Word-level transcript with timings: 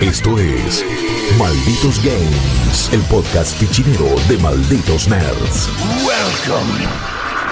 Esto 0.00 0.38
es 0.38 0.82
Malditos 1.38 2.02
Games, 2.02 2.90
el 2.90 3.02
podcast 3.02 3.54
fichinero 3.58 4.06
de 4.30 4.38
Malditos 4.38 5.06
Nerds. 5.08 5.68
Welcome, 6.06 6.88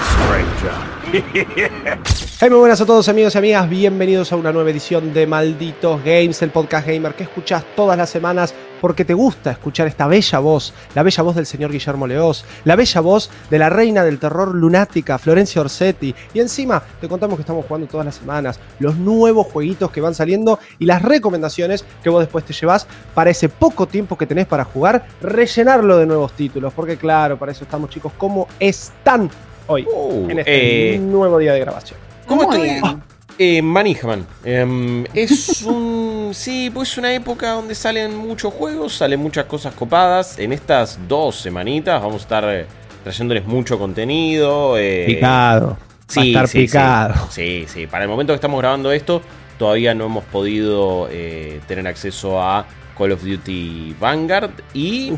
stranger. 0.09 0.89
Hey, 2.41 2.49
muy 2.49 2.59
buenas 2.59 2.79
a 2.79 2.85
todos 2.85 3.09
amigos 3.09 3.35
y 3.35 3.37
amigas, 3.37 3.69
bienvenidos 3.69 4.31
a 4.31 4.37
una 4.37 4.51
nueva 4.53 4.71
edición 4.71 5.13
de 5.13 5.27
Malditos 5.27 6.01
Games, 6.03 6.41
el 6.41 6.51
podcast 6.51 6.87
gamer 6.87 7.13
que 7.13 7.23
escuchas 7.23 7.65
todas 7.75 7.97
las 7.97 8.09
semanas 8.09 8.55
porque 8.81 9.05
te 9.05 9.13
gusta 9.13 9.51
escuchar 9.51 9.87
esta 9.87 10.07
bella 10.07 10.39
voz, 10.39 10.73
la 10.95 11.03
bella 11.03 11.23
voz 11.23 11.35
del 11.35 11.45
señor 11.45 11.71
Guillermo 11.71 12.07
Leós, 12.07 12.45
la 12.63 12.75
bella 12.75 13.01
voz 13.01 13.29
de 13.49 13.59
la 13.59 13.69
reina 13.69 14.03
del 14.03 14.19
terror 14.19 14.53
lunática, 14.55 15.17
Florencia 15.17 15.61
Orsetti, 15.61 16.13
y 16.33 16.39
encima 16.39 16.81
te 17.01 17.07
contamos 17.07 17.35
que 17.37 17.41
estamos 17.41 17.65
jugando 17.65 17.87
todas 17.87 18.05
las 18.05 18.15
semanas, 18.15 18.59
los 18.79 18.95
nuevos 18.95 19.47
jueguitos 19.47 19.91
que 19.91 20.01
van 20.01 20.15
saliendo 20.15 20.59
y 20.77 20.85
las 20.85 21.01
recomendaciones 21.01 21.85
que 22.03 22.09
vos 22.09 22.21
después 22.21 22.45
te 22.45 22.53
llevas 22.53 22.87
para 23.13 23.29
ese 23.29 23.49
poco 23.49 23.87
tiempo 23.87 24.17
que 24.17 24.25
tenés 24.25 24.47
para 24.47 24.63
jugar, 24.63 25.05
rellenarlo 25.21 25.97
de 25.97 26.05
nuevos 26.05 26.33
títulos, 26.33 26.73
porque 26.73 26.97
claro, 26.97 27.37
para 27.37 27.51
eso 27.51 27.63
estamos 27.63 27.89
chicos, 27.89 28.13
¿cómo 28.17 28.47
están 28.59 29.29
hoy 29.67 29.85
Uh, 29.85 30.29
en 30.29 30.39
este 30.39 30.95
eh, 30.95 30.99
nuevo 30.99 31.37
día 31.37 31.53
de 31.53 31.59
grabación? 31.59 31.99
¿Cómo. 32.27 32.49
Ah, 32.83 32.97
eh, 33.39 33.61
Manijman. 33.63 34.27
Em, 34.43 35.05
es 35.13 35.63
un. 35.63 36.09
Sí, 36.31 36.69
pues 36.71 36.95
una 36.99 37.11
época 37.11 37.53
donde 37.53 37.73
salen 37.73 38.15
muchos 38.15 38.53
juegos, 38.53 38.93
salen 38.93 39.19
muchas 39.19 39.45
cosas 39.45 39.73
copadas. 39.73 40.37
En 40.37 40.53
estas 40.53 40.99
dos 41.07 41.37
semanitas 41.41 41.99
vamos 41.99 42.17
a 42.17 42.23
estar 42.23 42.43
eh, 42.47 42.67
trayéndoles 43.03 43.45
mucho 43.47 43.79
contenido. 43.79 44.77
eh, 44.77 45.05
Picado. 45.07 45.77
Va 46.15 46.21
a 46.21 46.25
estar 46.25 46.47
sí, 46.47 46.59
picado. 46.59 47.15
Sí, 47.31 47.65
sí. 47.67 47.87
Para 47.87 48.03
el 48.03 48.09
momento 48.11 48.31
que 48.33 48.35
estamos 48.35 48.59
grabando 48.59 48.91
esto, 48.91 49.23
todavía 49.57 49.95
no 49.95 50.05
hemos 50.05 50.23
podido 50.25 51.07
eh, 51.11 51.61
tener 51.67 51.87
acceso 51.87 52.39
a 52.39 52.67
Call 52.95 53.11
of 53.13 53.23
Duty 53.23 53.95
Vanguard. 53.99 54.51
Y 54.75 55.13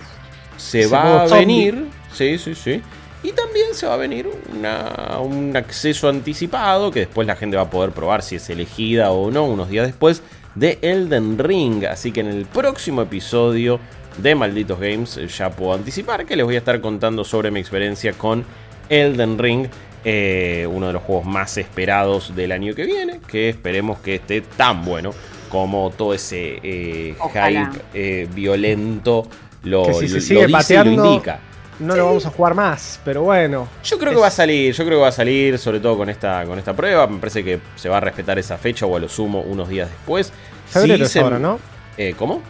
se 0.56 0.88
va 0.88 1.24
a 1.24 1.28
zombie. 1.28 1.46
venir. 1.72 1.86
Sí, 2.14 2.38
sí, 2.38 2.56
sí. 2.56 2.82
Y 3.24 3.34
también 3.34 3.68
se 3.74 3.86
va 3.86 3.94
a 3.94 3.98
venir 3.98 4.28
una- 4.52 5.20
un 5.20 5.56
acceso 5.56 6.10
anticipado 6.10 6.90
que 6.92 7.02
después 7.02 7.28
la 7.28 7.36
gente 7.36 7.56
va 7.58 7.64
a 7.64 7.70
poder 7.70 7.92
probar 7.92 8.24
si 8.24 8.36
es 8.38 8.50
elegida 8.50 9.12
o 9.12 9.30
no 9.32 9.46
unos 9.46 9.70
días 9.70 9.86
después 9.86 10.24
de 10.56 10.80
Elden 10.82 11.38
Ring. 11.38 11.86
Así 11.86 12.12
que 12.12 12.22
en 12.22 12.28
el 12.28 12.46
próximo 12.46 13.04
episodio 13.04 13.80
de 14.18 14.34
Malditos 14.36 14.80
Games 14.80 15.18
eh, 15.18 15.28
ya 15.28 15.52
puedo 15.52 15.74
anticipar 15.74 16.26
que 16.26 16.36
les 16.36 16.46
voy 16.46 16.56
a 16.56 16.58
estar 16.60 16.82
contando 16.82 17.24
sobre 17.24 17.52
mi 17.52 17.60
experiencia 17.60 18.14
con 18.14 18.44
Elden 18.90 19.38
Ring. 19.38 19.68
eh, 20.04 20.68
uno 20.68 20.88
de 20.88 20.94
los 20.94 21.04
juegos 21.04 21.26
más 21.28 21.56
esperados 21.60 22.36
del 22.36 22.52
año 22.54 22.74
que 22.74 22.86
viene, 22.86 23.20
que 23.28 23.50
esperemos 23.50 24.00
que 24.00 24.16
esté 24.16 24.42
tan 24.42 24.84
bueno 24.84 25.12
como 25.48 25.92
todo 25.96 26.16
ese 26.16 26.58
eh, 26.64 27.16
hype 27.32 27.70
eh, 27.94 28.28
violento 28.34 29.28
lo, 29.62 29.84
Que 29.86 29.94
si 29.94 30.08
se 30.08 30.16
lo- 30.16 30.22
sigue 30.22 30.48
lo 30.48 30.58
dice 30.58 30.74
y 30.74 30.78
lo 30.78 30.84
indica. 31.06 31.40
No 31.82 31.96
lo 31.96 32.06
vamos 32.06 32.26
a 32.26 32.30
jugar 32.30 32.54
más, 32.54 33.00
pero 33.04 33.24
bueno. 33.24 33.68
Yo 33.84 33.98
creo 33.98 34.12
Es- 34.12 34.16
que 34.18 34.22
va 34.22 34.28
a 34.28 34.32
salir, 34.32 34.74
yo 34.74 34.86
creo 34.86 34.98
que 35.00 35.02
va 35.04 35.08
a 35.10 35.12
salir, 35.12 35.58
sobre 35.58 35.80
todo 35.80 35.98
con 35.98 36.10
esta, 36.10 36.46
con 36.46 36.58
esta 36.60 36.74
prueba. 36.74 37.08
Me 37.08 37.20
parece 37.20 37.44
que 37.44 37.60
se 37.76 37.90
va 37.90 37.98
a 37.98 38.00
respetar 38.00 38.38
esa 38.40 38.58
fecha 38.58 38.86
o 38.86 38.96
a 38.96 39.00
lo 39.00 39.10
sumo 39.10 39.42
unos 39.42 39.68
días 39.70 39.90
después. 39.90 40.32
Febrero 40.68 40.98
Sí 40.98 41.04
es 41.04 41.12
se- 41.12 41.20
ahora, 41.20 41.40
¿no? 41.40 41.60
Eh, 41.98 42.14
¿Cómo? 42.18 42.42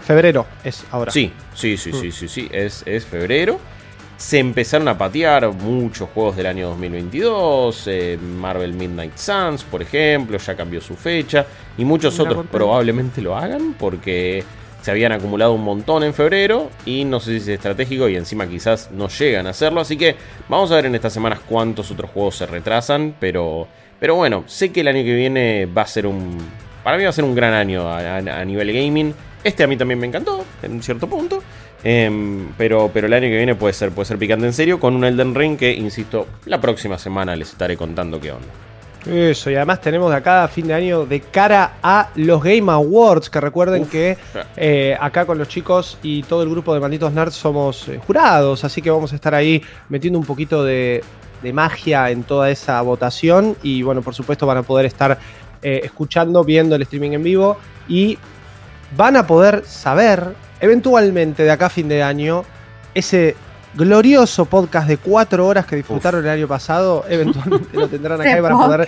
Febrero 0.00 0.46
es 0.64 0.84
ahora. 0.90 1.10
Sí, 1.12 1.32
sí, 1.54 1.76
sí, 1.76 1.90
Mm. 1.92 2.00
sí, 2.00 2.12
sí, 2.12 2.28
sí, 2.28 2.48
es, 2.50 2.82
es 2.86 3.04
febrero. 3.04 3.58
Se 4.16 4.38
empezaron 4.38 4.88
a 4.88 4.98
patear 4.98 5.48
muchos 5.52 6.08
juegos 6.12 6.34
del 6.36 6.46
año 6.46 6.68
2022. 6.70 7.84
eh, 7.86 8.18
Marvel 8.20 8.72
Midnight 8.72 9.16
Suns, 9.16 9.62
por 9.64 9.80
ejemplo, 9.82 10.38
ya 10.38 10.56
cambió 10.56 10.80
su 10.80 10.96
fecha. 10.96 11.46
Y 11.76 11.84
muchos 11.84 12.14
otros 12.18 12.34
contento. 12.36 12.56
probablemente 12.58 13.20
lo 13.22 13.36
hagan 13.36 13.74
porque 13.78 14.42
se 14.82 14.90
habían 14.90 15.12
acumulado 15.12 15.52
un 15.52 15.62
montón 15.62 16.02
en 16.04 16.14
febrero. 16.14 16.70
Y 16.84 17.04
no 17.04 17.20
sé 17.20 17.32
si 17.32 17.36
es 17.36 17.48
estratégico 17.48 18.08
y 18.08 18.16
encima 18.16 18.46
quizás 18.46 18.90
no 18.92 19.08
llegan 19.08 19.46
a 19.46 19.50
hacerlo. 19.50 19.80
Así 19.80 19.96
que 19.96 20.16
vamos 20.48 20.70
a 20.70 20.76
ver 20.76 20.86
en 20.86 20.94
estas 20.94 21.12
semanas 21.12 21.40
cuántos 21.46 21.90
otros 21.90 22.10
juegos 22.10 22.36
se 22.36 22.46
retrasan. 22.46 23.14
Pero, 23.18 23.68
pero 23.98 24.14
bueno, 24.14 24.44
sé 24.46 24.70
que 24.70 24.80
el 24.80 24.88
año 24.88 25.02
que 25.02 25.14
viene 25.14 25.66
va 25.66 25.82
a 25.82 25.86
ser 25.86 26.06
un... 26.06 26.38
Para 26.84 26.96
mí 26.96 27.02
va 27.02 27.10
a 27.10 27.12
ser 27.12 27.24
un 27.24 27.34
gran 27.34 27.52
año 27.52 27.88
a, 27.88 28.44
nivel 28.44 28.72
gaming. 28.72 29.14
Este 29.44 29.62
a 29.62 29.66
mí 29.66 29.76
también 29.76 29.98
me 30.00 30.06
encantó, 30.06 30.44
en 30.62 30.82
cierto 30.82 31.06
punto. 31.06 31.42
Em, 31.84 32.52
pero, 32.56 32.90
pero 32.92 33.06
el 33.06 33.12
año 33.12 33.28
que 33.28 33.36
viene 33.36 33.54
puede 33.54 33.72
ser, 33.72 33.90
puede 33.90 34.06
ser 34.06 34.18
picante 34.18 34.46
en 34.46 34.52
serio 34.52 34.80
con 34.80 34.96
un 34.96 35.04
Elden 35.04 35.34
Ring 35.34 35.56
que, 35.56 35.72
insisto, 35.72 36.26
la 36.46 36.60
próxima 36.60 36.98
semana 36.98 37.36
les 37.36 37.50
estaré 37.50 37.76
contando 37.76 38.20
qué 38.20 38.32
onda. 38.32 38.48
Eso, 39.08 39.50
y 39.50 39.54
además 39.54 39.80
tenemos 39.80 40.10
de 40.10 40.16
acá 40.16 40.44
a 40.44 40.48
fin 40.48 40.66
de 40.66 40.74
año 40.74 41.06
de 41.06 41.20
cara 41.20 41.78
a 41.82 42.10
los 42.16 42.42
Game 42.42 42.70
Awards, 42.70 43.30
que 43.30 43.40
recuerden 43.40 43.82
Uf. 43.82 43.90
que 43.90 44.18
eh, 44.56 44.96
acá 45.00 45.24
con 45.24 45.38
los 45.38 45.48
chicos 45.48 45.98
y 46.02 46.22
todo 46.24 46.42
el 46.42 46.50
grupo 46.50 46.74
de 46.74 46.80
Malditos 46.80 47.12
Nerds 47.12 47.34
somos 47.34 47.88
eh, 47.88 47.98
jurados, 48.06 48.64
así 48.64 48.82
que 48.82 48.90
vamos 48.90 49.12
a 49.12 49.14
estar 49.14 49.34
ahí 49.34 49.62
metiendo 49.88 50.18
un 50.18 50.26
poquito 50.26 50.62
de, 50.62 51.02
de 51.42 51.52
magia 51.52 52.10
en 52.10 52.22
toda 52.22 52.50
esa 52.50 52.80
votación 52.82 53.56
y 53.62 53.82
bueno, 53.82 54.02
por 54.02 54.14
supuesto 54.14 54.46
van 54.46 54.58
a 54.58 54.62
poder 54.62 54.84
estar 54.84 55.18
eh, 55.62 55.80
escuchando, 55.84 56.44
viendo 56.44 56.76
el 56.76 56.82
streaming 56.82 57.12
en 57.12 57.22
vivo 57.22 57.56
y 57.88 58.18
van 58.96 59.16
a 59.16 59.26
poder 59.26 59.64
saber 59.64 60.34
eventualmente 60.60 61.44
de 61.44 61.50
acá 61.50 61.66
a 61.66 61.70
fin 61.70 61.88
de 61.88 62.02
año 62.02 62.44
ese 62.94 63.36
glorioso 63.78 64.44
podcast 64.44 64.88
de 64.88 64.96
cuatro 64.98 65.46
horas 65.46 65.64
que 65.64 65.76
disfrutaron 65.76 66.24
el 66.24 66.30
año 66.30 66.48
pasado, 66.48 67.04
eventualmente 67.08 67.68
lo 67.76 67.88
tendrán 67.88 68.20
acá 68.20 68.36
y 68.36 68.40
van 68.40 68.52
a 68.52 68.56
poder, 68.66 68.86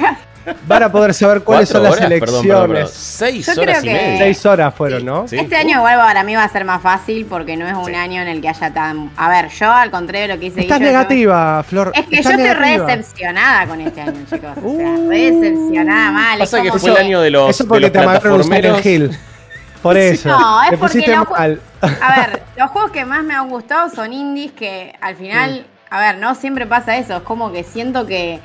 van 0.67 0.83
a 0.83 0.91
poder 0.93 1.15
saber 1.15 1.43
cuáles 1.43 1.69
son 1.69 1.83
¿Cuatro 1.83 2.01
las 2.01 2.11
horas? 2.11 2.21
Perdón, 2.21 2.43
perdón, 2.43 2.47
perdón. 2.67 2.77
elecciones. 2.77 2.91
Seis 3.01 3.47
Yo 3.55 3.63
horas 3.63 3.79
creo 3.79 3.81
y 3.93 3.97
que- 3.97 4.03
media. 4.05 4.19
Seis 4.19 4.47
horas 4.47 4.75
fueron, 4.75 5.05
¿no? 5.07 5.29
Sí. 5.29 5.37
Este 5.39 5.55
año 5.57 5.79
igual 5.79 5.97
para 5.97 6.25
mí 6.25 6.35
va 6.35 6.45
a 6.45 6.49
ser 6.49 6.65
más 6.65 6.83
fácil 6.83 7.25
porque 7.27 7.57
no 7.57 7.67
es 7.69 7.75
un 7.75 7.87
Sí. 7.87 7.95
año 7.95 8.21
en 8.23 8.29
el 8.29 8.41
que 8.41 8.49
haya 8.49 8.73
tan... 8.73 9.11
A 9.17 9.29
ver, 9.29 9.49
yo 9.51 9.71
al 9.71 9.91
contrario 9.91 10.27
de 10.29 10.35
lo 10.35 10.41
que 10.41 10.47
dice 10.51 10.61
Estás 10.63 10.81
yo- 10.81 10.87
negativa, 10.87 11.63
Flor. 11.63 11.93
Es 11.95 12.07
que 12.07 12.23
yo 12.23 12.31
estoy 12.31 12.53
re 12.53 12.79
decepcionada 12.81 13.67
con 13.67 13.81
este 13.81 14.01
año, 14.01 14.13
chicos. 14.29 14.51
O 14.65 14.77
sea, 14.77 14.91
Uh. 14.91 15.09
re 15.09 15.31
decepcionada 15.31 16.11
mal. 16.11 16.41
Es 16.43 16.51
Pasa 16.51 16.63
que 16.63 16.69
como 16.69 16.81
fue 16.81 16.91
el 16.91 16.97
año 16.97 17.21
de 17.21 17.31
los, 17.31 17.51
Eso 17.51 17.65
de 17.65 17.69
porque 17.69 17.81
los 17.83 17.93
te 17.93 17.99
amagaron 17.99 18.23
plataformeros. 18.49 18.87
Hill. 18.87 19.19
Por 19.83 19.97
eso. 19.97 20.29
No, 20.29 20.63
es 20.65 20.79
porque 20.79 21.07
los 21.07 21.31
mal. 21.31 21.61
A 21.81 22.17
ver, 22.21 22.43
los 22.57 22.71
juegos 22.71 22.91
que 22.91 23.05
más 23.05 23.25
me 23.25 23.35
han 23.35 23.49
gustado 23.49 23.89
son 23.91 24.13
indies 24.13 24.53
que 24.53 24.95
al 25.01 25.17
final, 25.17 25.67
a 25.89 26.01
ver, 26.01 26.19
no 26.19 26.35
siempre 26.35 26.67
pasa 26.67 26.97
eso. 26.99 27.17
Es 27.17 27.23
como 27.23 27.53
que 27.53 27.65
siento 27.65 28.07
que. 28.07 28.41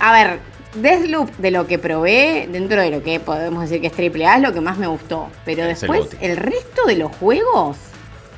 A 0.00 0.12
ver, 0.12 0.40
Deathloop 0.74 1.30
de 1.38 1.50
lo 1.50 1.66
que 1.66 1.78
probé, 1.78 2.48
dentro 2.50 2.80
de 2.80 2.90
lo 2.90 3.02
que 3.02 3.20
podemos 3.20 3.62
decir 3.68 3.80
que 3.80 3.86
es 3.88 3.92
AAA, 4.22 4.36
es 4.36 4.42
lo 4.42 4.52
que 4.52 4.60
más 4.60 4.76
me 4.78 4.86
gustó. 4.86 5.28
Pero 5.44 5.64
Es 5.64 5.82
el 5.82 5.90
después, 5.90 6.16
el, 6.20 6.36
resto 6.36 6.84
de 6.86 6.96
los 6.96 7.14
juegos, 7.16 7.76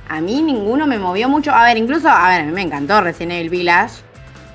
a 0.08 0.20
mí 0.20 0.40
ninguno 0.42 0.86
me 0.86 0.98
movió 0.98 1.28
mucho. 1.28 1.52
A 1.52 1.64
ver, 1.64 1.76
incluso, 1.76 2.08
a 2.08 2.28
ver, 2.28 2.42
a 2.42 2.44
mí 2.44 2.52
me 2.52 2.62
encantó 2.62 3.00
Resident 3.00 3.32
Evil 3.32 3.50
Village. 3.50 3.94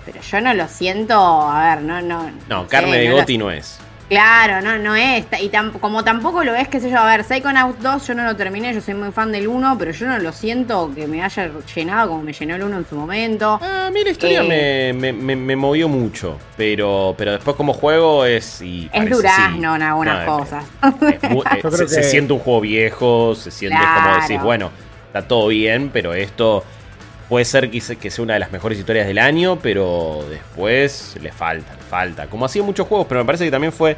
Pero 0.06 0.22
yo 0.22 0.40
no 0.42 0.54
lo 0.54 0.68
siento, 0.68 1.20
a 1.20 1.76
ver, 1.76 1.82
no, 1.84 2.00
no. 2.02 2.30
No, 2.48 2.64
sé, 2.64 2.68
carne 2.70 2.98
de 2.98 3.06
no 3.06 3.12
lo- 3.12 3.18
Goti 3.22 3.38
no 3.40 3.50
es. 3.50 3.80
Claro, 4.08 4.62
no, 4.62 4.78
no 4.78 4.96
es. 4.96 5.26
Y 5.42 5.50
tam- 5.50 5.72
como 5.80 6.04
tampoco 6.04 6.44
lo 6.44 6.54
es, 6.54 6.68
qué 6.68 6.80
sé 6.80 6.92
yo, 6.92 7.00
a 7.00 7.06
ver, 7.06 7.24
Psychonauts 7.24 7.82
2 7.82 8.08
yo 8.08 8.14
no 8.14 8.24
lo 8.24 8.36
terminé, 8.36 8.72
yo 8.72 8.80
soy 8.80 8.94
muy 8.94 9.12
fan 9.12 9.32
del 9.32 9.48
1, 9.48 9.78
pero 9.80 9.92
yo 9.92 10.06
no 10.06 10.20
lo 10.20 10.32
siento 10.32 10.92
que 10.94 11.08
me 11.08 11.24
haya 11.24 11.50
llenado 11.76 12.10
como 12.10 12.22
me 12.22 12.32
llenó 12.32 12.56
el 12.56 12.64
1 12.64 12.78
en 12.78 12.86
su 12.88 12.96
momento. 12.96 13.60
Ah, 13.64 13.88
a 13.88 13.92
mí 13.92 14.04
la 14.04 14.12
historia 14.12 14.44
Eh. 14.44 14.94
me, 14.94 15.12
me- 15.12 15.36
me- 15.36 15.56
movió 15.56 15.88
mucho. 15.90 16.38
Pero, 16.56 17.16
pero 17.18 17.32
después 17.32 17.56
como 17.56 17.74
juego 17.74 18.26
es... 18.26 18.62
y 18.62 18.90
Es 18.94 19.10
durazno 19.10 19.72
sí. 19.72 19.76
en 19.78 19.82
algunas 19.82 20.26
No, 20.28 20.38
cosas. 20.38 20.64
es 20.84 21.24
eh, 21.24 21.30
Yo 21.64 21.72
creo 21.72 21.88
se, 21.88 22.04
siente 22.04 22.34
un 22.34 22.40
juego 22.40 22.62
viejo, 22.62 23.34
se 23.34 23.50
siente 23.50 23.80
como 23.96 24.16
decir, 24.18 24.40
bueno, 24.40 24.70
está 25.08 25.28
todo 25.28 25.48
bien, 25.48 25.90
pero 25.92 26.14
esto 26.14 26.64
puede 27.30 27.46
ser 27.46 27.70
que, 27.72 27.82
se- 27.82 27.96
que 27.98 28.10
sea 28.12 28.24
una 28.24 28.34
de 28.36 28.40
las 28.40 28.52
mejores 28.52 28.78
historias 28.80 29.08
del 29.08 29.18
año, 29.20 29.60
pero 29.62 30.24
después 30.30 31.16
le 31.22 31.32
falta, 31.32 31.74
le 31.76 31.82
falta. 31.82 32.28
Como 32.28 32.46
hacía 32.46 32.64
muchos 32.64 32.88
juegos, 32.88 33.08
pero 33.08 33.22
me 33.22 33.26
parece 33.26 33.46
que 33.46 33.52
también 33.52 33.74
fue, 33.74 33.98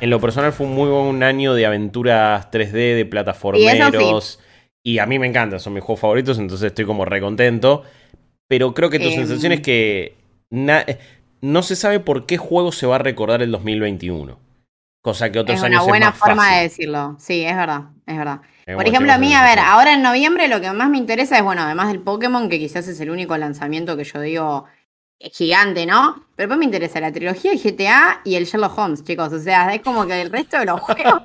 en 0.00 0.10
lo 0.10 0.20
personal, 0.20 0.52
fue 0.52 0.66
un 0.66 0.74
muy 0.74 0.88
buen 0.88 1.22
año 1.22 1.54
de 1.54 1.66
aventuras 1.66 2.50
3D, 2.50 2.94
de 2.96 3.06
plataformeros. 3.06 4.40
Y 4.82 4.98
a 4.98 5.06
mí 5.06 5.18
me 5.18 5.26
encantan, 5.26 5.60
son 5.60 5.72
mis 5.72 5.82
juegos 5.82 6.00
favoritos, 6.00 6.38
entonces 6.38 6.66
estoy 6.66 6.84
como 6.84 7.04
recontento. 7.04 7.84
Pero 8.48 8.74
creo 8.74 8.90
que 8.90 8.98
tu 8.98 9.08
Em. 9.08 9.14
sensación 9.14 9.52
es 9.52 9.60
que 9.60 10.14
na- 10.50 10.84
no 11.40 11.62
se 11.62 11.74
sabe 11.76 12.00
por 12.00 12.26
qué 12.26 12.36
juego 12.36 12.70
se 12.72 12.86
va 12.86 12.96
a 12.96 12.98
recordar 12.98 13.40
el 13.42 13.50
2021. 13.50 14.38
Cosa 15.02 15.30
que 15.32 15.38
otros 15.38 15.58
Es 15.58 15.64
años 15.64 15.80
una 15.82 15.88
buena 15.88 16.06
es 16.06 16.12
más 16.12 16.18
forma 16.18 16.42
fácil. 16.42 16.56
de 16.56 16.62
decirlo. 16.62 17.16
Sí, 17.18 17.44
es 17.44 17.56
verdad, 17.56 17.82
es 18.06 18.16
verdad. 18.16 18.40
Por 18.66 18.86
ejemplo, 18.88 19.12
a 19.12 19.18
mí, 19.18 19.34
a 19.34 19.42
ver, 19.42 19.58
ahora 19.58 19.92
en 19.92 20.02
noviembre 20.02 20.48
lo 20.48 20.60
que 20.60 20.70
más 20.72 20.88
me 20.88 20.98
interesa 20.98 21.36
es, 21.36 21.42
bueno, 21.44 21.62
además 21.62 21.88
del 21.88 22.00
Pokémon, 22.00 22.48
que 22.48 22.58
quizás 22.58 22.88
es 22.88 22.98
el 23.00 23.10
único 23.10 23.36
lanzamiento 23.36 23.96
que 23.96 24.04
yo 24.04 24.20
digo 24.20 24.64
es 25.18 25.36
gigante, 25.36 25.86
¿no? 25.86 26.14
Pero 26.36 26.48
después 26.48 26.58
me 26.58 26.64
interesa 26.64 27.00
la 27.00 27.12
trilogía 27.12 27.52
de 27.52 27.58
GTA 27.58 28.20
y 28.24 28.34
el 28.34 28.44
Sherlock 28.46 28.76
Holmes, 28.78 29.04
chicos. 29.04 29.32
O 29.32 29.38
sea, 29.38 29.74
es 29.74 29.80
como 29.82 30.06
que 30.06 30.20
el 30.20 30.30
resto 30.30 30.58
de 30.58 30.66
los 30.66 30.80
juegos. 30.80 31.22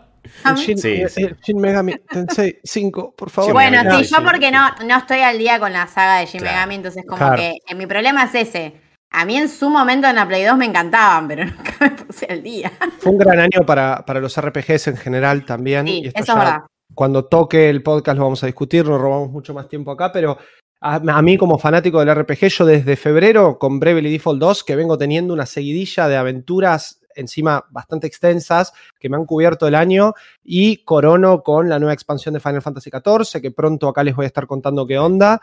Shin, 0.58 0.78
Sí, 0.78 0.90
eh, 1.02 1.10
sí. 1.10 1.24
eh, 1.24 1.36
Shin 1.42 1.60
Megami 1.60 1.96
Tensei 2.10 2.60
5, 2.64 3.16
por 3.16 3.30
favor. 3.30 3.54
Bueno, 3.54 3.82
sí, 3.98 4.04
yo 4.06 4.24
porque 4.24 4.52
no, 4.52 4.70
no 4.86 4.98
estoy 4.98 5.20
al 5.22 5.38
día 5.38 5.60
con 5.60 5.74
la 5.74 5.88
saga 5.88 6.18
de 6.18 6.26
Shin 6.28 6.42
Claro. 6.42 6.56
Megami, 6.56 6.76
entonces 6.76 7.04
como 7.08 7.18
Claro. 7.18 7.36
que 7.38 7.58
eh, 7.68 7.76
mi 7.76 7.88
problema 7.88 8.26
es 8.26 8.36
ese. 8.36 8.74
A 9.12 9.26
mí 9.26 9.38
en 9.38 9.50
su 9.50 9.70
momento 9.70 10.08
en 10.08 10.16
la 10.16 10.28
Play 10.28 10.44
2 10.44 10.56
me 10.58 10.66
encantaban, 10.66 11.28
pero 11.28 11.46
nunca 11.46 11.74
me 11.80 11.90
puse 11.92 12.28
al 12.30 12.44
día. 12.44 12.72
Fue 13.00 13.12
un 13.12 13.18
gran 13.18 13.40
año 13.40 13.66
para, 13.66 14.06
para 14.06 14.20
los 14.20 14.40
RPGs 14.40 14.88
en 14.90 14.98
general 14.98 15.46
también. 15.46 15.88
Sí, 15.88 16.02
y 16.04 16.08
esto 16.08 16.20
eso 16.22 16.32
es 16.34 16.38
verdad. 16.38 16.60
Cuando 16.94 17.26
toque 17.26 17.70
el 17.70 17.84
podcast 17.84 18.18
lo 18.18 18.26
vamos 18.26 18.44
a 18.44 18.48
discutir, 18.48 18.86
no 18.86 18.98
robamos 18.98 19.32
mucho 19.32 19.54
más 19.54 19.68
tiempo 19.68 19.92
acá, 19.92 20.12
pero 20.12 20.38
a, 20.82 21.22
mí 21.22 21.38
como 21.38 21.58
fanático 21.58 22.00
del 22.00 22.16
RPG, 22.16 22.48
yo 22.48 22.66
desde 22.66 22.96
febrero 22.96 23.60
con 23.60 23.80
Bravely 23.80 24.12
Default 24.12 24.40
2, 24.40 24.64
que 24.64 24.76
vengo 24.76 24.98
teniendo 24.98 25.34
una 25.34 25.46
seguidilla 25.46 26.08
de 26.08 26.16
aventuras 26.16 27.02
encima 27.16 27.66
bastante 27.70 28.08
extensas 28.08 28.72
que 28.98 29.10
me 29.10 29.18
han 29.18 29.26
cubierto 29.26 29.68
el 29.68 29.76
año 29.76 30.14
y 30.42 30.78
corono 30.86 31.44
con 31.44 31.68
la 31.68 31.80
nueva 31.80 31.94
expansión 31.94 32.34
de 32.34 32.40
Final 32.40 32.62
Fantasy 32.62 32.90
XIV, 32.90 33.42
que 33.42 33.52
pronto 33.52 33.90
acá 33.90 34.04
les 34.04 34.16
voy 34.16 34.24
a 34.24 34.28
estar 34.28 34.48
contando 34.48 34.88
qué 34.88 34.98
onda. 34.98 35.42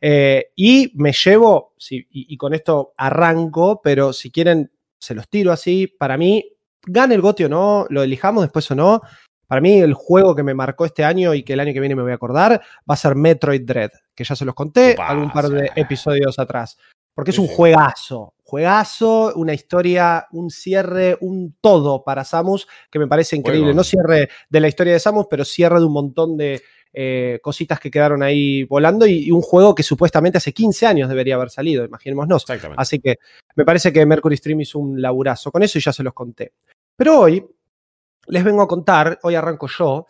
Eh, 0.00 0.52
y 0.54 0.92
me 0.94 1.12
llevo, 1.12 1.74
y, 1.90 2.06
y 2.10 2.36
con 2.36 2.54
esto 2.54 2.92
arranco, 2.96 3.80
pero 3.82 4.12
si 4.12 4.30
quieren, 4.30 4.70
se 5.00 5.14
los 5.14 5.28
tiro 5.28 5.50
así. 5.50 5.88
Para 5.88 6.16
mí, 6.16 6.44
gane 6.86 7.16
el 7.16 7.22
GOTY 7.22 7.44
o 7.44 7.48
no, 7.48 7.86
lo 7.90 8.02
elijamos 8.02 8.44
después 8.44 8.70
o 8.70 8.74
no. 8.76 9.02
Para 9.46 9.60
mí, 9.60 9.78
el 9.78 9.94
juego 9.94 10.34
que 10.34 10.42
me 10.42 10.54
marcó 10.54 10.84
este 10.84 11.04
año 11.04 11.32
y 11.34 11.42
que 11.42 11.52
el 11.52 11.60
año 11.60 11.72
que 11.72 11.80
viene 11.80 11.94
me 11.94 12.02
voy 12.02 12.12
a 12.12 12.16
acordar 12.16 12.60
va 12.88 12.94
a 12.94 12.96
ser 12.96 13.14
Metroid 13.14 13.62
Dread, 13.64 13.90
que 14.14 14.24
ya 14.24 14.34
se 14.34 14.44
los 14.44 14.54
conté 14.54 14.96
algún 14.98 15.30
par 15.30 15.48
de 15.48 15.70
episodios 15.76 16.38
atrás. 16.38 16.76
Porque 17.14 17.30
es 17.30 17.38
un 17.38 17.46
juegazo, 17.46 18.34
juegazo, 18.42 19.32
una 19.36 19.54
historia, 19.54 20.26
un 20.32 20.50
cierre, 20.50 21.16
un 21.20 21.56
todo 21.60 22.04
para 22.04 22.24
Samus 22.24 22.68
que 22.90 22.98
me 22.98 23.06
parece 23.06 23.36
increíble. 23.36 23.72
No 23.72 23.84
cierre 23.84 24.28
de 24.50 24.60
la 24.60 24.68
historia 24.68 24.92
de 24.92 25.00
Samus, 25.00 25.26
pero 25.30 25.44
cierre 25.44 25.78
de 25.78 25.86
un 25.86 25.92
montón 25.92 26.36
de 26.36 26.62
eh, 26.92 27.38
cositas 27.42 27.80
que 27.80 27.90
quedaron 27.90 28.22
ahí 28.22 28.64
volando 28.64 29.06
y, 29.06 29.28
y 29.28 29.30
un 29.30 29.42
juego 29.42 29.74
que 29.74 29.82
supuestamente 29.82 30.38
hace 30.38 30.52
15 30.52 30.86
años 30.86 31.08
debería 31.08 31.36
haber 31.36 31.50
salido, 31.50 31.84
imaginémonos. 31.84 32.42
Exactamente. 32.42 32.82
Así 32.82 32.98
que 32.98 33.16
me 33.54 33.64
parece 33.64 33.92
que 33.92 34.04
Mercury 34.04 34.36
Stream 34.36 34.60
hizo 34.60 34.78
un 34.78 35.00
laburazo 35.00 35.50
con 35.50 35.62
eso 35.62 35.78
y 35.78 35.82
ya 35.82 35.92
se 35.92 36.02
los 36.02 36.12
conté. 36.12 36.52
Pero 36.96 37.20
hoy 37.20 37.46
les 38.28 38.44
vengo 38.44 38.62
a 38.62 38.68
contar, 38.68 39.18
hoy 39.22 39.34
arranco 39.34 39.66
yo, 39.66 40.06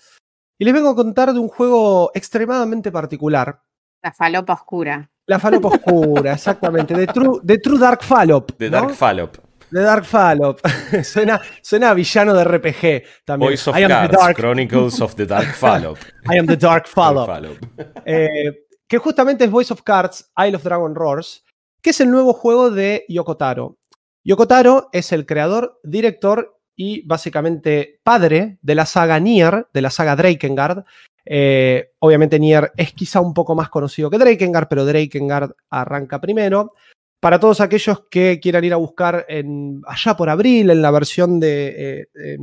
y 0.59 0.65
les 0.65 0.75
vengo 0.75 0.91
a 0.91 0.97
contar 0.97 1.33
de 1.33 1.39
un 1.39 1.49
juego 1.49 2.11
extremadamente 2.15 2.91
particular. 2.91 3.61
La 4.03 4.13
falopa 4.13 4.55
oscura. 4.55 5.11
La 5.27 5.39
falopa 5.39 5.69
oscura, 5.69 6.33
exactamente. 6.35 6.95
De 6.95 7.07
True, 7.07 7.41
de 7.43 7.59
True 7.59 7.79
Dark 7.79 8.03
Fallop. 8.03 8.53
The 8.57 8.71
¿no? 8.71 8.81
Dark 8.81 8.95
Fallop. 8.95 9.37
The 9.71 9.81
Dark 9.81 10.05
Fallop. 10.05 10.61
suena, 11.05 11.41
suena 11.61 11.91
a 11.91 11.95
villano 11.95 12.33
de 12.35 12.45
RPG 12.45 13.25
también. 13.25 13.51
Voice 13.51 13.71
of 13.71 13.77
I 13.77 13.83
am 13.83 13.89
the 13.89 13.95
Cards, 13.95 14.19
Dark, 14.19 14.37
Chronicles 14.37 15.01
of 15.01 15.15
the 15.17 15.27
Dark 15.27 15.55
Fallop. 15.59 15.99
I 16.33 16.39
am 16.39 16.47
the 16.47 16.57
Dark 16.57 16.87
Fallop. 16.87 17.27
Dark 17.27 17.43
Fallop. 17.43 18.03
Eh, 18.05 18.67
que 18.89 18.99
justamente 18.99 19.45
es 19.45 19.51
Voice 19.51 19.73
of 19.73 19.83
Cards, 19.83 20.31
Isle 20.39 20.57
of 20.57 20.63
Dragon 20.63 20.95
Roars, 20.95 21.45
que 21.83 21.91
es 21.91 22.01
el 22.01 22.11
nuevo 22.11 22.33
juego 22.33 22.71
de 22.71 23.05
Yokotaro. 23.09 23.79
Yokotaro 24.25 24.89
es 24.93 25.13
el 25.13 25.27
creador, 25.27 25.81
director 25.83 26.56
y 26.77 27.03
básicamente 27.07 28.01
padre 28.03 28.59
de 28.63 28.75
la 28.75 28.87
saga 28.87 29.19
Nier, 29.19 29.67
de 29.73 29.83
la 29.83 29.91
saga 29.91 30.15
Drakengard. 30.15 30.85
Eh, 31.25 31.91
obviamente 31.99 32.39
Nier 32.39 32.71
es 32.77 32.93
quizá 32.93 33.21
un 33.21 33.35
poco 33.35 33.55
más 33.55 33.69
conocido 33.71 34.11
que 34.11 34.19
Drakengard, 34.19 34.69
pero 34.69 34.85
Drakengard 34.85 35.53
arranca 35.71 36.21
primero. 36.21 36.75
Para 37.19 37.41
todos 37.41 37.61
aquellos 37.61 38.05
que 38.11 38.39
quieran 38.41 38.65
ir 38.65 38.75
a 38.75 38.77
buscar 38.77 39.25
en, 39.29 39.81
allá 39.87 40.17
por 40.17 40.29
abril 40.29 40.71
en 40.71 40.83
la 40.83 40.91
versión 40.91 41.41
de 41.41 42.09
eh, 42.15 42.39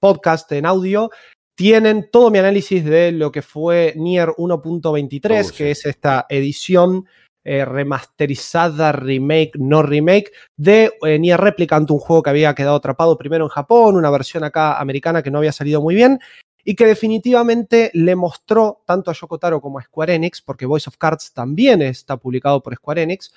podcast 0.00 0.50
en 0.52 0.66
audio, 0.66 1.10
tienen 1.56 2.08
todo 2.10 2.30
mi 2.30 2.38
análisis 2.38 2.84
de 2.84 3.12
lo 3.12 3.32
que 3.32 3.42
fue 3.42 3.94
Nier 3.96 4.28
1.23, 4.30 5.40
Oh, 5.40 5.44
sí. 5.44 5.56
que 5.56 5.70
es 5.70 5.86
esta 5.86 6.26
edición 6.28 7.06
eh, 7.50 7.64
remasterizada, 7.64 8.92
remake, 8.92 9.52
no 9.58 9.82
remake, 9.82 10.32
de 10.58 10.92
eh, 11.00 11.18
Nier 11.18 11.40
Replicant, 11.40 11.90
un 11.90 11.98
juego 11.98 12.22
que 12.22 12.28
había 12.28 12.54
quedado 12.54 12.76
atrapado 12.76 13.16
primero 13.16 13.46
en 13.46 13.48
Japón, 13.48 13.96
una 13.96 14.10
versión 14.10 14.44
acá 14.44 14.78
americana 14.78 15.22
que 15.22 15.30
no 15.30 15.38
había 15.38 15.52
salido 15.52 15.80
muy 15.80 15.94
bien, 15.94 16.20
y 16.62 16.74
que 16.74 16.84
definitivamente 16.84 17.90
le 17.94 18.14
mostró 18.16 18.82
tanto 18.84 19.10
a 19.10 19.14
Yokotaro 19.14 19.62
como 19.62 19.78
a 19.78 19.82
Square 19.82 20.16
Enix, 20.16 20.42
porque 20.42 20.66
Voice 20.66 20.90
of 20.90 20.98
Cards 20.98 21.32
también 21.32 21.80
está 21.80 22.18
publicado 22.18 22.62
por 22.62 22.74
Square 22.74 23.04
Enix, 23.04 23.32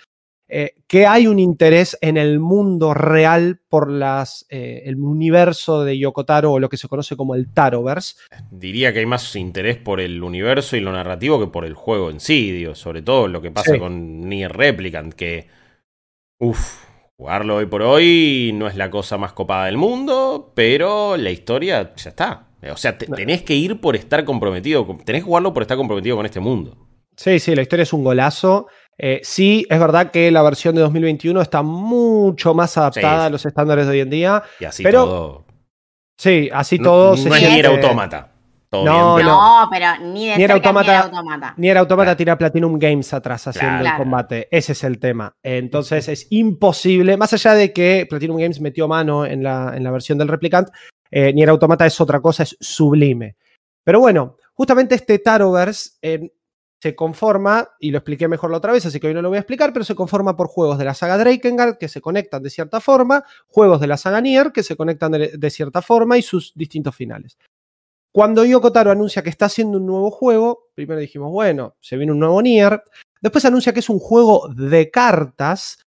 eh, 0.54 0.74
que 0.88 1.06
hay 1.08 1.28
un 1.28 1.40
interés 1.40 1.98
en 2.02 2.18
el 2.18 2.40
mundo 2.40 2.94
real 2.94 3.62
por 3.70 3.90
las, 3.90 4.46
eh, 4.50 4.84
el 4.86 4.98
universo 4.98 5.86
de 5.86 5.98
Yokotaro 5.98 6.52
o 6.52 6.60
lo 6.60 6.68
que 6.68 6.76
se 6.78 6.88
conoce 6.90 7.16
como 7.16 7.36
el 7.36 7.54
Taroverse. 7.54 8.16
Diría 8.52 8.92
que 8.92 9.00
hay 9.00 9.06
más 9.06 9.34
interés 9.38 9.78
por 9.78 10.02
el 10.02 10.22
universo 10.22 10.76
y 10.76 10.82
lo 10.82 10.92
narrativo 10.92 11.40
que 11.40 11.48
por 11.48 11.64
el 11.66 11.74
juego 11.74 12.10
en 12.10 12.20
sí, 12.20 12.52
digo, 12.52 12.76
sobre 12.76 13.02
todo 13.02 13.28
lo 13.30 13.42
que 13.42 13.50
pasa 13.52 13.74
Sí. 13.74 13.80
con 13.80 14.28
Nier 14.28 14.52
Replicant, 14.52 15.14
que, 15.14 15.48
uff, 16.40 16.84
jugarlo 17.18 17.56
hoy 17.58 17.66
por 17.68 17.82
hoy 17.84 18.52
no 18.54 18.68
es 18.68 18.76
la 18.76 18.90
cosa 18.90 19.18
más 19.18 19.34
copada 19.34 19.68
del 19.68 19.78
mundo, 19.78 20.52
pero 20.56 21.18
la 21.18 21.30
historia 21.32 21.94
ya 21.96 22.10
está. 22.10 22.48
O 22.72 22.78
sea, 22.78 22.98
te- 22.98 23.08
tenés 23.08 23.42
que 23.42 23.56
ir 23.56 23.80
por 23.80 23.96
estar 23.96 24.24
comprometido, 24.26 24.86
tenés 25.06 25.22
que 25.22 25.26
jugarlo 25.28 25.54
por 25.54 25.64
estar 25.64 25.78
comprometido 25.78 26.16
con 26.16 26.26
este 26.26 26.40
mundo. 26.40 26.78
Sí, 27.18 27.40
sí, 27.40 27.56
la 27.56 27.62
historia 27.64 27.84
es 27.84 27.94
un 27.94 28.04
golazo. 28.04 28.68
Eh, 29.04 29.20
sí, 29.24 29.66
es 29.68 29.80
verdad 29.80 30.12
que 30.12 30.30
la 30.30 30.44
versión 30.44 30.76
de 30.76 30.82
2021 30.82 31.42
está 31.42 31.64
mucho 31.64 32.54
más 32.54 32.78
adaptada 32.78 33.22
Sí. 33.22 33.26
a 33.28 33.30
los 33.32 33.46
estándares 33.48 33.88
de 33.88 33.94
hoy 33.94 34.00
en 34.02 34.10
día. 34.12 34.44
Y 34.60 34.66
así 34.66 34.84
Pero 34.84 35.06
todo. 35.06 35.46
Sí, 36.20 36.50
así 36.54 36.78
No- 36.78 36.84
todo 36.84 37.10
no, 37.12 37.18
se 37.18 37.30
es 37.30 37.36
siente- 37.36 37.54
Nier 37.56 37.66
Automata. 37.66 38.28
Todo 38.70 38.86
No, 38.86 39.16
bien, 39.16 39.26
pero- 39.28 39.36
No, 39.38 39.68
pero 39.72 39.86
ni 40.14 40.28
de 40.30 40.38
Nier 40.38 40.52
cerca 40.52 40.54
Automata- 40.70 40.92
Nier 40.92 41.04
Automata. 41.16 41.54
Nier 41.58 41.78
Automata 41.80 42.16
tira 42.16 42.38
Platinum 42.38 42.78
Games 42.80 43.12
atrás 43.14 43.48
haciendo 43.48 43.78
el 43.78 43.82
Claro. 43.82 43.98
combate. 43.98 44.48
Ese 44.52 44.72
es 44.74 44.84
el 44.84 45.00
tema. 45.00 45.34
Entonces 45.44 46.08
es 46.08 46.28
imposible, 46.30 47.18
más 47.18 47.34
allá 47.34 47.54
de 47.56 47.74
que 47.74 48.06
Platinum 48.08 48.38
Games 48.38 48.62
metió 48.62 48.88
mano 48.88 49.26
en 49.26 49.42
la, 49.44 49.74
en 49.76 49.84
la 49.84 49.90
versión 49.92 50.18
del 50.20 50.28
Replicant, 50.28 50.70
eh, 51.10 51.34
Nier 51.34 51.50
Automata 51.50 51.86
es 51.88 52.00
otra 52.00 52.22
cosa, 52.22 52.44
es 52.44 52.56
sublime. 52.62 53.36
Pero 53.84 54.00
bueno, 54.00 54.38
justamente 54.54 54.94
este 54.96 55.18
Taroverse 55.20 55.98
eh, 56.04 56.32
se 56.82 56.96
conforma, 56.96 57.70
y 57.80 57.92
lo 57.92 58.00
expliqué 58.00 58.28
mejor 58.28 58.50
la 58.50 58.58
otra 58.58 58.74
vez, 58.74 58.84
así 58.88 59.00
que 59.00 59.06
hoy 59.06 59.14
no 59.14 59.22
lo 59.22 59.30
voy 59.30 59.36
a 59.36 59.42
explicar, 59.42 59.72
pero 59.72 59.86
se 59.86 59.94
conforma 59.94 60.36
por 60.36 60.48
juegos 60.48 60.80
de 60.80 60.86
la 60.86 60.96
saga 60.96 61.16
Drakengard 61.16 61.78
que 61.78 61.88
se 61.88 62.02
conectan 62.02 62.42
de 62.42 62.50
cierta 62.50 62.82
forma, 62.82 63.24
juegos 63.48 63.80
de 63.80 63.86
la 63.86 63.98
saga 63.98 64.20
Nier 64.20 64.52
que 64.52 64.64
se 64.64 64.76
conectan 64.76 65.12
de, 65.12 65.50
cierta 65.52 65.84
forma 65.84 66.18
y 66.18 66.24
sus 66.24 66.54
distintos 66.56 66.96
finales. 66.96 67.38
Cuando 68.12 68.44
Yoko 68.44 68.72
Taro 68.72 68.90
anuncia 68.90 69.22
que 69.22 69.30
está 69.30 69.46
haciendo 69.46 69.78
un 69.78 69.86
nuevo 69.86 70.10
juego, 70.10 70.72
primero 70.74 71.00
dijimos, 71.00 71.32
bueno, 71.32 71.76
se 71.82 71.98
viene 71.98 72.14
un 72.14 72.20
nuevo 72.20 72.42
Nier. 72.42 72.82
Después 73.22 73.46
anuncia 73.46 73.74
que 73.74 73.80
es 73.82 73.90
un 73.90 74.00
juego 74.00 74.50
de 74.50 74.90
cartas 74.90 75.86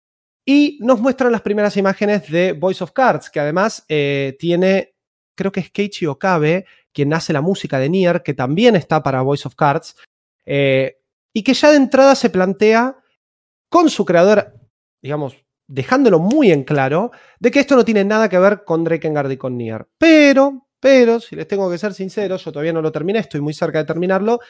y 0.44 0.76
nos 0.80 1.00
muestran 1.00 1.30
las 1.30 1.42
primeras 1.42 1.76
imágenes 1.76 2.28
de 2.28 2.52
Voice 2.52 2.82
of 2.82 2.90
Cards, 2.90 3.30
que 3.30 3.38
además 3.38 3.84
eh, 3.88 4.36
tiene, 4.40 4.96
creo 5.36 5.52
que 5.52 5.60
es 5.60 5.70
Keiichi 5.70 6.06
Okabe, 6.06 6.66
quien 6.92 7.14
hace 7.14 7.32
la 7.32 7.42
música 7.42 7.78
de 7.78 7.88
Nier, 7.88 8.22
que 8.24 8.34
también 8.34 8.74
está 8.74 9.04
para 9.04 9.22
Voice 9.22 9.46
of 9.46 9.54
Cards, 9.54 9.94
eh, 10.46 10.98
y 11.32 11.42
que 11.42 11.54
ya 11.54 11.70
de 11.70 11.76
entrada 11.76 12.14
se 12.14 12.30
plantea 12.30 12.96
con 13.68 13.88
su 13.88 14.04
creador, 14.04 14.54
digamos, 15.02 15.36
dejándolo 15.70 16.18
muy 16.18 16.50
en 16.50 16.64
claro, 16.64 17.12
de 17.38 17.50
que 17.50 17.60
esto 17.60 17.76
no 17.76 17.84
tiene 17.84 18.04
nada 18.04 18.28
que 18.28 18.38
ver 18.38 18.64
con 18.64 18.82
Drakengard 18.82 19.30
y 19.30 19.36
con 19.36 19.56
Nier. 19.56 19.86
Pero, 19.96 20.66
pero, 20.80 21.20
si 21.20 21.36
les 21.36 21.46
tengo 21.46 21.70
que 21.70 21.78
ser 21.78 21.94
sinceros, 21.94 22.44
yo 22.44 22.52
todavía 22.52 22.72
no 22.72 22.82
lo 22.82 22.90
terminé, 22.90 23.20
estoy 23.20 23.40
muy 23.40 23.54
cerca 23.54 23.78
de 23.78 23.84
terminarlo. 23.84 24.40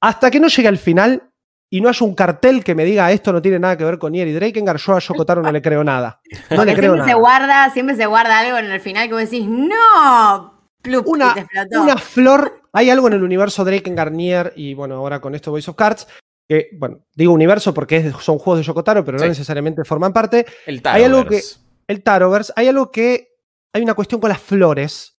Hasta 0.00 0.30
que 0.30 0.38
no 0.38 0.46
llegue 0.48 0.68
al 0.68 0.78
final 0.78 1.30
y 1.68 1.80
no 1.80 1.88
haya 1.88 2.06
un 2.06 2.14
cartel 2.14 2.62
que 2.62 2.76
me 2.76 2.84
diga 2.84 3.10
esto 3.10 3.32
no 3.32 3.42
tiene 3.42 3.58
nada 3.58 3.76
que 3.76 3.84
ver 3.84 3.98
con 3.98 4.12
Nier 4.12 4.28
y 4.28 4.32
Drakengard, 4.32 4.78
yo 4.78 4.94
a 4.94 5.00
Yokotaro 5.00 5.42
no 5.42 5.50
le 5.50 5.60
creo 5.60 5.82
nada. 5.82 6.20
No 6.50 6.56
Porque 6.56 6.70
le 6.72 6.76
creo 6.76 6.92
siempre 6.92 7.12
se 7.12 7.18
guarda, 7.18 7.70
siempre 7.70 7.96
se 7.96 8.06
guarda 8.06 8.38
algo 8.38 8.58
en 8.58 8.66
el 8.66 8.80
final 8.80 9.08
que 9.08 9.14
vos 9.14 9.22
decís, 9.22 9.48
no, 9.48 10.70
plup, 10.80 11.08
Una, 11.08 11.34
una 11.72 11.96
flor, 11.96 12.65
hay 12.76 12.90
algo 12.90 13.06
en 13.08 13.14
el 13.14 13.22
universo 13.24 13.64
Drakengard, 13.64 14.12
Nier 14.12 14.52
y 14.56 14.74
bueno, 14.74 14.96
ahora 14.96 15.20
con 15.20 15.34
esto 15.34 15.50
Voice 15.50 15.70
of 15.70 15.76
Cards, 15.76 16.06
que, 16.48 16.68
bueno, 16.78 17.00
digo 17.14 17.32
universo 17.32 17.74
porque 17.74 17.96
es- 17.96 18.16
son 18.22 18.38
juegos 18.38 18.58
de 18.60 18.64
Yokotaro, 18.64 19.04
pero 19.04 19.18
Sí. 19.18 19.24
no 19.24 19.28
necesariamente 19.30 19.84
forman 19.84 20.12
parte. 20.12 20.46
El 20.66 20.80
Hay 20.84 21.02
algo 21.04 21.18
Taroverse. 21.24 21.56
el 21.88 22.02
Taroverse, 22.02 22.52
hay 22.56 22.68
algo 22.68 22.90
que. 22.90 23.28
Hay 23.72 23.82
una 23.82 23.94
cuestión 23.94 24.20
con 24.20 24.28
las 24.30 24.40
flores. 24.40 25.12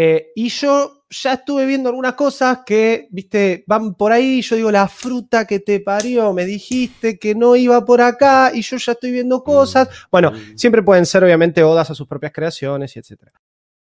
eh, 0.00 0.30
y 0.36 0.48
yo 0.50 1.02
ya 1.10 1.32
estuve 1.32 1.66
viendo 1.66 1.88
algunas 1.88 2.12
cosas 2.14 2.60
que, 2.64 3.08
viste, 3.10 3.64
van 3.66 3.94
por 3.94 4.12
ahí. 4.12 4.42
Yo 4.42 4.54
digo, 4.54 4.70
la 4.70 4.86
fruta 4.86 5.44
que 5.44 5.58
te 5.58 5.80
parió, 5.80 6.32
me 6.32 6.44
dijiste 6.44 7.18
que 7.18 7.34
no 7.34 7.56
iba 7.56 7.84
por 7.84 8.00
acá. 8.00 8.52
Y 8.54 8.62
yo 8.62 8.76
ya 8.76 8.92
estoy 8.92 9.10
viendo 9.10 9.42
cosas. 9.42 9.88
Bueno, 10.12 10.30
Mm. 10.30 10.56
siempre 10.56 10.82
pueden 10.84 11.04
ser, 11.04 11.24
obviamente, 11.24 11.64
odas 11.64 11.90
a 11.90 11.94
sus 11.96 12.06
propias 12.06 12.30
creaciones 12.32 12.94
y 12.94 13.00
etc. 13.00 13.32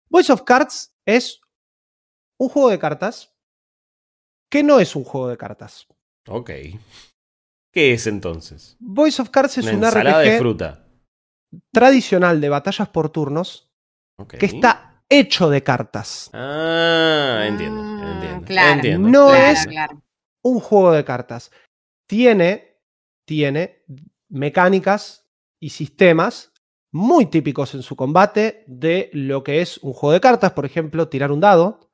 Voice 0.08 0.32
of 0.32 0.42
Cards 0.42 0.94
es 1.04 1.40
un 2.38 2.48
juego 2.48 2.70
de 2.70 2.78
cartas 2.78 3.34
que 4.50 4.62
no 4.62 4.78
es 4.80 4.94
un 4.96 5.04
juego 5.04 5.28
de 5.28 5.36
cartas. 5.36 5.86
Ok. 6.28 6.50
¿Qué 7.72 7.92
es 7.92 8.06
entonces? 8.06 8.76
Voice 8.80 9.20
of 9.20 9.30
Cards 9.30 9.58
es 9.58 9.64
Una 9.66 9.76
un 9.76 9.84
ensalada 9.84 10.20
de 10.20 10.30
RPG 10.30 10.38
fruta. 10.38 10.84
tradicional 11.72 12.40
de 12.40 12.48
batallas 12.48 12.88
por 12.88 13.10
turnos 13.10 13.70
que 14.28 14.46
está 14.46 15.02
hecho 15.08 15.48
de 15.50 15.62
cartas. 15.62 16.30
Ah, 16.32 17.44
entiendo, 17.46 17.82
Mm, 17.82 18.02
entiendo. 18.02 18.46
claro. 18.46 18.74
entiendo. 18.74 19.08
No 19.08 19.28
Claro, 19.28 19.52
es- 19.52 19.66
claro. 19.66 20.02
un 20.42 20.60
juego 20.60 20.92
de 20.92 21.04
cartas. 21.04 21.50
Tiene, 22.08 22.80
tiene 23.26 23.84
mecánicas 24.28 25.28
y 25.60 25.70
sistemas 25.70 26.52
muy 26.92 27.26
típicos 27.26 27.74
en 27.74 27.82
su 27.82 27.94
combate 27.94 28.64
de 28.66 29.10
lo 29.12 29.42
que 29.44 29.60
es 29.60 29.78
un 29.78 29.92
juego 29.92 30.12
de 30.12 30.20
cartas, 30.20 30.52
por 30.52 30.64
ejemplo, 30.64 31.08
tirar 31.08 31.30
un 31.30 31.40
dado, 31.40 31.85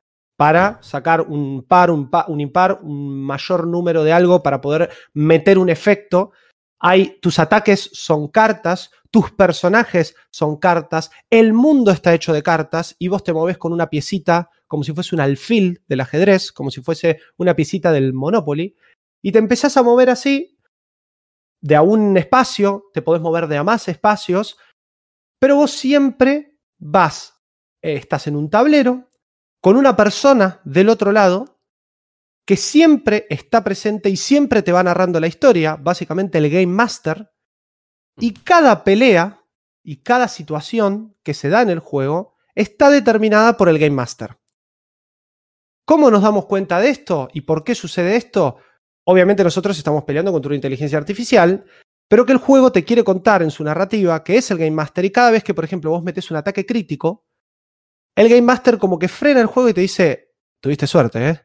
para 0.42 0.82
sacar 0.82 1.20
un 1.20 1.62
par, 1.62 1.88
un, 1.92 2.10
pa- 2.10 2.26
un 2.26 2.40
impar, 2.40 2.80
un 2.82 3.22
mayor 3.22 3.64
número 3.64 4.02
de 4.02 4.12
algo 4.12 4.42
para 4.42 4.60
poder 4.60 4.90
meter 5.14 5.56
un 5.56 5.70
efecto. 5.70 6.32
Hay, 6.80 7.20
tus 7.20 7.38
ataques 7.38 7.90
son 7.92 8.26
cartas, 8.26 8.90
tus 9.12 9.30
personajes 9.30 10.16
son 10.32 10.56
cartas, 10.56 11.12
el 11.30 11.52
mundo 11.52 11.92
está 11.92 12.12
hecho 12.12 12.32
de 12.32 12.42
cartas 12.42 12.96
y 12.98 13.06
vos 13.06 13.22
te 13.22 13.32
moves 13.32 13.56
con 13.56 13.72
una 13.72 13.88
piecita 13.88 14.50
como 14.66 14.82
si 14.82 14.92
fuese 14.92 15.14
un 15.14 15.20
alfil 15.20 15.80
del 15.86 16.00
ajedrez, 16.00 16.50
como 16.50 16.72
si 16.72 16.82
fuese 16.82 17.20
una 17.36 17.54
piecita 17.54 17.92
del 17.92 18.12
Monopoly, 18.12 18.74
y 19.22 19.30
te 19.30 19.38
empezás 19.38 19.76
a 19.76 19.84
mover 19.84 20.10
así, 20.10 20.58
de 21.60 21.76
a 21.76 21.82
un 21.82 22.16
espacio, 22.16 22.86
te 22.92 23.00
podés 23.00 23.22
mover 23.22 23.46
de 23.46 23.58
a 23.58 23.62
más 23.62 23.86
espacios, 23.86 24.58
pero 25.38 25.54
vos 25.54 25.70
siempre 25.70 26.58
vas, 26.80 27.40
eh, 27.80 27.94
estás 27.94 28.26
en 28.26 28.34
un 28.34 28.50
tablero, 28.50 29.08
con 29.62 29.76
una 29.76 29.96
persona 29.96 30.60
del 30.64 30.88
otro 30.88 31.12
lado, 31.12 31.60
que 32.44 32.56
siempre 32.56 33.26
está 33.30 33.62
presente 33.62 34.10
y 34.10 34.16
siempre 34.16 34.60
te 34.62 34.72
va 34.72 34.82
narrando 34.82 35.20
la 35.20 35.28
historia, 35.28 35.76
básicamente 35.76 36.38
el 36.38 36.50
Game 36.50 36.66
Master, 36.66 37.32
y 38.18 38.34
cada 38.34 38.82
pelea 38.82 39.40
y 39.84 40.02
cada 40.02 40.26
situación 40.26 41.16
que 41.22 41.32
se 41.32 41.48
da 41.48 41.62
en 41.62 41.70
el 41.70 41.78
juego 41.78 42.34
está 42.56 42.90
determinada 42.90 43.56
por 43.56 43.68
el 43.68 43.78
Game 43.78 43.94
Master. 43.94 44.36
¿Cómo 45.86 46.10
nos 46.10 46.22
damos 46.22 46.46
cuenta 46.46 46.80
de 46.80 46.90
esto 46.90 47.28
y 47.32 47.42
por 47.42 47.62
qué 47.62 47.76
sucede 47.76 48.16
esto? 48.16 48.56
Obviamente 49.04 49.44
nosotros 49.44 49.78
estamos 49.78 50.02
peleando 50.02 50.32
contra 50.32 50.48
una 50.48 50.56
inteligencia 50.56 50.98
artificial, 50.98 51.64
pero 52.08 52.26
que 52.26 52.32
el 52.32 52.38
juego 52.38 52.72
te 52.72 52.84
quiere 52.84 53.04
contar 53.04 53.42
en 53.42 53.52
su 53.52 53.62
narrativa 53.62 54.24
que 54.24 54.38
es 54.38 54.50
el 54.50 54.58
Game 54.58 54.72
Master 54.72 55.04
y 55.04 55.12
cada 55.12 55.30
vez 55.30 55.44
que, 55.44 55.54
por 55.54 55.64
ejemplo, 55.64 55.90
vos 55.90 56.02
metes 56.02 56.30
un 56.32 56.36
ataque 56.36 56.66
crítico, 56.66 57.26
el 58.16 58.28
Game 58.28 58.42
Master 58.42 58.78
como 58.78 58.98
que 58.98 59.08
frena 59.08 59.40
el 59.40 59.46
juego 59.46 59.68
y 59.68 59.74
te 59.74 59.80
dice, 59.80 60.30
tuviste 60.60 60.86
suerte, 60.86 61.28
¿eh? 61.28 61.40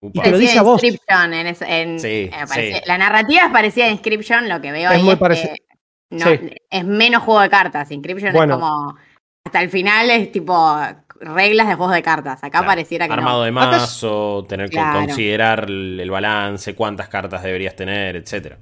Upa. 0.00 0.20
Y 0.20 0.22
te 0.22 0.30
lo 0.32 0.38
dice 0.38 0.58
a 0.58 0.62
vos. 0.62 0.82
Inscription 0.82 1.32
en 1.34 1.46
ese- 1.46 1.80
en- 1.80 2.00
Sí, 2.00 2.08
eh, 2.08 2.30
parecía- 2.48 2.76
sí. 2.78 2.82
La 2.86 2.98
narrativa 2.98 3.42
es 3.46 3.52
parecida 3.52 3.84
a 3.86 3.88
Inscription, 3.90 4.48
lo 4.48 4.60
que 4.60 4.72
veo 4.72 4.90
Es 4.90 4.96
ahí 4.96 5.02
muy 5.02 5.12
es, 5.14 5.18
parecido. 5.18 5.54
que 5.54 6.16
no- 6.16 6.26
Sí. 6.26 6.56
es 6.70 6.84
menos 6.84 7.22
juego 7.22 7.40
de 7.40 7.48
cartas. 7.50 7.90
Inscription 7.90 8.32
Bueno. 8.32 8.54
es 8.54 8.60
como. 8.60 8.98
Hasta 9.44 9.60
el 9.60 9.70
final 9.70 10.08
es 10.10 10.30
tipo 10.32 10.76
reglas 11.20 11.68
de 11.68 11.74
juegos 11.74 11.94
de 11.94 12.02
cartas. 12.02 12.38
Acá 12.42 12.50
Claro, 12.50 12.66
pareciera 12.66 13.06
que 13.06 13.12
Armado 13.12 13.38
no. 13.38 13.44
de 13.44 13.50
Acá 13.60 13.76
es- 13.76 13.82
mazo, 13.82 14.44
tener 14.48 14.68
que 14.70 14.76
Claro. 14.76 15.00
considerar 15.00 15.64
el, 15.68 15.98
el 16.00 16.10
balance, 16.10 16.74
cuántas 16.74 17.08
cartas 17.08 17.42
deberías 17.42 17.76
tener, 17.76 18.16
etcétera. 18.16 18.58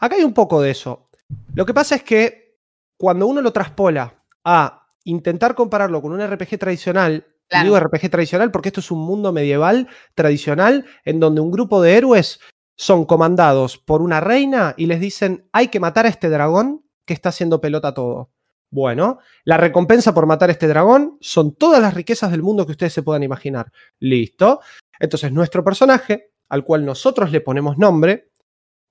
Acá 0.00 0.16
hay 0.16 0.22
un 0.24 0.34
poco 0.34 0.60
de 0.60 0.70
eso. 0.72 1.08
Lo 1.54 1.64
que 1.64 1.74
pasa 1.74 1.94
es 1.96 2.02
que 2.02 2.56
cuando 2.98 3.26
uno 3.26 3.40
lo 3.40 3.52
traspola 3.52 4.14
a 4.44 4.81
intentar 5.04 5.54
compararlo 5.54 6.00
con 6.02 6.12
un 6.12 6.20
RPG 6.26 6.58
tradicional, 6.58 7.26
Claro. 7.48 7.64
digo 7.64 7.80
RPG 7.80 8.10
tradicional 8.10 8.50
porque 8.50 8.70
esto 8.70 8.80
es 8.80 8.90
un 8.90 9.00
mundo 9.00 9.30
medieval 9.32 9.88
tradicional 10.14 10.86
en 11.04 11.20
donde 11.20 11.40
un 11.42 11.50
grupo 11.50 11.82
de 11.82 11.96
héroes 11.96 12.40
son 12.76 13.04
comandados 13.04 13.76
por 13.78 14.00
una 14.00 14.20
reina 14.20 14.74
y 14.78 14.86
les 14.86 15.00
dicen 15.00 15.48
hay 15.52 15.68
que 15.68 15.78
matar 15.80 16.06
a 16.06 16.08
este 16.08 16.30
dragón 16.30 16.84
que 17.04 17.12
está 17.12 17.28
haciendo 17.28 17.60
pelota 17.60 17.92
todo. 17.92 18.30
Bueno, 18.70 19.18
la 19.44 19.58
recompensa 19.58 20.14
por 20.14 20.24
matar 20.24 20.48
a 20.48 20.52
este 20.52 20.66
dragón 20.66 21.18
son 21.20 21.54
todas 21.54 21.82
las 21.82 21.92
riquezas 21.92 22.30
del 22.30 22.42
mundo 22.42 22.64
que 22.64 22.72
ustedes 22.72 22.94
se 22.94 23.02
puedan 23.02 23.22
imaginar. 23.22 23.70
Listo. 23.98 24.60
Entonces 24.98 25.30
nuestro 25.30 25.62
personaje, 25.62 26.32
al 26.48 26.64
cual 26.64 26.86
nosotros 26.86 27.30
le 27.32 27.42
ponemos 27.42 27.76
nombre, 27.76 28.30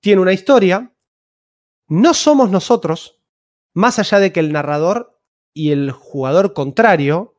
tiene 0.00 0.20
una 0.22 0.32
historia. 0.32 0.92
No 1.88 2.14
somos 2.14 2.48
nosotros, 2.50 3.20
más 3.74 3.98
allá 3.98 4.20
de 4.20 4.32
que 4.32 4.38
el 4.40 4.52
narrador 4.52 5.20
y 5.54 5.70
el 5.72 5.90
jugador 5.90 6.52
contrario, 6.52 7.36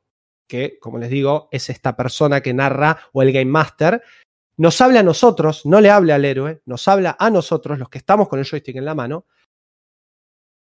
que 0.48 0.78
como 0.80 0.98
les 0.98 1.10
digo 1.10 1.50
es 1.52 1.70
esta 1.70 1.96
persona 1.96 2.42
que 2.42 2.54
narra 2.54 3.00
o 3.12 3.22
el 3.22 3.32
Game 3.32 3.52
Master, 3.52 4.02
nos 4.58 4.80
habla 4.82 5.00
a 5.00 5.04
nosotros, 5.04 5.66
no 5.66 5.82
le 5.82 5.90
habla 5.90 6.16
al 6.16 6.26
héroe, 6.26 6.62
nos 6.66 6.88
habla 6.88 7.16
a 7.20 7.30
nosotros, 7.30 7.80
los 7.80 7.90
que 7.90 7.98
estamos 7.98 8.28
con 8.28 8.40
el 8.40 8.46
joystick 8.46 8.76
en 8.76 8.86
la 8.86 8.94
mano. 8.94 9.26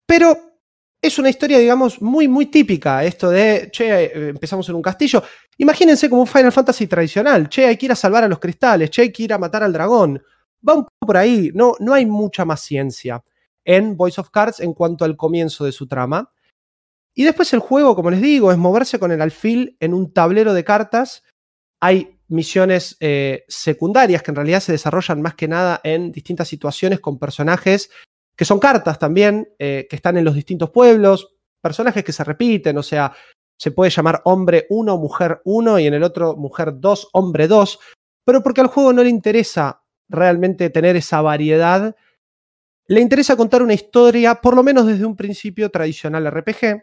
Pero 0.07 0.57
es 1.01 1.19
una 1.19 1.29
historia, 1.29 1.59
digamos, 1.59 2.01
muy, 2.03 2.27
muy 2.27 2.47
típica. 2.47 3.05
Esto 3.05 3.31
de, 3.31 3.69
che, 3.71 4.05
eh, 4.05 4.29
empezamos 4.31 4.69
en 4.69 4.75
un 4.75 4.83
castillo. 4.83 5.23
Imagínense 5.59 6.09
como 6.09 6.23
un 6.23 6.27
Final 6.27 6.53
Fantasy 6.53 6.87
tradicional. 6.87 7.49
Che, 7.49 7.67
hay 7.67 7.77
que 7.77 7.87
ir 7.87 7.93
a 7.93 7.97
salvar 7.97 8.25
a 8.25 8.29
los 8.29 8.39
cristales. 8.39 8.91
Che, 8.91 9.03
hay 9.03 9.13
que 9.13 9.25
ir 9.25 9.33
a 9.33 9.39
matar 9.39 9.63
al 9.63 9.73
dragón. 9.73 10.23
Va 10.69 10.75
un 10.75 10.85
poco 10.85 11.07
por 11.07 11.17
ahí. 11.17 11.51
No, 11.55 11.75
no 11.79 11.95
hay 11.95 12.07
mucha 12.07 12.45
más 12.45 12.61
ciencia 12.61 13.23
en 13.65 13.97
Voice 13.97 14.21
of 14.21 14.31
Cards 14.31 14.61
en 14.61 14.73
cuanto 14.73 15.05
al 15.05 15.17
comienzo 15.17 15.65
de 15.65 15.73
su 15.73 15.87
trama. 15.87 16.33
Y 17.19 17.25
después 17.25 17.53
el 17.55 17.61
juego, 17.61 17.97
como 17.97 18.11
les 18.11 18.21
digo, 18.21 18.53
es 18.53 18.59
moverse 18.59 18.99
con 18.99 19.11
el 19.11 19.23
alfil 19.23 19.77
en 19.81 19.95
un 19.95 20.13
tablero 20.13 20.53
de 20.53 20.65
cartas. 20.65 21.23
Hay 21.81 22.21
misiones 22.29 22.97
eh, 23.01 23.45
secundarias 23.49 24.23
que 24.23 24.31
en 24.31 24.37
realidad 24.37 24.61
se 24.61 24.73
desarrollan 24.73 25.23
más 25.23 25.35
que 25.35 25.49
nada 25.49 25.81
en 25.83 26.13
distintas 26.13 26.47
situaciones 26.47 27.01
con 27.01 27.19
personajes 27.19 27.91
que 28.37 28.45
son 28.45 28.59
cartas 28.59 28.99
también, 28.99 29.49
eh, 29.59 29.87
que 29.89 29.97
están 29.97 30.19
en 30.19 30.25
los 30.25 30.35
distintos 30.35 30.71
pueblos, 30.71 31.37
personajes 31.63 32.05
que 32.05 32.13
se 32.13 32.23
repiten, 32.23 32.77
o 32.77 32.83
sea, 32.83 33.13
se 33.59 33.71
puede 33.71 33.91
llamar 33.91 34.21
hombre 34.25 34.67
1, 34.69 34.99
mujer 34.99 35.41
1 35.45 35.79
y 35.79 35.87
en 35.87 35.95
el 35.95 36.03
otro 36.03 36.37
mujer 36.37 36.75
2, 36.77 37.09
hombre 37.15 37.49
2, 37.49 37.79
pero 38.27 38.43
porque 38.43 38.61
al 38.61 38.67
juego 38.67 38.93
no 38.93 39.03
le 39.03 39.09
interesa 39.09 39.83
realmente 40.09 40.69
tener 40.69 40.97
esa 40.97 41.23
variedad, 41.23 41.97
le 42.89 43.01
interesa 43.01 43.37
contar 43.37 43.63
una 43.63 43.73
historia, 43.73 44.35
por 44.37 44.55
lo 44.55 44.63
menos 44.63 44.87
desde 44.87 45.07
un 45.07 45.17
principio 45.17 45.71
tradicional 45.71 46.31
RPG, 46.31 46.83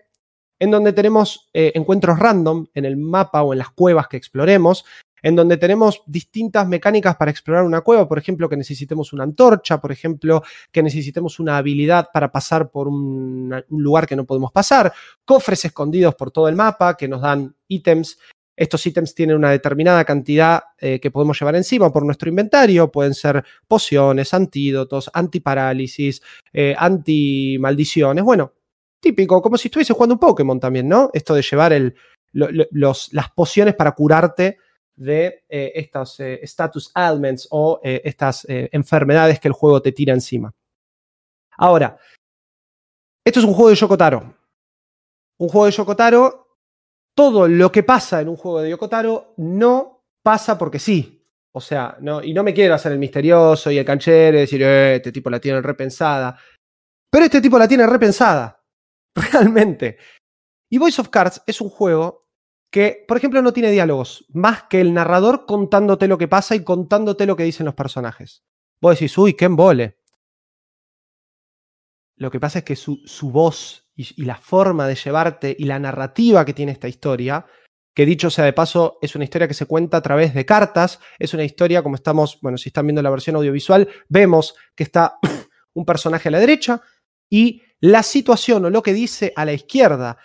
en 0.59 0.71
donde 0.71 0.93
tenemos 0.93 1.49
eh, 1.53 1.71
encuentros 1.75 2.19
random 2.19 2.67
en 2.73 2.85
el 2.85 2.97
mapa 2.97 3.43
o 3.43 3.53
en 3.53 3.59
las 3.59 3.69
cuevas 3.71 4.07
que 4.07 4.17
exploremos, 4.17 4.85
en 5.23 5.37
donde 5.37 5.57
tenemos 5.57 6.03
distintas 6.05 6.67
mecánicas 6.67 7.15
para 7.15 7.31
explorar 7.31 7.63
una 7.63 7.81
cueva, 7.81 8.07
por 8.07 8.19
ejemplo, 8.19 8.49
que 8.49 8.57
necesitemos 8.57 9.13
una 9.13 9.23
antorcha, 9.23 9.79
por 9.79 9.91
ejemplo, 9.91 10.43
que 10.71 10.83
necesitemos 10.83 11.39
una 11.39 11.57
habilidad 11.57 12.09
para 12.13 12.31
pasar 12.31 12.69
por 12.69 12.89
un, 12.89 13.63
lugar 13.69 14.05
que 14.05 14.17
no 14.17 14.25
podemos 14.25 14.51
pasar, 14.51 14.93
cofres 15.25 15.65
escondidos 15.65 16.13
por 16.15 16.29
todo 16.29 16.49
el 16.49 16.55
mapa 16.55 16.95
que 16.97 17.07
nos 17.07 17.21
dan 17.21 17.55
ítems. 17.69 18.19
Estos 18.55 18.85
ítems 18.85 19.15
tienen 19.15 19.37
una 19.37 19.49
determinada 19.49 20.03
cantidad 20.05 20.61
eh, 20.77 20.99
que 20.99 21.09
podemos 21.09 21.39
llevar 21.39 21.55
encima 21.55 21.91
por 21.91 22.05
nuestro 22.05 22.29
inventario. 22.29 22.91
Pueden 22.91 23.15
ser 23.15 23.43
pociones, 23.67 24.33
antídotos, 24.33 25.09
antiparálisis, 25.11 26.21
eh, 26.51 26.75
anti-maldiciones. 26.77 28.23
Bueno, 28.23 28.53
típico, 29.03 29.41
como 29.41 29.57
si 29.57 29.67
estuviese 29.67 29.93
jugando 29.93 30.15
un 30.15 30.19
Pokémon 30.19 30.59
también, 30.59 30.87
¿no? 30.87 31.11
Esto 31.13 31.35
de 31.35 31.43
llevar 31.43 31.73
los, 32.31 33.13
las 33.13 33.31
pociones 33.31 33.75
para 33.75 33.91
curarte 33.91 34.57
de 34.95 35.43
eh, 35.49 35.71
estas 35.75 36.19
eh, 36.19 36.39
status 36.43 36.91
ailments 36.95 37.47
o 37.51 37.79
eh, 37.83 38.01
estas 38.03 38.45
eh, 38.49 38.69
enfermedades 38.71 39.39
que 39.39 39.47
el 39.49 39.53
juego 39.53 39.81
te 39.81 39.91
tira 39.91 40.13
encima. 40.13 40.53
Ahora, 41.57 41.97
esto 43.25 43.39
es 43.39 43.45
un 43.45 43.53
juego 43.53 43.69
de 43.69 43.75
Yokotaro. 43.75 44.35
Un 45.39 45.49
juego 45.49 45.65
de 45.65 45.71
Yokotaro, 45.71 46.47
todo 47.15 47.47
lo 47.47 47.71
que 47.71 47.83
pasa 47.83 48.21
en 48.21 48.29
un 48.29 48.37
juego 48.37 48.61
de 48.61 48.69
Yokotaro 48.71 49.33
no 49.37 50.03
pasa 50.23 50.57
porque 50.57 50.79
sí. 50.79 51.21
O 51.55 51.61
sea, 51.61 51.97
no, 51.99 52.23
y 52.23 52.33
no 52.33 52.43
me 52.43 52.53
quiero 52.53 52.73
hacer 52.73 52.91
el 52.93 52.97
misterioso 52.99 53.69
y 53.69 53.77
el 53.77 53.85
canchero 53.85 54.37
y 54.37 54.41
decir, 54.41 54.63
"Eh, 54.63 54.95
este 54.95 55.11
tipo 55.11 55.29
la 55.29 55.39
tiene 55.39 55.61
repensada. 55.61 56.37
Pero 57.11 57.25
este 57.25 57.41
tipo 57.41 57.59
la 57.59 57.67
tiene 57.67 57.85
repensada. 57.85 58.62
Realmente. 59.31 59.97
Y 60.69 60.77
Voice 60.77 61.01
of 61.01 61.09
Cards 61.09 61.41
es 61.45 61.61
un 61.61 61.69
juego 61.69 62.23
que, 62.71 63.05
por 63.07 63.17
ejemplo, 63.17 63.41
no 63.41 63.53
tiene 63.53 63.69
diálogos, 63.69 64.25
más 64.29 64.63
que 64.63 64.81
el 64.81 64.93
narrador 64.93 65.45
contándote 65.45 66.07
lo 66.07 66.17
que 66.17 66.27
pasa 66.27 66.55
y 66.55 66.63
contándote 66.63 67.27
lo 67.27 67.35
que 67.35 67.43
dicen 67.43 67.67
los 67.67 67.75
personajes. 67.75 68.43
Vos 68.81 68.95
decís, 68.95 69.15
uy, 69.17 69.35
qué 69.35 69.45
embole. 69.45 69.99
Lo 72.17 72.31
que 72.31 72.39
pasa 72.39 72.59
es 72.59 72.65
que 72.65 72.75
su, 72.75 73.01
su 73.05 73.29
voz 73.29 73.91
y, 73.95 74.21
y 74.21 74.25
la 74.25 74.37
forma 74.37 74.87
de 74.87 74.95
llevarte 74.95 75.55
y 75.57 75.65
la 75.65 75.77
narrativa 75.77 76.45
que 76.45 76.53
tiene 76.53 76.71
esta 76.71 76.87
historia, 76.87 77.45
que 77.93 78.07
dicho 78.07 78.31
sea 78.31 78.45
de 78.45 78.53
paso, 78.53 78.97
es 79.01 79.15
una 79.15 79.25
historia 79.25 79.47
que 79.47 79.53
se 79.53 79.67
cuenta 79.67 79.97
a 79.97 80.01
través 80.01 80.33
de 80.33 80.45
cartas, 80.45 80.99
es 81.19 81.33
una 81.35 81.43
historia, 81.43 81.83
como 81.83 81.95
estamos, 81.95 82.39
bueno, 82.41 82.57
si 82.57 82.69
están 82.69 82.87
viendo 82.87 83.03
la 83.03 83.11
versión 83.11 83.35
audiovisual, 83.35 83.87
vemos 84.09 84.55
que 84.75 84.83
está 84.83 85.19
un 85.73 85.85
personaje 85.85 86.29
a 86.29 86.31
la 86.31 86.39
derecha 86.39 86.81
y 87.29 87.61
la 87.85 88.01
situación 88.01 88.63
o 88.63 88.69
lo 88.69 88.81
que 88.81 88.93
dice 88.93 89.33
a 89.35 89.43
la 89.43 89.51
izquierda. 89.51 90.17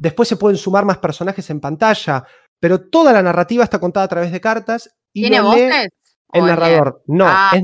Después 0.00 0.26
se 0.26 0.36
pueden 0.36 0.56
sumar 0.56 0.86
más 0.86 0.96
personajes 0.98 1.50
en 1.50 1.60
pantalla, 1.60 2.24
pero 2.58 2.80
toda 2.80 3.12
la 3.12 3.22
narrativa 3.22 3.62
está 3.62 3.78
contada 3.78 4.04
a 4.04 4.08
través 4.08 4.32
de 4.32 4.40
cartas 4.40 4.88
y 5.12 5.20
¿Tiene 5.22 5.42
voces? 5.42 5.88
el 6.32 6.42
¿O 6.42 6.46
narrador. 6.46 7.02
No, 7.06 7.26
Ah. 7.28 7.50
es, 7.54 7.62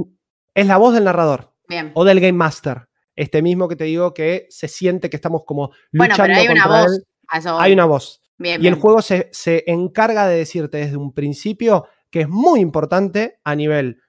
es 0.55 0.67
la 0.67 0.77
voz 0.77 0.93
del 0.93 1.05
narrador 1.05 1.55
Bien. 1.67 1.91
o 1.95 2.05
del 2.05 2.21
Game 2.21 2.35
Master. 2.35 2.87
Este 3.17 3.41
mismo 3.41 3.67
que 3.67 3.77
te 3.77 3.85
digo 3.85 4.13
que 4.13 4.47
se 4.51 4.69
siente 4.69 5.09
que 5.09 5.17
estamos 5.17 5.43
como 5.47 5.71
Bueno, 5.93 6.13
luchando 6.13 6.35
pero 6.35 6.41
hay 6.41 6.49
una 6.49 6.63
contra 6.65 6.83
voz. 6.83 6.93
él. 6.99 7.05
a 7.29 7.39
eso 7.39 7.55
voy. 7.55 7.65
Hay 7.65 7.73
una 7.73 7.85
voz. 7.87 8.21
Bien, 8.37 8.63
Y 8.63 8.67
el 8.69 8.75
juego 8.75 9.01
se, 9.01 9.31
se 9.33 9.65
encarga 9.67 10.27
de 10.29 10.37
decirte 10.37 10.77
desde 10.79 10.99
un 10.99 11.15
principio 11.15 11.87
que 12.11 12.21
es 12.23 12.29
muy 12.29 12.61
importante 12.61 13.39
a 13.45 13.55
nivel 13.55 14.03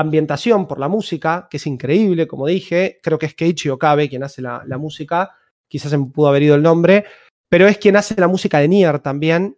ambientación 0.00 0.66
por 0.66 0.78
la 0.78 0.88
música, 0.88 1.46
que 1.50 1.58
es 1.58 1.66
increíble, 1.66 2.26
como 2.26 2.46
dije. 2.46 2.98
Creo 3.02 3.18
que 3.18 3.26
es 3.26 3.34
Keiichi 3.34 3.68
Okabe 3.68 4.08
quien 4.08 4.24
hace 4.24 4.42
la, 4.42 4.62
la 4.66 4.78
música. 4.78 5.36
Quizás 5.68 5.90
se 5.90 5.98
me 5.98 6.06
pudo 6.06 6.28
haber 6.28 6.42
ido 6.42 6.54
el 6.54 6.62
nombre. 6.62 7.04
Pero 7.48 7.66
es 7.66 7.78
quien 7.78 7.96
hace 7.96 8.14
la 8.20 8.28
música 8.28 8.58
de 8.58 8.68
Nier 8.68 9.00
también. 9.00 9.56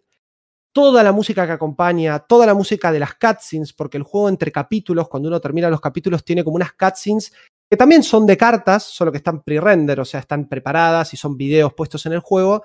toda 0.73 1.03
la 1.03 1.11
música 1.11 1.45
que 1.45 1.53
acompaña, 1.53 2.19
toda 2.19 2.47
la 2.47 2.55
música 2.55 2.91
de 2.91 2.99
las 2.99 3.13
cutscenes, 3.13 3.73
porque 3.73 3.97
el 3.97 4.03
juego 4.03 4.27
entre 4.27 4.51
capítulos, 4.51 5.07
cuando 5.07 5.29
uno 5.29 5.39
termina 5.39 5.69
los 5.69 5.79
capítulos, 5.79 6.25
tiene 6.25 6.43
como 6.43 6.55
unas 6.55 6.73
cutscenes 6.73 7.31
que 7.69 7.77
también 7.77 8.03
son 8.03 8.25
de 8.25 8.37
cartas, 8.37 8.83
solo 8.83 9.11
que 9.11 9.17
están 9.17 9.41
pre-render, 9.43 9.99
o 9.99 10.05
sea, 10.05 10.19
están 10.19 10.49
preparadas 10.49 11.13
y 11.13 11.17
son 11.17 11.37
videos 11.37 11.73
puestos 11.73 12.05
en 12.05 12.13
el 12.13 12.19
juego. 12.19 12.63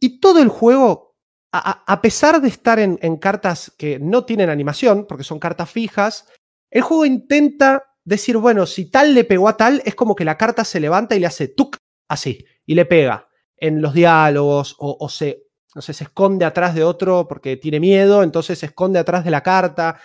Y 0.00 0.20
todo 0.20 0.40
el 0.42 0.48
juego, 0.48 1.13
a, 1.56 2.02
pesar 2.02 2.40
de 2.40 2.48
estar 2.48 2.78
en, 2.78 2.98
en 3.00 3.16
cartas 3.16 3.72
que 3.78 3.98
no 4.00 4.24
tienen 4.24 4.50
animación, 4.50 5.06
porque 5.06 5.24
son 5.24 5.38
cartas 5.38 5.70
fijas, 5.70 6.26
el 6.70 6.82
juego 6.82 7.06
intenta 7.06 7.84
decir, 8.04 8.36
bueno, 8.38 8.66
si 8.66 8.90
tal 8.90 9.14
le 9.14 9.24
pegó 9.24 9.48
a 9.48 9.56
tal, 9.56 9.80
es 9.84 9.94
como 9.94 10.16
que 10.16 10.24
la 10.24 10.36
carta 10.36 10.64
se 10.64 10.80
levanta 10.80 11.14
y 11.14 11.20
le 11.20 11.26
hace 11.26 11.48
tuk, 11.48 11.76
así, 12.08 12.44
y 12.66 12.74
le 12.74 12.84
pega 12.84 13.28
en 13.56 13.80
los 13.80 13.94
diálogos 13.94 14.74
o, 14.78 14.96
o 14.98 15.08
se, 15.08 15.44
no 15.74 15.82
sé, 15.82 15.94
se 15.94 16.04
esconde 16.04 16.44
atrás 16.44 16.74
de 16.74 16.82
otro 16.82 17.26
porque 17.28 17.56
tiene 17.56 17.78
miedo, 17.78 18.22
entonces 18.22 18.58
se 18.58 18.66
esconde 18.66 18.98
atrás 18.98 19.24
de 19.24 19.30
la 19.30 19.42
carta. 19.42 20.00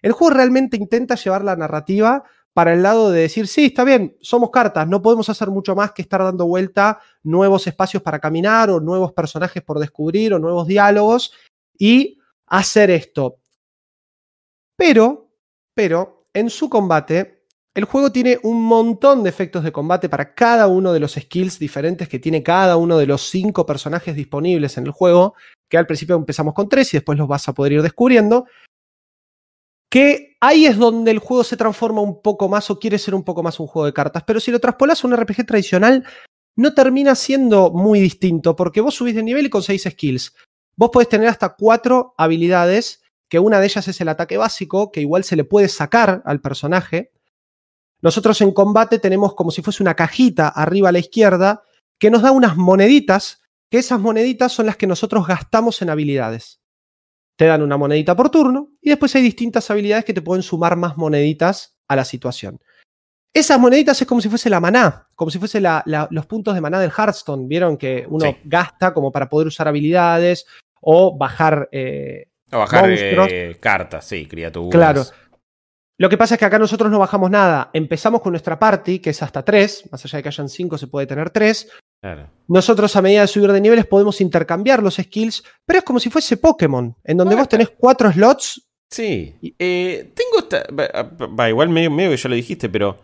El 0.00 0.12
juego 0.12 0.34
realmente 0.34 0.76
intenta 0.76 1.14
llevar 1.14 1.44
la 1.44 1.56
narrativa 1.56 2.24
para 2.56 2.72
el 2.72 2.82
lado 2.82 3.10
de 3.10 3.20
decir, 3.20 3.48
sí, 3.48 3.66
está 3.66 3.84
bien, 3.84 4.16
somos 4.22 4.48
cartas, 4.48 4.88
no 4.88 5.02
podemos 5.02 5.28
hacer 5.28 5.50
mucho 5.50 5.76
más 5.76 5.92
que 5.92 6.00
estar 6.00 6.22
dando 6.22 6.46
vuelta 6.46 7.00
nuevos 7.22 7.66
espacios 7.66 8.02
para 8.02 8.18
caminar 8.18 8.70
o 8.70 8.80
nuevos 8.80 9.12
personajes 9.12 9.62
por 9.62 9.78
descubrir 9.78 10.32
o 10.32 10.38
nuevos 10.38 10.66
diálogos 10.66 11.34
y 11.76 12.18
hacer 12.46 12.90
esto. 12.90 13.40
Pero, 14.74 15.28
pero, 15.74 16.28
en 16.32 16.48
su 16.48 16.70
combate, 16.70 17.44
el 17.74 17.84
juego 17.84 18.10
tiene 18.10 18.38
un 18.42 18.62
montón 18.62 19.22
de 19.22 19.28
efectos 19.28 19.62
de 19.62 19.70
combate 19.70 20.08
para 20.08 20.34
cada 20.34 20.66
uno 20.66 20.94
de 20.94 21.00
los 21.00 21.12
skills 21.12 21.58
diferentes 21.58 22.08
que 22.08 22.18
tiene 22.18 22.42
cada 22.42 22.78
uno 22.78 22.96
de 22.96 23.06
los 23.06 23.28
cinco 23.28 23.66
personajes 23.66 24.16
disponibles 24.16 24.78
en 24.78 24.86
el 24.86 24.92
juego, 24.92 25.34
que 25.68 25.76
al 25.76 25.86
principio 25.86 26.16
empezamos 26.16 26.54
con 26.54 26.70
tres 26.70 26.94
y 26.94 26.96
después 26.96 27.18
los 27.18 27.28
vas 27.28 27.46
a 27.50 27.52
poder 27.52 27.72
ir 27.72 27.82
descubriendo. 27.82 28.46
Que 29.96 30.36
ahí 30.42 30.66
es 30.66 30.76
donde 30.76 31.10
el 31.10 31.20
juego 31.20 31.42
se 31.42 31.56
transforma 31.56 32.02
un 32.02 32.20
poco 32.20 32.50
más 32.50 32.70
o 32.70 32.78
quiere 32.78 32.98
ser 32.98 33.14
un 33.14 33.24
poco 33.24 33.42
más 33.42 33.58
un 33.58 33.66
juego 33.66 33.86
de 33.86 33.94
cartas. 33.94 34.24
Pero 34.26 34.40
si 34.40 34.50
lo 34.50 34.60
traspolas 34.60 35.02
a 35.02 35.08
un 35.08 35.16
RPG 35.16 35.46
tradicional, 35.46 36.04
no 36.54 36.74
termina 36.74 37.14
siendo 37.14 37.70
muy 37.70 37.98
distinto, 37.98 38.54
porque 38.56 38.82
vos 38.82 38.94
subís 38.94 39.14
de 39.14 39.22
nivel 39.22 39.46
y 39.46 39.48
conseguís 39.48 39.84
skills. 39.84 40.34
Vos 40.76 40.90
podés 40.92 41.08
tener 41.08 41.28
hasta 41.28 41.56
cuatro 41.56 42.12
habilidades, 42.18 43.04
que 43.30 43.38
una 43.38 43.58
de 43.58 43.68
ellas 43.68 43.88
es 43.88 43.98
el 44.02 44.10
ataque 44.10 44.36
básico, 44.36 44.92
que 44.92 45.00
igual 45.00 45.24
se 45.24 45.34
le 45.34 45.44
puede 45.44 45.68
sacar 45.68 46.20
al 46.26 46.42
personaje. 46.42 47.10
Nosotros 48.02 48.38
en 48.42 48.52
combate 48.52 48.98
tenemos 48.98 49.34
como 49.34 49.50
si 49.50 49.62
fuese 49.62 49.82
una 49.82 49.96
cajita 49.96 50.48
arriba 50.48 50.90
a 50.90 50.92
la 50.92 50.98
izquierda, 50.98 51.62
que 51.98 52.10
nos 52.10 52.20
da 52.20 52.32
unas 52.32 52.58
moneditas, 52.58 53.40
que 53.70 53.78
esas 53.78 53.98
moneditas 53.98 54.52
son 54.52 54.66
las 54.66 54.76
que 54.76 54.86
nosotros 54.86 55.26
gastamos 55.26 55.80
en 55.80 55.88
habilidades 55.88 56.60
te 57.36 57.44
dan 57.44 57.62
una 57.62 57.76
monedita 57.76 58.16
por 58.16 58.30
turno 58.30 58.70
y 58.80 58.90
después 58.90 59.14
hay 59.14 59.22
distintas 59.22 59.70
habilidades 59.70 60.04
que 60.04 60.14
te 60.14 60.22
pueden 60.22 60.42
sumar 60.42 60.76
más 60.76 60.96
moneditas 60.96 61.76
a 61.86 61.96
la 61.96 62.04
situación. 62.04 62.60
Esas 63.32 63.60
moneditas 63.60 64.00
es 64.00 64.08
como 64.08 64.22
si 64.22 64.30
fuese 64.30 64.48
la 64.48 64.60
maná, 64.60 65.08
como 65.14 65.30
si 65.30 65.38
fuese 65.38 65.60
la, 65.60 65.82
la, 65.84 66.08
los 66.10 66.24
puntos 66.24 66.54
de 66.54 66.62
maná 66.62 66.80
del 66.80 66.90
Hearthstone. 66.90 67.46
Vieron 67.46 67.76
que 67.76 68.06
uno 68.08 68.30
sí. 68.30 68.36
gasta 68.44 68.94
como 68.94 69.12
para 69.12 69.28
poder 69.28 69.48
usar 69.48 69.68
habilidades 69.68 70.46
o 70.80 71.18
bajar. 71.18 71.68
Eh, 71.70 72.28
o 72.50 72.58
bajar 72.58 72.88
eh, 72.90 73.58
cartas, 73.60 74.06
sí, 74.06 74.26
criaturas. 74.26 74.72
Claro. 74.72 75.04
Lo 75.98 76.08
que 76.08 76.16
pasa 76.16 76.34
es 76.34 76.38
que 76.38 76.46
acá 76.46 76.58
nosotros 76.58 76.90
no 76.90 76.98
bajamos 76.98 77.30
nada. 77.30 77.70
Empezamos 77.74 78.22
con 78.22 78.32
nuestra 78.32 78.58
party, 78.58 79.00
que 79.00 79.10
es 79.10 79.22
hasta 79.22 79.44
3. 79.44 79.90
Más 79.92 80.02
allá 80.02 80.16
de 80.16 80.22
que 80.22 80.28
hayan 80.28 80.48
5, 80.48 80.78
se 80.78 80.86
puede 80.86 81.06
tener 81.06 81.28
3. 81.28 81.70
Claro. 82.06 82.30
Nosotros 82.46 82.94
a 82.94 83.02
medida 83.02 83.22
de 83.22 83.26
subir 83.26 83.50
de 83.50 83.60
niveles 83.60 83.84
podemos 83.84 84.20
intercambiar 84.20 84.80
los 84.80 84.94
skills, 84.94 85.42
pero 85.64 85.80
es 85.80 85.84
como 85.84 85.98
si 85.98 86.08
fuese 86.08 86.36
Pokémon, 86.36 86.94
en 87.02 87.16
donde 87.16 87.34
bueno, 87.34 87.42
vos 87.42 87.48
tenés 87.48 87.70
cuatro 87.70 88.12
slots. 88.12 88.62
Sí. 88.88 89.34
Eh, 89.58 90.12
tengo 90.14 90.38
esta. 90.38 90.64
Va, 90.72 91.48
igual 91.48 91.68
medio, 91.68 91.90
medio 91.90 92.10
que 92.10 92.16
ya 92.16 92.28
lo 92.28 92.36
dijiste, 92.36 92.68
pero. 92.68 92.96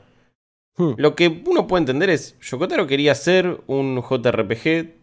Hmm. 0.76 0.92
Lo 0.96 1.16
que 1.16 1.42
uno 1.44 1.66
puede 1.66 1.80
entender 1.80 2.10
es. 2.10 2.38
Yokotaro 2.38 2.86
quería 2.86 3.10
hacer 3.10 3.60
un 3.66 4.00
JRPG 4.00 4.94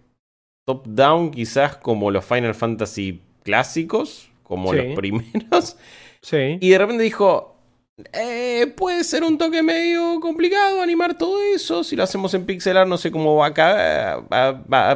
top-down, 0.65 1.31
quizás 1.31 1.75
como 1.75 2.09
los 2.09 2.23
Final 2.23 2.55
Fantasy 2.55 3.21
clásicos, 3.43 4.31
como 4.43 4.71
sí. 4.71 4.77
los 4.77 4.95
primeros. 4.95 5.75
Sí. 6.21 6.57
Y 6.62 6.69
de 6.69 6.77
repente 6.77 7.03
dijo. 7.03 7.58
Eh, 8.13 8.73
puede 8.75 9.03
ser 9.03 9.23
un 9.23 9.38
toque 9.38 9.62
medio 9.62 10.19
complicado 10.19 10.81
animar 10.81 11.17
todo 11.17 11.41
eso. 11.41 11.83
Si 11.83 11.95
lo 11.95 12.03
hacemos 12.03 12.33
en 12.33 12.45
pixelar, 12.45 12.88
no 12.88 12.97
sé 12.97 13.12
cómo 13.12 13.35
va 13.35 13.47
a, 13.47 14.21
va 14.21 14.91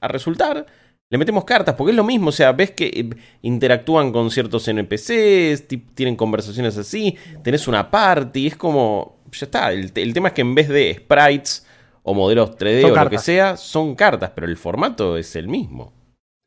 a, 0.00 0.08
resultar. 0.08 0.66
Le 1.10 1.18
metemos 1.18 1.44
cartas, 1.44 1.74
porque 1.74 1.92
es 1.92 1.96
lo 1.96 2.04
mismo. 2.04 2.28
O 2.28 2.32
sea, 2.32 2.52
ves 2.52 2.72
que 2.72 3.10
interactúan 3.42 4.12
con 4.12 4.30
ciertos 4.30 4.66
NPCs, 4.68 5.66
tienen 5.94 6.16
conversaciones 6.16 6.76
así. 6.76 7.16
Tenés 7.42 7.68
una 7.68 7.90
party. 7.90 8.48
Es 8.48 8.56
como. 8.56 9.22
Ya 9.32 9.46
está. 9.46 9.72
El, 9.72 9.92
el 9.94 10.12
tema 10.12 10.28
es 10.28 10.34
que 10.34 10.42
en 10.42 10.54
vez 10.54 10.68
de 10.68 10.94
sprites 10.94 11.66
o 12.02 12.14
modelos 12.14 12.56
3D 12.56 12.82
son 12.82 12.90
o 12.90 12.94
cartas. 12.94 13.12
lo 13.12 13.18
que 13.18 13.24
sea, 13.24 13.56
son 13.56 13.94
cartas, 13.94 14.32
pero 14.34 14.46
el 14.46 14.56
formato 14.56 15.16
es 15.16 15.36
el 15.36 15.48
mismo. 15.48 15.92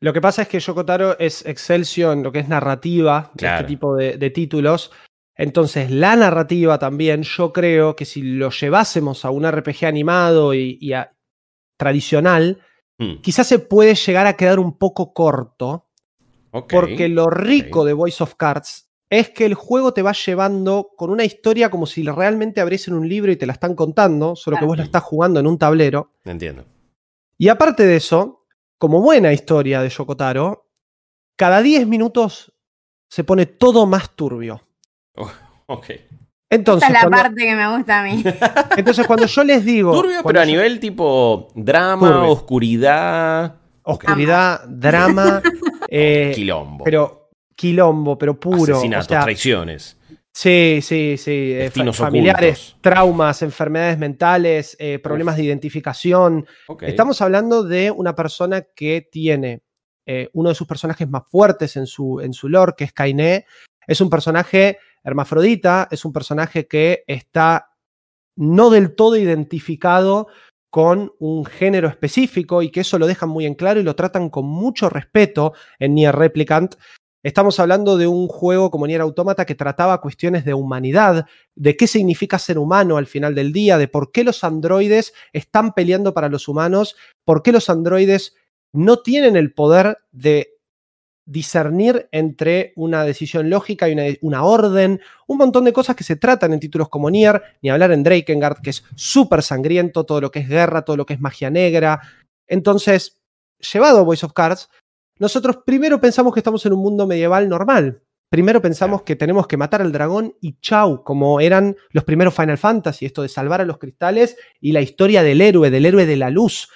Lo 0.00 0.12
que 0.12 0.20
pasa 0.20 0.42
es 0.42 0.48
que 0.48 0.58
Yokotaro 0.58 1.16
es 1.20 1.46
excelsior 1.46 2.16
en 2.16 2.24
lo 2.24 2.32
que 2.32 2.40
es 2.40 2.48
narrativa 2.48 3.30
de 3.34 3.38
claro. 3.38 3.56
este 3.58 3.68
tipo 3.68 3.94
de, 3.94 4.16
de 4.16 4.30
títulos. 4.30 4.90
Entonces, 5.42 5.90
la 5.90 6.14
narrativa 6.14 6.78
también, 6.78 7.24
yo 7.24 7.52
creo 7.52 7.96
que 7.96 8.04
si 8.04 8.22
lo 8.22 8.50
llevásemos 8.50 9.24
a 9.24 9.30
un 9.30 9.50
RPG 9.50 9.86
animado 9.86 10.54
y, 10.54 10.78
y 10.80 10.92
a, 10.92 11.16
tradicional, 11.76 12.60
mm. 12.98 13.22
quizás 13.22 13.48
se 13.48 13.58
puede 13.58 13.96
llegar 13.96 14.28
a 14.28 14.36
quedar 14.36 14.60
un 14.60 14.78
poco 14.78 15.12
corto. 15.12 15.88
Okay. 16.52 16.78
Porque 16.78 17.08
lo 17.08 17.28
rico 17.28 17.80
okay. 17.80 17.88
de 17.88 17.92
Voice 17.94 18.22
of 18.22 18.36
Cards 18.36 18.88
es 19.10 19.30
que 19.30 19.44
el 19.44 19.54
juego 19.54 19.92
te 19.92 20.02
va 20.02 20.12
llevando 20.12 20.90
con 20.96 21.10
una 21.10 21.24
historia 21.24 21.70
como 21.70 21.86
si 21.86 22.04
realmente 22.04 22.60
abriesen 22.60 22.94
un 22.94 23.08
libro 23.08 23.32
y 23.32 23.36
te 23.36 23.46
la 23.46 23.54
están 23.54 23.74
contando, 23.74 24.36
solo 24.36 24.58
que 24.58 24.64
vos 24.64 24.78
la 24.78 24.84
estás 24.84 25.02
jugando 25.02 25.40
en 25.40 25.48
un 25.48 25.58
tablero. 25.58 26.12
Entiendo. 26.24 26.64
Y 27.36 27.48
aparte 27.48 27.84
de 27.84 27.96
eso, 27.96 28.46
como 28.78 29.02
buena 29.02 29.32
historia 29.32 29.82
de 29.82 29.88
Yokotaro, 29.88 30.70
cada 31.34 31.62
10 31.62 31.88
minutos 31.88 32.54
se 33.08 33.24
pone 33.24 33.46
todo 33.46 33.86
más 33.86 34.14
turbio. 34.14 34.62
Ok. 35.66 35.86
Entonces, 36.50 36.86
Esta 36.86 36.98
es 36.98 37.04
la 37.04 37.08
cuando, 37.08 37.22
parte 37.22 37.46
que 37.46 37.54
me 37.54 37.76
gusta 37.76 38.00
a 38.00 38.04
mí. 38.04 38.22
Entonces, 38.76 39.06
cuando 39.06 39.24
yo 39.26 39.44
les 39.44 39.64
digo. 39.64 39.92
Turbio, 39.92 40.22
pero 40.22 40.40
a 40.40 40.44
yo, 40.44 40.50
nivel 40.50 40.80
tipo 40.80 41.48
drama, 41.54 42.08
turbio. 42.08 42.30
oscuridad. 42.30 43.56
Oscuridad, 43.84 44.66
drama. 44.68 45.40
eh, 45.88 46.32
quilombo. 46.34 46.84
Pero 46.84 47.30
quilombo, 47.56 48.18
pero 48.18 48.38
puro. 48.38 48.74
Asesinatos, 48.74 49.06
o 49.06 49.08
sea, 49.08 49.22
traiciones. 49.22 49.96
Sí, 50.34 50.80
sí, 50.82 51.16
sí. 51.18 51.52
Eh, 51.54 51.70
familiares, 51.92 52.70
ocultos. 52.70 52.82
traumas, 52.82 53.42
enfermedades 53.42 53.98
mentales, 53.98 54.76
eh, 54.78 54.98
problemas 54.98 55.34
Uf. 55.34 55.38
de 55.38 55.44
identificación. 55.44 56.46
Okay. 56.68 56.88
Estamos 56.88 57.20
hablando 57.20 57.62
de 57.62 57.90
una 57.90 58.14
persona 58.14 58.62
que 58.74 59.08
tiene 59.10 59.62
eh, 60.06 60.28
uno 60.32 60.48
de 60.48 60.54
sus 60.54 60.66
personajes 60.66 61.08
más 61.08 61.22
fuertes 61.28 61.76
en 61.76 61.86
su, 61.86 62.20
en 62.20 62.32
su 62.32 62.48
lore, 62.48 62.72
que 62.76 62.84
es 62.84 62.92
Kainé. 62.92 63.46
Es 63.86 64.00
un 64.00 64.08
personaje 64.08 64.78
hermafrodita, 65.04 65.88
es 65.90 66.04
un 66.04 66.12
personaje 66.12 66.66
que 66.66 67.04
está 67.06 67.70
no 68.36 68.70
del 68.70 68.94
todo 68.94 69.16
identificado 69.16 70.28
con 70.70 71.12
un 71.18 71.44
género 71.44 71.88
específico 71.88 72.62
y 72.62 72.70
que 72.70 72.80
eso 72.80 72.98
lo 72.98 73.06
dejan 73.06 73.28
muy 73.28 73.44
en 73.44 73.54
claro 73.54 73.78
y 73.78 73.82
lo 73.82 73.94
tratan 73.94 74.30
con 74.30 74.46
mucho 74.46 74.88
respeto 74.88 75.52
en 75.78 75.94
Nier 75.94 76.16
Replicant. 76.16 76.76
Estamos 77.22 77.60
hablando 77.60 77.98
de 77.98 78.06
un 78.06 78.26
juego 78.26 78.70
como 78.70 78.86
Nier 78.86 79.02
Automata 79.02 79.44
que 79.44 79.54
trataba 79.54 80.00
cuestiones 80.00 80.44
de 80.44 80.54
humanidad, 80.54 81.26
de 81.54 81.76
qué 81.76 81.86
significa 81.86 82.38
ser 82.38 82.58
humano 82.58 82.96
al 82.96 83.06
final 83.06 83.34
del 83.34 83.52
día, 83.52 83.76
de 83.78 83.86
por 83.86 84.12
qué 84.12 84.24
los 84.24 84.42
androides 84.44 85.12
están 85.32 85.72
peleando 85.72 86.14
para 86.14 86.28
los 86.28 86.48
humanos, 86.48 86.96
por 87.24 87.42
qué 87.42 87.52
los 87.52 87.68
androides 87.68 88.34
no 88.72 89.02
tienen 89.02 89.36
el 89.36 89.52
poder 89.52 89.98
de 90.10 90.51
discernir 91.24 92.08
entre 92.12 92.72
una 92.76 93.04
decisión 93.04 93.48
lógica 93.48 93.88
y 93.88 93.92
una, 93.92 94.04
una, 94.22 94.44
orden, 94.44 95.00
un 95.26 95.38
montón 95.38 95.64
de 95.64 95.72
cosas 95.72 95.96
que 95.96 96.04
se 96.04 96.16
tratan 96.16 96.52
en 96.52 96.60
títulos 96.60 96.88
como 96.88 97.10
Nier, 97.10 97.42
ni 97.62 97.70
hablar 97.70 97.92
en 97.92 98.02
Drakengard, 98.02 98.60
que 98.60 98.70
es 98.70 98.84
súper 98.94 99.42
sangriento, 99.42 100.04
todo 100.04 100.20
lo 100.20 100.30
que 100.30 100.40
es 100.40 100.48
guerra, 100.48 100.82
todo 100.82 100.96
lo 100.96 101.06
que 101.06 101.14
es 101.14 101.20
magia 101.20 101.50
negra. 101.50 102.00
Entonces, 102.46 103.18
llevado 103.72 103.98
a 103.98 104.02
Voice 104.02 104.26
of 104.26 104.32
Cards, 104.32 104.68
nosotros 105.18 105.58
primero 105.64 106.00
pensamos 106.00 106.34
que 106.34 106.40
estamos 106.40 106.64
en 106.66 106.72
un 106.72 106.80
mundo 106.80 107.06
medieval 107.06 107.48
normal. 107.48 108.02
Primero 108.28 108.62
pensamos 108.62 109.02
que 109.02 109.14
tenemos 109.14 109.46
que 109.46 109.58
matar 109.58 109.82
al 109.82 109.92
dragón 109.92 110.34
y 110.40 110.58
chau, 110.60 111.04
como 111.04 111.38
eran 111.38 111.76
los 111.90 112.02
primeros 112.04 112.34
Final 112.34 112.56
Fantasy, 112.56 113.04
esto 113.04 113.20
de 113.22 113.28
salvar 113.28 113.60
a 113.60 113.66
los 113.66 113.78
cristales 113.78 114.36
y 114.58 114.72
la 114.72 114.80
historia 114.80 115.22
del 115.22 115.42
héroe, 115.42 115.70
del 115.70 115.84
héroe 115.84 116.06
de 116.06 116.16
la 116.16 116.30
luz. 116.30 116.70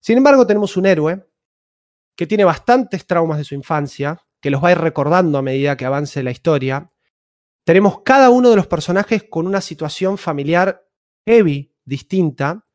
Sin 0.00 0.18
embargo, 0.18 0.46
tenemos 0.46 0.76
un 0.76 0.84
héroe 0.84 1.24
que 2.16 2.26
tiene 2.26 2.44
bastantes 2.44 3.06
traumas 3.06 3.38
de 3.38 3.44
su 3.44 3.54
infancia, 3.54 4.20
que 4.40 4.50
los 4.50 4.62
va 4.62 4.68
a 4.68 4.72
ir 4.72 4.78
recordando 4.78 5.38
a 5.38 5.42
medida 5.42 5.76
que 5.76 5.84
avance 5.84 6.22
la 6.22 6.30
historia. 6.30 6.90
Tenemos 7.64 8.02
cada 8.02 8.30
uno 8.30 8.50
de 8.50 8.56
los 8.56 8.66
personajes 8.66 9.24
con 9.28 9.46
una 9.46 9.60
situación 9.60 10.18
familiar 10.18 10.86
heavy, 11.26 11.74
distinta, 11.84 12.66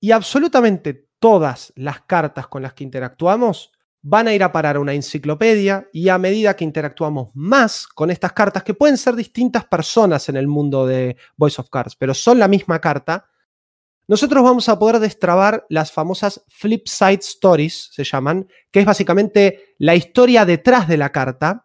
y 0.00 0.12
absolutamente 0.12 1.10
todas 1.18 1.72
las 1.76 2.00
cartas 2.02 2.48
con 2.48 2.62
las 2.62 2.72
que 2.72 2.84
interactuamos 2.84 3.72
van 4.02 4.28
a 4.28 4.34
ir 4.34 4.42
a 4.42 4.52
parar 4.52 4.76
a 4.76 4.80
una 4.80 4.94
enciclopedia 4.94 5.88
y 5.92 6.08
a 6.08 6.16
medida 6.16 6.56
que 6.56 6.64
interactuamos 6.64 7.28
más 7.34 7.86
con 7.86 8.10
estas 8.10 8.32
cartas, 8.32 8.62
que 8.62 8.72
pueden 8.72 8.96
ser 8.96 9.14
distintas 9.14 9.66
personas 9.66 10.28
en 10.30 10.36
el 10.36 10.48
mundo 10.48 10.86
de 10.86 11.16
Voice 11.36 11.60
of 11.60 11.68
Cards, 11.68 11.96
pero 11.96 12.14
son 12.14 12.38
la 12.38 12.48
misma 12.48 12.80
carta, 12.80 13.26
nosotros 14.10 14.42
vamos 14.42 14.68
a 14.68 14.76
poder 14.76 14.98
destrabar 14.98 15.66
las 15.68 15.92
famosas 15.92 16.44
flip 16.48 16.88
side 16.88 17.20
stories, 17.20 17.90
se 17.92 18.02
llaman, 18.02 18.48
que 18.72 18.80
es 18.80 18.84
básicamente 18.84 19.76
la 19.78 19.94
historia 19.94 20.44
detrás 20.44 20.88
de 20.88 20.96
la 20.96 21.12
carta. 21.12 21.62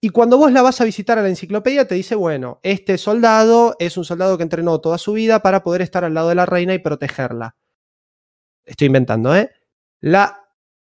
Y 0.00 0.10
cuando 0.10 0.38
vos 0.38 0.52
la 0.52 0.62
vas 0.62 0.80
a 0.80 0.84
visitar 0.84 1.18
a 1.18 1.22
la 1.22 1.28
enciclopedia, 1.28 1.88
te 1.88 1.96
dice, 1.96 2.14
bueno, 2.14 2.60
este 2.62 2.96
soldado 2.96 3.74
es 3.80 3.96
un 3.96 4.04
soldado 4.04 4.36
que 4.36 4.44
entrenó 4.44 4.80
toda 4.80 4.98
su 4.98 5.14
vida 5.14 5.42
para 5.42 5.64
poder 5.64 5.82
estar 5.82 6.04
al 6.04 6.14
lado 6.14 6.28
de 6.28 6.36
la 6.36 6.46
reina 6.46 6.74
y 6.74 6.78
protegerla. 6.78 7.56
Estoy 8.64 8.86
inventando, 8.86 9.34
¿eh? 9.34 9.50
La 9.98 10.44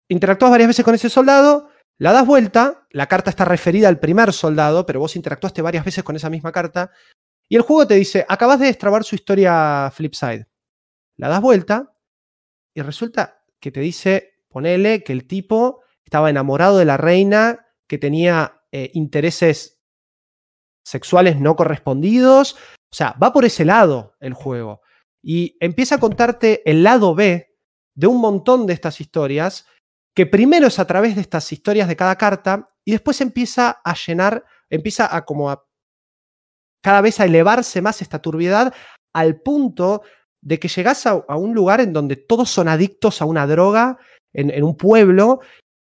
interactúas 0.08 0.50
varias 0.50 0.68
veces 0.68 0.86
con 0.86 0.94
ese 0.94 1.10
soldado, 1.10 1.68
la 1.98 2.12
das 2.12 2.26
vuelta, 2.26 2.86
la 2.92 3.08
carta 3.08 3.28
está 3.28 3.44
referida 3.44 3.88
al 3.88 4.00
primer 4.00 4.32
soldado, 4.32 4.86
pero 4.86 5.00
vos 5.00 5.16
interactuaste 5.16 5.60
varias 5.60 5.84
veces 5.84 6.02
con 6.02 6.16
esa 6.16 6.30
misma 6.30 6.50
carta, 6.50 6.92
y 7.48 7.56
el 7.56 7.62
juego 7.62 7.86
te 7.86 7.94
dice, 7.94 8.24
acabas 8.28 8.60
de 8.60 8.66
destrabar 8.66 9.04
su 9.04 9.14
historia 9.14 9.90
flipside. 9.94 10.46
La 11.16 11.28
das 11.28 11.40
vuelta 11.40 11.96
y 12.74 12.82
resulta 12.82 13.44
que 13.60 13.70
te 13.70 13.80
dice, 13.80 14.42
ponele 14.48 15.02
que 15.04 15.12
el 15.12 15.26
tipo 15.26 15.82
estaba 16.04 16.30
enamorado 16.30 16.78
de 16.78 16.84
la 16.84 16.96
reina, 16.96 17.66
que 17.88 17.98
tenía 17.98 18.62
eh, 18.72 18.90
intereses 18.94 19.80
sexuales 20.84 21.40
no 21.40 21.56
correspondidos. 21.56 22.54
O 22.90 22.94
sea, 22.94 23.16
va 23.22 23.32
por 23.32 23.44
ese 23.44 23.64
lado 23.64 24.16
el 24.20 24.34
juego. 24.34 24.82
Y 25.22 25.56
empieza 25.60 25.96
a 25.96 26.00
contarte 26.00 26.68
el 26.68 26.82
lado 26.82 27.14
B 27.14 27.56
de 27.94 28.06
un 28.06 28.20
montón 28.20 28.66
de 28.66 28.74
estas 28.74 29.00
historias, 29.00 29.66
que 30.14 30.26
primero 30.26 30.66
es 30.66 30.78
a 30.78 30.86
través 30.86 31.14
de 31.14 31.22
estas 31.22 31.50
historias 31.52 31.88
de 31.88 31.96
cada 31.96 32.16
carta 32.16 32.70
y 32.84 32.92
después 32.92 33.20
empieza 33.20 33.80
a 33.84 33.94
llenar, 33.94 34.44
empieza 34.70 35.14
a 35.14 35.24
como 35.24 35.50
a 35.50 35.65
cada 36.82 37.00
vez 37.00 37.20
a 37.20 37.24
elevarse 37.24 37.82
más 37.82 38.02
esta 38.02 38.20
turbiedad 38.20 38.72
al 39.12 39.40
punto 39.40 40.02
de 40.42 40.58
que 40.60 40.68
llegas 40.68 41.06
a, 41.06 41.16
un 41.36 41.54
lugar 41.54 41.80
en 41.80 41.92
donde 41.92 42.16
todos 42.16 42.50
son 42.50 42.68
adictos 42.68 43.20
a 43.20 43.24
una 43.24 43.46
droga, 43.46 43.98
en, 44.32 44.62
un 44.62 44.76
pueblo, 44.76 45.40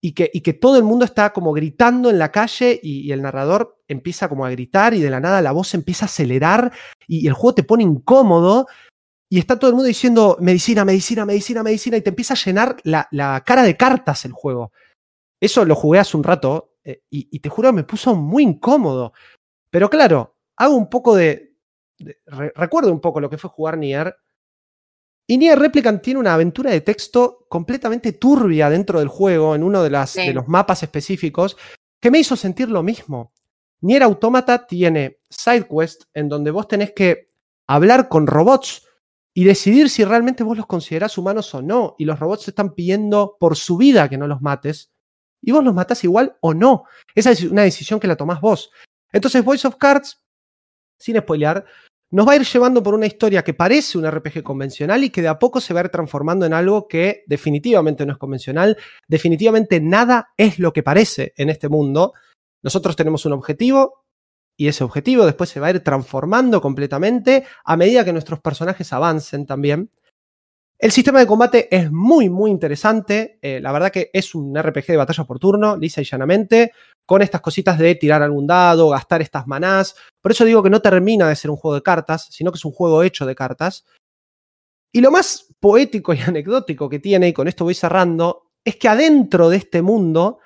y 0.03 0.13
que, 0.13 0.31
y 0.33 0.41
que, 0.41 0.53
todo 0.53 0.77
el 0.79 0.85
mundo 0.85 1.05
está 1.05 1.33
como 1.33 1.53
gritando 1.53 2.11
en 2.11 2.19
la 2.19 2.33
calle 2.33 2.81
y, 2.83 3.13
el 3.13 3.23
narrador 3.23 3.81
empieza 3.87 4.29
como 4.29 4.45
a 4.45 4.51
gritar 4.51 4.95
y 4.95 5.01
de 5.01 5.11
la 5.11 5.21
nada 5.21 5.43
la 5.43 5.53
voz 5.53 5.75
empieza 5.75 6.05
a 6.05 6.07
acelerar 6.07 6.73
y, 7.07 7.27
el 7.27 7.35
juego 7.35 7.55
te 7.55 7.63
pone 7.63 7.85
incómodo 7.85 8.67
y 9.31 9.39
está 9.39 9.59
todo 9.59 9.71
el 9.71 9.75
mundo 9.75 9.87
diciendo 9.87 10.39
medicina, 10.41 10.85
medicina, 10.85 11.25
medicina, 11.25 11.63
medicina 11.63 11.97
y 11.97 12.03
te 12.03 12.09
empieza 12.09 12.35
a 12.35 12.43
llenar 12.45 12.77
la, 12.83 13.43
cara 13.45 13.63
de 13.63 13.77
cartas 13.77 14.25
el 14.25 14.33
juego. 14.33 14.73
Eso 15.41 15.65
lo 15.65 15.75
jugué 15.75 15.99
hace 15.99 16.17
un 16.17 16.25
rato 16.25 16.75
eh, 16.83 17.03
y, 17.11 17.39
te 17.39 17.49
juro 17.49 17.73
me 17.73 17.85
puso 17.85 18.15
muy 18.15 18.43
incómodo. 18.43 19.13
Pero 19.71 19.91
claro, 19.91 20.38
hago 20.59 20.75
un 20.75 20.91
poco 20.91 21.15
de. 21.15 21.55
recuerdo 22.27 22.93
un 22.93 23.01
poco 23.01 23.21
lo 23.21 23.31
que 23.31 23.39
fue 23.39 23.51
jugar 23.51 23.79
Nier. 23.79 24.15
Y 25.27 25.37
Nier 25.37 25.59
Replicant 25.59 26.03
tiene 26.03 26.21
una 26.21 26.35
aventura 26.35 26.71
de 26.71 26.81
texto 26.81 27.47
completamente 27.49 28.13
turbia 28.13 28.71
dentro 28.71 28.99
del 28.99 29.09
juego, 29.09 29.55
en 29.55 29.63
uno 29.63 29.83
de, 29.83 29.91
las, 29.91 30.15
de 30.15 30.33
los 30.33 30.49
mapas 30.49 30.83
específicos, 30.83 31.57
que 32.01 32.11
me 32.11 32.19
hizo 32.19 32.35
sentir 32.35 32.71
lo 32.71 32.83
mismo. 32.83 33.33
Nier 33.83 34.03
Automata 34.03 34.67
tiene 34.67 35.21
SideQuest 35.29 36.05
en 36.15 36.31
donde 36.31 36.51
vos 36.51 36.67
tenés 36.67 36.93
que 36.93 37.31
hablar 37.67 38.09
con 38.09 38.27
robots 38.27 38.87
y 39.35 39.45
decidir 39.45 39.91
si 39.91 40.03
realmente 40.03 40.43
vos 40.43 40.57
los 40.57 40.67
considerás 40.67 41.19
humanos 41.19 41.55
o 41.55 41.61
no. 41.61 41.95
Y 41.99 42.07
los 42.07 42.19
robots 42.19 42.47
te 42.47 42.51
están 42.51 42.75
pidiendo 42.75 43.37
por 43.39 43.55
su 43.55 43.77
vida 43.77 44.09
que 44.09 44.17
no 44.17 44.27
los 44.27 44.41
mates. 44.41 44.91
Y 45.43 45.53
vos 45.53 45.63
los 45.63 45.75
matás 45.75 46.03
igual 46.05 46.37
o 46.41 46.55
no. 46.55 46.85
Esa 47.15 47.33
es 47.33 47.45
una 47.45 47.63
decisión 47.63 48.01
que 48.01 48.09
la 48.09 48.17
tomás 48.17 48.41
vos. 48.41 48.71
Entonces, 49.13 49.45
Voice 49.45 49.69
of 49.69 49.77
Cards 49.77 50.23
sin 50.99 51.19
spoilear, 51.19 51.65
nos 52.11 52.27
va 52.27 52.33
a 52.33 52.37
ir 52.37 52.45
llevando 52.45 52.83
por 52.83 52.95
una 52.95 53.07
historia 53.07 53.45
que 53.45 53.53
parece 53.53 53.99
un 53.99 54.11
RPG 54.11 54.43
convencional 54.43 55.05
y 55.05 55.11
que 55.11 55.21
de 55.21 55.29
a 55.29 55.39
poco 55.39 55.61
se 55.61 55.75
va 55.75 55.81
a 55.81 55.85
ir 55.85 55.91
transformando 55.91 56.47
en 56.47 56.55
algo 56.55 56.89
que 56.89 57.23
definitivamente 57.27 58.07
no 58.07 58.13
es 58.13 58.19
convencional. 58.19 58.79
Definitivamente 59.07 59.81
nada 59.81 60.31
es 60.37 60.59
lo 60.59 60.73
que 60.73 60.83
parece 60.83 61.35
en 61.37 61.51
este 61.51 61.69
mundo. 61.69 62.15
Nosotros 62.63 62.97
tenemos 62.97 63.27
un 63.27 63.33
objetivo 63.33 64.05
y 64.57 64.69
ese 64.69 64.85
objetivo 64.85 65.27
después 65.27 65.51
se 65.51 65.61
va 65.61 65.69
a 65.69 65.71
ir 65.71 65.81
transformando 65.81 66.61
completamente 66.61 67.45
a 67.65 67.77
medida 67.77 68.05
que 68.05 68.13
nuestros 68.13 68.41
personajes 68.41 68.93
avancen 68.93 69.45
también. 69.45 69.91
El 70.81 70.93
sistema 70.93 71.19
de 71.19 71.27
combate 71.27 71.75
es 71.75 71.91
muy, 71.91 72.31
muy 72.31 72.53
interesante. 72.53 73.41
Eh, 73.43 73.61
la 73.61 73.73
verdad 73.73 73.91
que 73.91 74.11
es 74.13 74.33
un 74.37 74.57
RPG 74.57 74.87
de 74.87 74.97
batalla 74.97 75.25
por 75.25 75.41
turno, 75.41 75.77
lisa 75.77 76.01
y 76.01 76.05
llanamente, 76.05 76.73
con 77.05 77.21
estas 77.21 77.41
cositas 77.41 77.77
de 77.79 77.97
tirar 77.97 78.23
algún 78.23 78.47
dado, 78.47 78.91
gastar 78.91 79.21
estas 79.21 79.49
manás. 79.49 79.97
Por 80.21 80.31
eso 80.31 80.45
digo 80.45 80.63
que 80.63 80.71
no 80.71 80.81
termina 80.81 81.29
de 81.29 81.35
ser 81.35 81.51
un 81.51 81.57
juego 81.57 81.75
de 81.75 81.83
cartas, 81.83 82.29
sino 82.31 82.53
que 82.53 82.59
es 82.59 82.65
un 82.65 82.71
juego 82.71 83.03
hecho 83.03 83.27
de 83.27 83.35
cartas. 83.35 83.87
Y 84.93 85.01
lo 85.01 85.11
más 85.11 85.49
poético 85.59 86.15
y 86.15 86.21
anecdótico 86.27 86.89
que 86.89 87.01
tiene, 87.01 87.29
y 87.29 87.33
con 87.33 87.49
esto 87.49 87.65
voy 87.65 87.75
cerrando, 87.75 88.53
es 88.65 88.77
que 88.77 88.89
adentro 88.89 89.49
de 89.49 89.57
este 89.57 89.83
mundo 89.83 90.39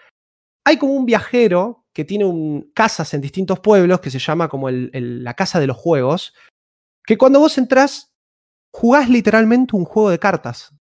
hay 0.65 0.79
como 0.79 0.95
un 0.95 1.05
viajero 1.05 1.85
que 1.93 2.07
tiene 2.07 2.25
un, 2.25 2.71
casas 2.75 3.13
en 3.13 3.21
distintos 3.21 3.61
pueblos 3.61 4.01
que 4.01 4.11
se 4.11 4.19
llama 4.19 4.49
como 4.49 4.71
la 4.71 5.35
casa 5.35 5.61
de 5.61 5.67
los 5.67 5.77
juegos, 5.77 6.33
que 7.05 7.19
cuando 7.19 7.39
vos 7.39 7.59
entras 7.59 8.12
jugás 8.73 9.09
literalmente 9.09 9.77
un 9.77 9.85
juego 9.85 10.11
de 10.11 10.19
cartas. 10.19 10.75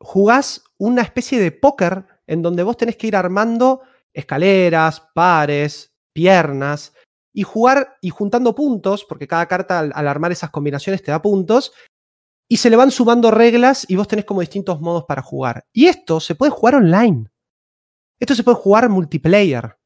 Jugás 0.00 0.64
una 0.78 1.02
especie 1.02 1.38
de 1.40 1.52
póker 1.52 2.06
en 2.26 2.42
donde 2.42 2.62
vos 2.62 2.76
tenés 2.76 2.96
que 2.96 3.08
ir 3.08 3.16
armando 3.16 3.82
escaleras, 4.14 5.02
pares, 5.14 5.92
piernas 6.12 6.94
y 7.32 7.42
jugar 7.42 7.96
y 8.00 8.10
juntando 8.10 8.54
puntos, 8.54 9.04
porque 9.04 9.28
cada 9.28 9.46
carta 9.46 9.80
al, 9.80 10.08
armar 10.08 10.32
esas 10.32 10.50
combinaciones 10.50 11.02
te 11.02 11.10
da 11.10 11.22
puntos, 11.22 11.72
y 12.48 12.56
se 12.56 12.70
le 12.70 12.76
van 12.76 12.90
sumando 12.90 13.30
reglas 13.30 13.86
y 13.88 13.94
vos 13.94 14.08
tenés 14.08 14.24
como 14.24 14.40
distintos 14.40 14.80
modos 14.80 15.04
para 15.04 15.22
jugar. 15.22 15.66
Y 15.72 15.86
esto 15.86 16.18
se 16.18 16.34
puede 16.34 16.50
jugar 16.50 16.76
online. 16.76 17.26
Esto 18.18 18.34
se 18.34 18.42
puede 18.42 18.56
jugar 18.56 18.88
multiplayer, 18.88 19.78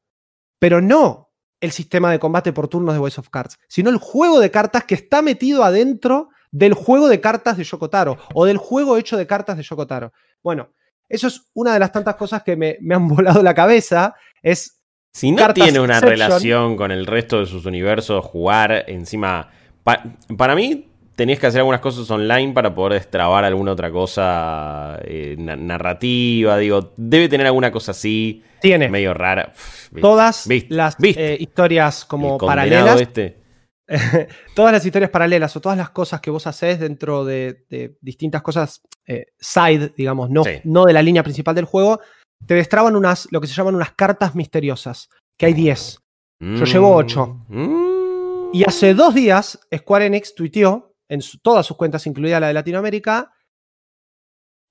pero 0.59 0.81
no 0.81 1.31
el 1.61 1.71
sistema 1.71 2.11
de 2.11 2.19
combate 2.19 2.53
por 2.53 2.67
turnos 2.67 2.95
de 2.95 2.99
Voice 2.99 3.19
of 3.19 3.29
Cards, 3.29 3.57
sino 3.69 3.89
el 3.89 3.97
juego 3.97 4.39
de 4.39 4.51
cartas 4.51 4.85
que 4.85 4.95
está 4.95 5.21
metido 5.21 5.63
adentro 5.63 6.29
del 6.55 6.73
juego 6.73 7.09
de 7.09 7.19
cartas 7.19 7.57
de 7.57 7.65
Yokotaro 7.65 8.17
o 8.33 8.45
del 8.45 8.55
juego 8.55 8.95
hecho 8.95 9.17
de 9.17 9.27
cartas 9.27 9.57
de 9.57 9.63
Yokotaro. 9.63 10.13
Bueno, 10.41 10.69
eso 11.09 11.27
es 11.27 11.49
una 11.53 11.73
de 11.73 11.79
las 11.79 11.91
tantas 11.91 12.15
cosas 12.15 12.43
que 12.43 12.55
me, 12.55 12.77
han 12.91 13.07
volado 13.09 13.43
la 13.43 13.53
cabeza. 13.53 14.15
Es. 14.41 14.79
Si 15.11 15.31
no 15.31 15.53
tiene 15.53 15.81
una 15.81 15.99
relación 15.99 16.77
con 16.77 16.91
el 16.91 17.05
resto 17.07 17.39
de 17.39 17.45
sus 17.45 17.65
universos, 17.65 18.23
jugar 18.23 18.85
encima. 18.87 19.49
para 19.83 20.55
mí, 20.55 20.89
tenías 21.15 21.39
que 21.39 21.47
hacer 21.47 21.59
algunas 21.59 21.81
cosas 21.81 22.09
online 22.09 22.53
para 22.53 22.73
poder 22.73 22.93
destrabar 22.93 23.43
alguna 23.43 23.73
otra 23.73 23.91
cosa 23.91 24.97
eh, 25.03 25.35
narrativa. 25.37 26.57
Digo, 26.57 26.93
debe 26.95 27.27
tener 27.27 27.47
alguna 27.47 27.71
cosa 27.71 27.91
así. 27.91 28.43
Tiene. 28.61 28.87
Medio 28.87 29.13
rara. 29.13 29.51
Todas 29.99 30.47
las 30.69 30.95
eh, 31.01 31.35
historias 31.37 32.05
como 32.05 32.37
paralelas. 32.37 33.01
Este 33.01 33.44
todas 34.55 34.71
las 34.71 34.85
historias 34.85 35.11
paralelas 35.11 35.55
o 35.55 35.61
todas 35.61 35.77
las 35.77 35.91
cosas 35.91 36.21
que 36.21 36.31
vos 36.31 36.47
haces 36.47 36.79
dentro 36.79 37.23
de, 37.25 37.65
distintas 38.01 38.41
cosas 38.41 38.81
eh, 39.05 39.27
side, 39.39 39.93
digamos, 39.95 40.29
no, 40.29 40.43
no 40.63 40.85
de 40.85 40.93
la 40.93 41.01
línea 41.01 41.23
principal 41.23 41.55
del 41.55 41.65
juego, 41.65 41.99
te 42.45 42.55
destraban 42.55 42.95
unas, 42.95 43.27
lo 43.31 43.41
que 43.41 43.47
se 43.47 43.53
llaman 43.53 43.75
unas 43.75 43.91
cartas 43.93 44.35
misteriosas, 44.35 45.09
que 45.37 45.47
hay 45.47 45.53
10. 45.53 45.99
Yo 46.39 46.65
llevo 46.65 46.95
8. 46.95 47.45
Mm. 47.47 48.49
Y 48.53 48.63
hace 48.63 48.93
dos 48.93 49.13
días 49.13 49.59
Square 49.75 50.05
Enix 50.05 50.35
tuiteó 50.35 50.95
en 51.09 51.21
todas 51.41 51.65
sus 51.65 51.77
cuentas, 51.77 52.07
incluida 52.07 52.39
la 52.39 52.47
de 52.47 52.53
Latinoamérica, 52.53 53.33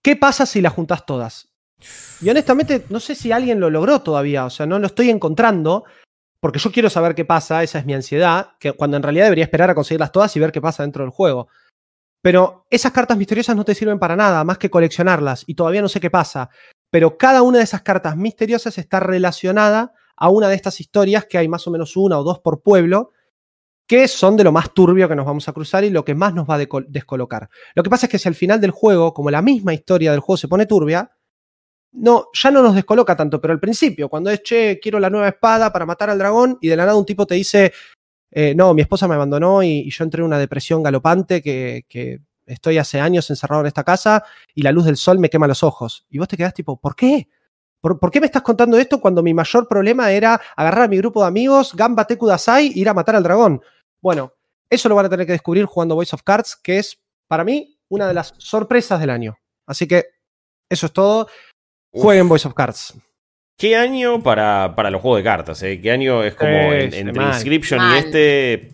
¿qué 0.03 0.17
pasa 0.17 0.47
si 0.47 0.61
las 0.61 0.73
juntas 0.73 1.07
todas? 1.07 1.55
Y 2.21 2.29
honestamente, 2.29 2.85
no 2.89 3.01
sé 3.01 3.15
si 3.15 3.33
alguien 3.33 3.61
lo 3.61 3.71
logró 3.71 4.01
todavía, 4.01 4.45
o 4.47 4.51
sea, 4.51 4.67
no 4.67 4.79
lo 4.79 4.87
estoy 4.87 5.11
encontrando, 5.11 5.85
porque 6.45 6.59
yo 6.59 6.71
quiero 6.71 6.91
saber 6.91 7.15
qué 7.15 7.25
pasa, 7.25 7.63
esa 7.63 7.79
es 7.79 7.87
mi 7.87 7.95
ansiedad, 7.95 8.51
que 8.61 8.73
cuando 8.73 8.99
en 8.99 9.03
realidad 9.03 9.25
debería 9.25 9.45
esperar 9.45 9.71
a 9.71 9.75
conseguirlas 9.75 10.13
todas 10.13 10.37
y 10.37 10.41
ver 10.41 10.53
qué 10.53 10.61
pasa 10.61 10.83
dentro 10.83 11.03
del 11.03 11.11
juego. 11.11 11.49
Pero 12.21 12.67
esas 12.69 12.93
cartas 12.93 13.17
misteriosas 13.17 13.57
no 13.57 13.65
te 13.65 13.75
sirven 13.75 13.99
para 13.99 14.15
nada, 14.15 14.45
más 14.45 14.59
que 14.59 14.69
coleccionarlas, 14.69 15.45
y 15.47 15.55
todavía 15.55 15.81
no 15.81 15.89
sé 15.89 16.01
qué 16.01 16.11
pasa. 16.11 16.51
Pero 16.91 17.17
cada 17.17 17.41
una 17.41 17.57
de 17.57 17.65
esas 17.65 17.81
cartas 17.81 18.19
misteriosas 18.19 18.77
está 18.77 19.01
relacionada 19.01 19.95
a 20.19 20.29
una 20.29 20.49
de 20.49 20.57
estas 20.57 20.81
historias, 20.81 21.25
que 21.25 21.39
hay 21.39 21.49
más 21.49 21.67
o 21.67 21.71
menos 21.71 21.97
una 21.97 22.19
o 22.19 22.23
dos 22.23 22.41
por 22.41 22.61
pueblo, 22.61 23.13
que 23.89 24.07
son 24.07 24.37
de 24.37 24.45
lo 24.45 24.53
más 24.53 24.75
turbio 24.75 25.09
que 25.09 25.17
nos 25.17 25.25
vamos 25.25 25.49
a 25.49 25.55
cruzar 25.55 25.83
y 25.85 25.89
lo 25.89 26.05
que 26.05 26.15
más 26.15 26.35
nos 26.35 26.47
va 26.47 26.57
a 26.57 26.67
descolocar. 26.89 27.49
Lo 27.75 27.83
que 27.83 27.89
pasa 27.89 28.05
es 28.05 28.11
que 28.11 28.19
si 28.19 28.29
al 28.29 28.35
final 28.35 28.61
del 28.61 28.71
juego, 28.71 29.15
como 29.15 29.31
la 29.31 29.41
misma 29.41 29.73
historia 29.73 30.11
del 30.11 30.21
juego 30.21 30.37
se 30.37 30.49
pone 30.49 30.67
turbia, 30.67 31.11
no, 31.95 32.29
ya 32.33 32.51
no 32.51 32.63
nos 32.63 32.75
descoloca 32.75 33.17
tanto, 33.17 33.41
pero 33.41 33.53
al 33.53 33.61
principio, 33.61 34.09
cuando 34.09 34.31
es, 34.31 34.43
che, 34.43 34.79
quiero 34.81 34.99
la 34.99 35.11
nueva 35.11 35.29
espada 35.29 35.73
para 35.73 35.87
matar 35.87 36.11
al 36.11 36.19
dragón, 36.19 36.59
y 36.61 36.69
de 36.69 36.77
la 36.77 36.85
nada 36.85 36.99
un 36.99 37.07
tipo 37.07 37.27
te 37.27 37.35
dice, 37.35 37.73
eh, 38.31 38.55
no, 38.55 38.75
mi 38.75 38.83
esposa 38.83 39.09
me 39.09 39.15
abandonó 39.15 39.63
y, 39.63 39.91
yo 39.91 40.05
entré 40.05 40.21
en 40.21 40.27
una 40.27 40.39
depresión 40.39 40.83
galopante 40.83 41.41
que, 41.41 41.85
que, 41.89 42.21
estoy 42.47 42.77
hace 42.77 43.01
años 43.01 43.31
encerrado 43.31 43.63
en 43.63 43.69
esta 43.69 43.85
casa 43.85 44.23
y 44.55 44.61
la 44.61 44.71
luz 44.71 44.85
del 44.85 44.99
sol 44.99 45.19
me 45.19 45.31
quema 45.31 45.47
los 45.47 45.63
ojos. 45.63 46.05
Y 46.11 46.19
vos 46.19 46.29
te 46.29 46.37
quedás 46.37 46.53
tipo, 46.53 46.79
¿por 46.79 46.95
qué? 46.95 47.27
¿Por, 47.85 48.11
qué 48.11 48.19
me 48.19 48.25
estás 48.25 48.41
contando 48.41 48.79
esto 48.79 48.99
cuando 48.99 49.23
mi 49.23 49.35
mayor 49.35 49.69
problema 49.69 50.11
era 50.11 50.41
agarrar 50.57 50.85
a 50.85 50.89
mi 50.89 50.97
grupo 50.97 51.21
de 51.21 51.29
amigos, 51.29 51.75
Gamba 51.75 52.07
Teku 52.07 52.27
Dasai, 52.27 52.69
e 52.69 52.79
ir 52.79 52.89
a 52.89 52.95
matar 52.95 53.15
al 53.15 53.23
dragón? 53.23 53.61
Bueno, 54.01 54.33
eso 54.71 54.89
lo 54.89 54.95
van 54.95 55.05
a 55.05 55.11
tener 55.11 55.27
que 55.27 55.33
descubrir 55.33 55.67
jugando 55.67 55.95
Voice 55.95 56.17
of 56.17 56.23
Cards, 56.23 56.57
que 56.57 56.79
es, 56.79 56.99
para 57.29 57.45
mí, 57.45 57.79
una 57.89 58.09
de 58.09 58.15
las 58.15 58.33
sorpresas 58.39 58.99
del 59.01 59.11
año. 59.11 59.37
Así 59.67 59.87
que 59.87 60.07
eso 60.71 60.87
es 60.87 60.93
todo. 60.95 61.29
Jueguen 62.03 62.29
Voice 62.29 62.47
of 62.49 62.55
Cards. 62.55 62.95
¿Qué 63.59 63.77
año 63.77 64.21
para, 64.23 64.75
para 64.75 64.91
los 64.91 65.01
juegos 65.01 65.19
de 65.21 65.25
cartas? 65.25 65.63
Eh? 65.63 65.81
¿Qué 65.81 65.91
año 65.93 66.23
es 66.25 66.35
como 66.35 66.51
en- 66.51 66.93
entre 66.95 67.13
mal. 67.13 67.33
Inscription 67.35 67.81
y 67.81 67.99
este? 67.99 68.71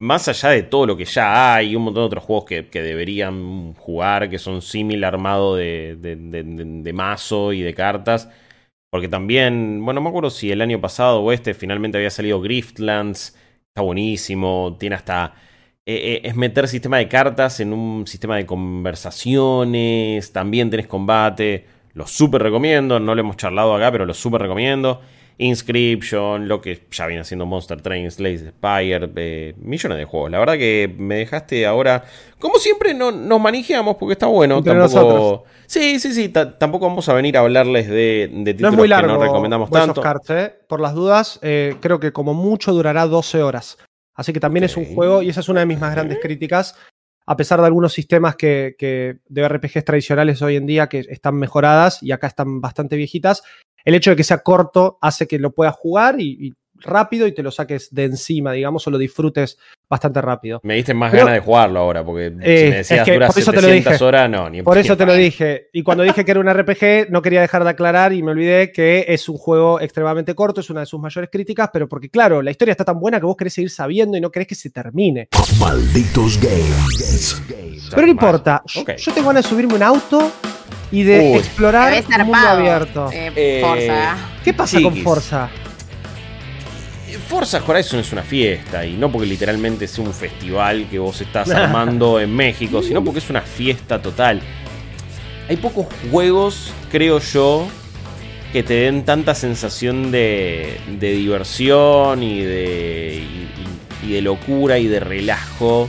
Más 0.00 0.26
allá 0.26 0.48
de 0.50 0.64
todo 0.64 0.84
lo 0.86 0.96
que 0.96 1.04
ya 1.04 1.54
hay, 1.54 1.76
un 1.76 1.84
montón 1.84 2.02
de 2.02 2.06
otros 2.06 2.24
juegos 2.24 2.44
que, 2.44 2.66
que 2.68 2.82
deberían 2.82 3.72
jugar, 3.74 4.28
que 4.28 4.38
son 4.40 4.60
similar 4.60 5.14
armado 5.14 5.54
de, 5.54 5.96
de, 6.00 6.16
de- 6.16 6.42
de- 6.42 6.64
de 6.82 6.92
mazo 6.92 7.52
y 7.52 7.62
de 7.62 7.72
cartas. 7.72 8.28
Porque 8.90 9.06
también, 9.08 9.82
bueno, 9.84 10.00
no 10.00 10.04
me 10.04 10.08
acuerdo 10.08 10.28
si 10.30 10.50
el 10.50 10.60
año 10.60 10.80
pasado 10.80 11.20
o 11.22 11.30
este 11.32 11.54
finalmente 11.54 11.98
había 11.98 12.10
salido 12.10 12.40
Griftlands. 12.40 13.36
Está 13.68 13.82
buenísimo. 13.82 14.76
Tiene 14.78 14.96
hasta. 14.96 15.34
eh, 15.86 15.94
eh, 16.16 16.20
es 16.24 16.34
meter 16.36 16.66
sistema 16.66 16.98
de 16.98 17.08
cartas 17.08 17.60
en 17.60 17.72
un 17.72 18.06
sistema 18.08 18.36
de 18.36 18.44
conversaciones. 18.44 20.32
También 20.32 20.68
tenés 20.68 20.88
combate. 20.88 21.64
Lo 21.94 22.06
súper 22.06 22.42
recomiendo. 22.42 22.98
No 23.00 23.14
lo 23.14 23.20
hemos 23.20 23.36
charlado 23.36 23.74
acá, 23.74 23.90
pero 23.92 24.06
lo 24.06 24.14
súper 24.14 24.42
recomiendo. 24.42 25.00
Inscription, 25.38 26.48
lo 26.48 26.60
que 26.60 26.82
ya 26.90 27.06
viene 27.06 27.22
haciendo 27.22 27.46
Monster 27.46 27.80
Train, 27.80 28.10
Slay 28.10 28.38
Spire, 28.38 29.10
eh, 29.16 29.54
millones 29.58 29.98
de 29.98 30.04
juegos. 30.04 30.30
La 30.30 30.38
verdad 30.38 30.54
que 30.54 30.92
me 30.98 31.16
dejaste 31.16 31.66
ahora. 31.66 32.04
Como 32.38 32.56
siempre, 32.56 32.94
no, 32.94 33.12
nos 33.12 33.40
manejamos 33.40 33.96
porque 33.96 34.12
está 34.14 34.26
bueno. 34.26 34.58
Entre 34.58 34.72
tampoco. 34.74 34.94
nosotros. 35.00 35.40
Sí, 35.66 35.98
sí, 36.00 36.12
sí. 36.12 36.28
ta- 36.28 36.58
tampoco 36.58 36.86
vamos 36.88 37.08
a 37.08 37.14
venir 37.14 37.36
a 37.36 37.40
hablarles 37.40 37.88
de, 37.88 38.28
de 38.32 38.36
No 38.38 38.44
títulos 38.44 38.72
es 38.72 38.78
muy 38.78 38.88
largo. 38.88 39.08
que 39.12 39.18
no 39.18 39.22
recomendamos 39.22 39.70
tanto. 39.70 40.00
Cards, 40.00 40.30
¿eh? 40.30 40.54
Por 40.68 40.80
las 40.80 40.94
dudas, 40.94 41.38
eh, 41.42 41.76
creo 41.80 42.00
que 42.00 42.12
como 42.12 42.34
mucho 42.34 42.72
durará 42.72 43.06
12 43.06 43.42
horas. 43.42 43.78
Así 44.14 44.32
que 44.32 44.40
también 44.40 44.64
es 44.64 44.76
un 44.76 44.84
juego, 44.94 45.22
y 45.22 45.30
esa 45.30 45.40
es 45.40 45.48
una 45.48 45.60
de 45.60 45.66
mis 45.66 45.80
más 45.80 45.92
grandes 45.94 46.18
críticas, 46.20 46.76
a 47.26 47.36
pesar 47.36 47.60
de 47.60 47.66
algunos 47.66 47.92
sistemas 47.92 48.36
que, 48.36 48.74
que 48.78 49.18
de 49.28 49.48
RPGs 49.48 49.84
tradicionales 49.84 50.42
hoy 50.42 50.56
en 50.56 50.66
día 50.66 50.88
que 50.88 51.00
están 51.08 51.36
mejoradas 51.36 52.02
y 52.02 52.12
acá 52.12 52.26
están 52.26 52.60
bastante 52.60 52.96
viejitas, 52.96 53.42
el 53.84 53.94
hecho 53.94 54.10
de 54.10 54.16
que 54.16 54.24
sea 54.24 54.38
corto 54.38 54.98
hace 55.00 55.26
que 55.26 55.38
lo 55.38 55.52
puedas 55.52 55.74
jugar 55.74 56.20
y, 56.20 56.48
y 56.48 56.54
rápido 56.82 57.26
y 57.26 57.32
te 57.32 57.42
lo 57.42 57.50
saques 57.50 57.92
de 57.94 58.04
encima, 58.04 58.52
digamos, 58.52 58.86
o 58.86 58.90
lo 58.90 58.98
disfrutes 58.98 59.58
bastante 59.88 60.20
rápido. 60.22 60.60
Me 60.62 60.74
diste 60.74 60.94
más 60.94 61.10
Pero- 61.10 61.24
ganas 61.26 61.40
de 61.40 61.44
jugarlo 61.44 61.80
ahora, 61.80 62.04
porque 62.04 62.28
si 62.30 62.34
Eh, 62.42 62.70
me 62.70 62.76
decías 62.76 63.00
es 63.00 63.04
que 63.04 63.12
dura 63.14 63.26
por 63.28 63.38
eso 63.38 63.50
te 63.50 63.56
lo 63.56 63.62
700 63.62 63.92
dije. 63.92 64.04
horas, 64.04 64.30
no, 64.30 64.48
ni 64.50 64.62
Por 64.62 64.78
eso 64.78 64.96
te 64.96 65.04
lo 65.06 65.14
dije. 65.14 65.68
Y 65.72 65.82
cuando 65.82 66.02
dije 66.02 66.24
que 66.24 66.30
era 66.30 66.40
un 66.40 66.48
RPG, 66.48 67.10
no 67.10 67.20
quería 67.22 67.40
dejar 67.42 67.64
de 67.64 67.70
aclarar 67.70 68.12
y 68.12 68.22
me 68.22 68.30
olvidé 68.30 68.72
que 68.72 69.04
es 69.08 69.28
un 69.28 69.36
juego 69.36 69.80
extremadamente 69.80 70.34
corto, 70.34 70.60
es 70.60 70.70
una 70.70 70.80
de 70.80 70.86
sus 70.86 70.98
mayores 71.00 71.28
críticas, 71.30 71.68
pero 71.72 71.88
porque, 71.88 72.08
claro, 72.08 72.40
la 72.42 72.50
historia 72.50 72.72
está 72.72 72.84
tan 72.84 72.98
buena 72.98 73.20
que 73.20 73.26
vos 73.26 73.36
querés 73.36 73.52
seguir 73.54 73.70
sabiendo 73.70 74.16
y 74.16 74.20
no 74.20 74.30
querés 74.30 74.48
que 74.48 74.54
se 74.54 74.70
termine. 74.70 75.28
Malditos 75.60 76.38
Games. 76.40 77.42
Pero 77.90 78.06
no 78.06 78.12
importa. 78.12 78.62
Yo, 78.66 79.12
tengo 79.12 79.28
ganas 79.28 79.44
de 79.44 79.48
subirme 79.50 79.74
un 79.74 79.82
auto 79.82 80.30
y 80.90 81.02
de 81.02 81.32
Uy. 81.32 81.38
explorar 81.38 81.92
un 82.18 82.26
mundo 82.26 82.38
abierto. 82.48 83.10
Eh, 83.12 83.30
Eh, 83.36 83.60
Forza. 83.62 84.16
¿Qué 84.44 84.54
pasa 84.54 84.80
con. 84.82 84.96
Forza? 84.96 85.50
Forza 87.12 87.62
Horizon 87.66 88.00
es 88.00 88.12
una 88.12 88.22
fiesta, 88.22 88.86
y 88.86 88.94
no 88.94 89.10
porque 89.10 89.26
literalmente 89.26 89.86
sea 89.86 90.04
un 90.04 90.14
festival 90.14 90.86
que 90.90 90.98
vos 90.98 91.20
estás 91.20 91.50
armando 91.52 92.20
en 92.20 92.34
México, 92.34 92.82
sino 92.82 93.02
porque 93.02 93.18
es 93.20 93.30
una 93.30 93.42
fiesta 93.42 94.00
total. 94.00 94.40
Hay 95.48 95.56
pocos 95.56 95.86
juegos, 96.10 96.72
creo 96.90 97.18
yo, 97.18 97.66
que 98.52 98.62
te 98.62 98.74
den 98.74 99.04
tanta 99.04 99.34
sensación 99.34 100.10
de, 100.10 100.78
de 101.00 101.12
diversión 101.12 102.22
y 102.22 102.42
de, 102.42 103.22
y, 104.02 104.12
de 104.12 104.20
locura 104.20 104.78
y 104.78 104.86
de 104.86 105.00
relajo. 105.00 105.88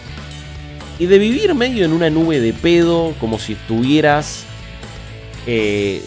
Y 0.97 1.07
de 1.07 1.17
vivir 1.17 1.53
medio 1.55 1.85
en 1.85 1.91
una 1.91 2.09
nube 2.09 2.39
de 2.39 2.53
pedo, 2.53 3.13
como 3.19 3.37
si 3.39 3.53
estuvieras 3.53 4.45
eh, 5.45 6.01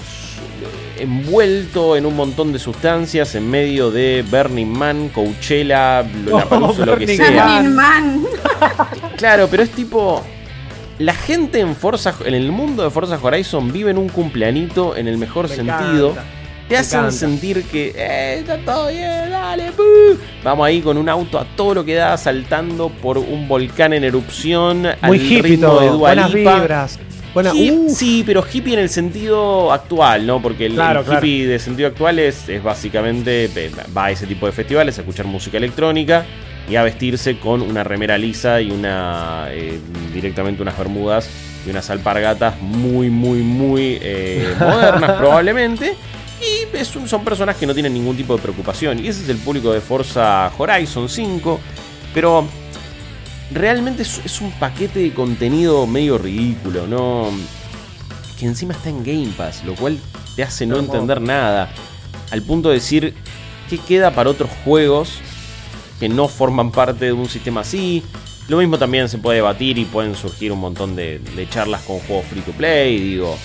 envuelto 0.99 1.97
en 1.97 2.07
un 2.07 2.17
montón 2.17 2.53
de 2.53 2.59
sustancias 2.59 3.35
en 3.35 3.51
medio 3.51 3.91
de 3.91 4.25
Burning 4.31 4.67
Man, 4.67 5.09
Coachella, 5.11 6.03
Lollapalooza, 6.25 6.87
lo 6.87 6.97
que 6.97 7.17
sea. 7.17 7.47
Burning 7.59 7.75
Man. 7.75 8.27
Claro, 9.17 9.49
pero 9.51 9.63
es 9.63 9.71
tipo. 9.71 10.23
La 10.99 11.13
gente 11.15 11.61
en 11.61 11.77
Forza, 11.77 12.15
en 12.25 12.33
el 12.35 12.51
mundo 12.53 12.83
de 12.83 12.91
Forza 12.91 13.19
Horizon 13.23 13.71
vive 13.71 13.91
en 13.91 13.99
un 13.99 14.09
cumpleanito 14.09 14.97
en 14.97 15.09
el 15.09 15.19
mejor 15.19 15.49
Me 15.49 15.55
sentido. 15.57 16.11
encanta. 16.11 16.25
Te 16.69 16.77
hacen 16.77 16.99
encanta. 17.01 17.17
sentir 17.17 17.63
que 17.65 17.93
eh, 17.95 18.39
está 18.41 18.57
todo 18.59 18.89
bien, 18.89 19.31
dale. 19.31 19.71
Vamos 20.43 20.67
ahí 20.67 20.81
con 20.81 20.97
un 20.97 21.09
auto 21.09 21.39
a 21.39 21.45
todo 21.55 21.75
lo 21.75 21.85
que 21.85 21.95
da, 21.95 22.17
saltando 22.17 22.89
por 22.89 23.19
un 23.19 23.47
volcán 23.47 23.93
en 23.93 24.05
erupción. 24.05 24.89
Muy 25.03 25.37
al 25.37 25.43
ritmo 25.45 25.69
todo. 25.69 25.81
de 25.81 25.91
Buenas 25.91 26.33
vibras. 26.33 26.99
Hip- 27.55 27.73
uh, 27.75 27.95
sí, 27.95 28.23
pero 28.27 28.45
hippie 28.51 28.75
en 28.75 28.81
el 28.81 28.89
sentido 28.89 29.73
actual, 29.73 30.27
¿no? 30.27 30.41
Porque 30.41 30.67
el, 30.67 30.75
Claro, 30.75 31.01
el 31.01 31.07
claro. 31.07 31.27
hippie 31.27 31.47
de 31.47 31.59
sentido 31.59 31.89
actual 31.89 32.19
es, 32.19 32.49
es 32.49 32.63
básicamente 32.63 33.51
eh, 33.55 33.71
va 33.97 34.07
a 34.07 34.11
ese 34.11 34.27
tipo 34.27 34.47
de 34.47 34.53
festivales 34.53 34.97
a 34.99 35.03
escuchar 35.03 35.27
música 35.27 35.57
electrónica 35.59 36.25
y 36.69 36.77
a 36.77 36.83
vestirse 36.83 37.39
con 37.39 37.63
una 37.63 37.85
remera 37.85 38.17
lisa 38.19 38.61
y 38.61 38.71
una 38.71 39.47
eh, 39.51 39.79
directamente 40.13 40.63
unas 40.63 40.77
bermudas 40.79 41.29
y 41.67 41.71
unas 41.71 41.89
alpargatas 41.91 42.61
muy, 42.61 43.11
muy, 43.11 43.39
muy 43.41 43.99
eh, 44.01 44.55
modernas 44.61 45.13
probablemente. 45.13 45.95
Y 46.41 46.77
es 46.77 46.95
un- 46.97 47.09
son 47.09 47.25
personas 47.25 47.57
que 47.57 47.67
no 47.67 47.73
tienen 47.75 47.95
ningún 47.95 48.17
tipo 48.17 48.37
de 48.37 48.43
preocupación. 48.43 48.99
Y 49.05 49.09
ese 49.09 49.23
es 49.23 49.29
el 49.29 49.39
público 49.39 49.73
de 49.73 49.81
Forza 49.81 50.51
Horizon 50.59 51.09
5. 51.09 51.61
Pero 52.13 52.47
realmente 53.51 54.03
es, 54.03 54.21
es 54.25 54.41
un 54.41 54.51
paquete 54.53 55.01
de 55.01 55.13
contenido 55.13 55.87
medio 55.87 56.19
ridículo, 56.19 56.87
¿no? 56.87 57.31
Que 58.39 58.47
encima 58.47 58.75
está 58.75 58.91
en 58.91 59.05
Game 59.05 59.33
Pass, 59.37 59.65
lo 59.65 59.75
cual 59.75 59.99
te 60.35 60.43
hace 60.43 60.67
no 60.67 60.79
entender 60.79 61.21
nada. 61.21 61.71
Al 62.31 62.43
punto 62.43 62.69
de 62.69 62.75
decir, 62.75 63.15
¿qué 63.71 63.79
queda 63.79 64.11
para 64.11 64.31
otros 64.31 64.51
juegos 64.65 65.19
que 65.99 66.09
no 66.09 66.29
forman 66.29 66.71
parte 66.71 67.07
de 67.07 67.13
un 67.13 67.29
sistema 67.29 67.63
así? 67.63 68.03
Lo 68.49 68.59
mismo 68.59 68.79
también 68.79 69.09
se 69.09 69.19
puede 69.19 69.37
debatir 69.37 69.79
y 69.79 69.85
pueden 69.85 70.15
surgir 70.15 70.53
un 70.53 70.61
montón 70.61 70.95
de, 70.95 71.19
de 71.19 71.49
charlas 71.49 71.83
con 71.83 71.99
juegos 72.01 72.27
free 72.27 72.43
to 72.43 72.53
play. 72.53 72.99
Digo, 72.99 73.37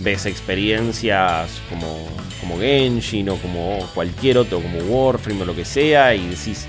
ves 0.00 0.26
experiencias 0.26 1.50
como, 1.68 2.08
como 2.40 2.58
Genshin 2.58 3.28
o 3.28 3.36
como 3.36 3.86
cualquier 3.94 4.38
otro, 4.38 4.60
como 4.60 4.78
Warframe 4.78 5.42
o 5.42 5.44
lo 5.44 5.54
que 5.54 5.64
sea, 5.64 6.14
y 6.14 6.26
decís, 6.26 6.66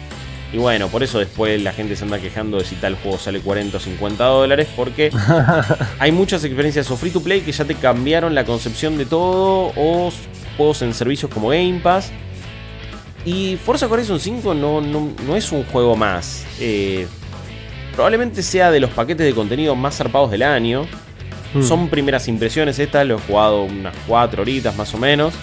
y 0.54 0.58
bueno, 0.58 0.90
por 0.90 1.02
eso 1.02 1.20
después 1.20 1.62
la 1.62 1.72
gente 1.72 1.96
se 1.96 2.04
anda 2.04 2.20
quejando 2.20 2.58
de 2.58 2.66
si 2.66 2.76
tal 2.76 2.96
juego 2.96 3.18
sale 3.18 3.40
40 3.40 3.78
o 3.78 3.80
50 3.80 4.24
dólares, 4.26 4.68
porque 4.76 5.10
hay 6.00 6.12
muchas 6.12 6.44
experiencias 6.44 6.92
o 6.92 6.98
free 6.98 7.12
to 7.12 7.22
play 7.22 7.42
que 7.42 7.54
ya 7.54 7.64
te 7.64 7.76
cambiaron 7.76 8.36
la 8.36 8.44
concepción 8.44 8.98
de 8.98 9.06
todo, 9.06 9.72
o 9.78 10.12
juegos 10.58 10.82
en 10.82 10.94
servicios 10.94 11.32
como 11.32 11.50
Game 11.50 11.80
Pass. 11.82 12.12
Y 13.24 13.58
Forza 13.64 13.88
Horizon 13.88 14.20
5 14.20 14.54
no, 14.54 14.82
no, 14.82 15.10
no 15.26 15.36
es 15.36 15.52
un 15.52 15.64
juego 15.64 15.96
más. 15.96 16.46
Eh, 16.60 17.08
probablemente 17.94 18.44
sea 18.44 18.72
de 18.72 18.80
los 18.80 18.90
paquetes 18.90 19.26
de 19.26 19.34
contenido 19.34 19.76
más 19.76 19.96
zarpados 19.96 20.32
del 20.32 20.44
año. 20.44 20.86
mm. 21.54 21.64
Son 21.64 21.88
primeras 21.88 22.28
impresiones 22.28 22.78
estas, 22.80 23.06
lo 23.06 23.16
he 23.16 23.20
jugado 23.20 23.64
unas 23.64 23.96
4 24.08 24.42
horitas 24.42 24.76
más 24.76 24.94
o 24.94 24.98
menos. 24.98 25.34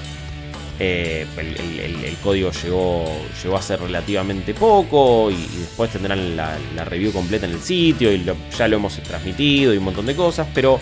Eh, 0.80 1.26
el, 1.36 1.46
el- 1.56 1.80
el- 1.80 2.04
el 2.04 2.16
código 2.18 2.52
llegó, 2.52 3.04
llegó 3.42 3.56
a 3.56 3.62
ser 3.62 3.80
relativamente 3.80 4.54
poco 4.54 5.28
y, 5.30 5.34
y 5.34 5.56
después 5.60 5.90
tendrán 5.90 6.36
la, 6.36 6.56
la 6.76 6.84
review 6.84 7.12
completa 7.12 7.46
en 7.46 7.52
el 7.52 7.60
sitio 7.60 8.12
y 8.12 8.18
lo- 8.18 8.36
ya 8.56 8.68
lo 8.68 8.76
hemos 8.76 8.96
transmitido 9.02 9.74
y 9.74 9.78
un 9.78 9.84
montón 9.84 10.06
de 10.06 10.14
cosas, 10.14 10.46
pero 10.54 10.78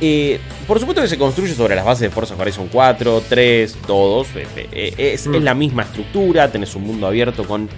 eh, 0.00 0.40
por 0.66 0.78
supuesto 0.80 1.02
que 1.02 1.08
se 1.08 1.18
construye 1.18 1.54
sobre 1.54 1.76
las 1.76 1.84
bases 1.84 2.02
de 2.02 2.10
Forza 2.10 2.34
Horizon 2.34 2.68
4, 2.72 3.22
3, 3.28 3.76
todos. 3.86 4.28
eh, 4.34 4.46
eh, 4.72 4.94
es, 4.96 5.26
Mm. 5.26 5.34
es 5.36 5.42
la 5.42 5.54
misma 5.54 5.82
estructura, 5.82 6.50
tenés 6.50 6.74
un 6.74 6.82
mundo 6.84 7.06
abierto 7.06 7.44
con 7.46 7.68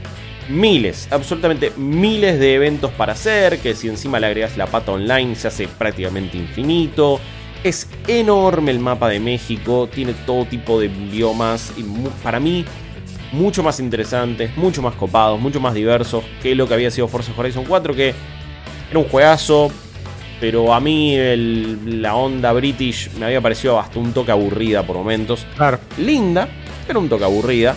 miles, 0.48 1.08
absolutamente 1.10 1.72
miles 1.76 2.38
de 2.38 2.54
eventos 2.54 2.90
para 2.92 3.14
hacer, 3.14 3.58
que 3.58 3.74
si 3.74 3.88
encima 3.88 4.20
le 4.20 4.26
agregas 4.28 4.56
la 4.56 4.66
pata 4.66 4.92
online 4.92 5.34
se 5.34 5.48
hace 5.48 5.68
prácticamente 5.68 6.36
infinito. 6.38 7.20
Es 7.64 7.88
enorme 8.06 8.70
el 8.72 8.78
mapa 8.78 9.08
de 9.08 9.18
México, 9.20 9.88
tiene 9.92 10.12
todo 10.26 10.44
tipo 10.44 10.78
de 10.78 10.88
biomas 10.88 11.72
y 11.78 11.82
para 12.22 12.38
mí 12.38 12.64
mucho 13.32 13.62
más 13.62 13.80
interesantes, 13.80 14.54
mucho 14.56 14.82
más 14.82 14.94
copados, 14.94 15.40
mucho 15.40 15.60
más 15.60 15.72
diversos 15.74 16.22
que 16.42 16.54
lo 16.54 16.68
que 16.68 16.74
había 16.74 16.90
sido 16.90 17.08
Forza 17.08 17.32
Horizon 17.36 17.64
4, 17.64 17.94
que 17.94 18.14
era 18.90 18.98
un 18.98 19.06
juegazo, 19.08 19.70
pero 20.40 20.74
a 20.74 20.78
mí 20.80 21.14
el- 21.16 22.02
la 22.02 22.14
onda 22.16 22.52
British 22.52 23.10
me 23.18 23.24
había 23.26 23.40
parecido 23.40 23.80
hasta 23.80 23.98
un 23.98 24.12
toque 24.12 24.30
aburrida 24.30 24.82
por 24.82 24.96
momentos. 24.96 25.46
Claro. 25.56 25.80
Linda, 25.96 26.46
pero 26.86 27.00
un 27.00 27.08
toque 27.08 27.24
aburrida. 27.24 27.74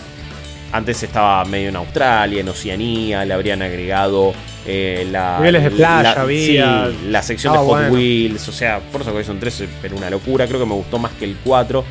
Antes 0.70 1.02
estaba 1.02 1.42
medio 1.46 1.70
en 1.70 1.76
Australia, 1.76 2.40
en 2.42 2.48
Oceanía, 2.50 3.24
le 3.24 3.32
habrían 3.32 3.62
agregado 3.62 4.34
eh, 4.68 5.08
la. 5.10 5.38
Niveles 5.38 5.64
de 5.64 5.70
playa 5.70 6.02
la- 6.02 6.12
había. 6.12 6.88
sí, 6.90 6.96
la 7.08 7.22
sección 7.22 7.54
de 7.54 7.58
Ah, 7.58 7.62
Hot 7.62 7.68
bueno. 7.68 7.94
Wheels. 7.94 8.48
O 8.48 8.52
sea, 8.52 8.80
Forza 8.92 9.10
Horizon 9.12 9.40
3 9.40 9.64
pero 9.82 9.96
una 9.96 10.10
locura. 10.10 10.46
Creo 10.46 10.60
que 10.60 10.66
me 10.66 10.74
gustó 10.74 10.98
más 10.98 11.12
que 11.12 11.24
el 11.24 11.36
4. 11.42 11.84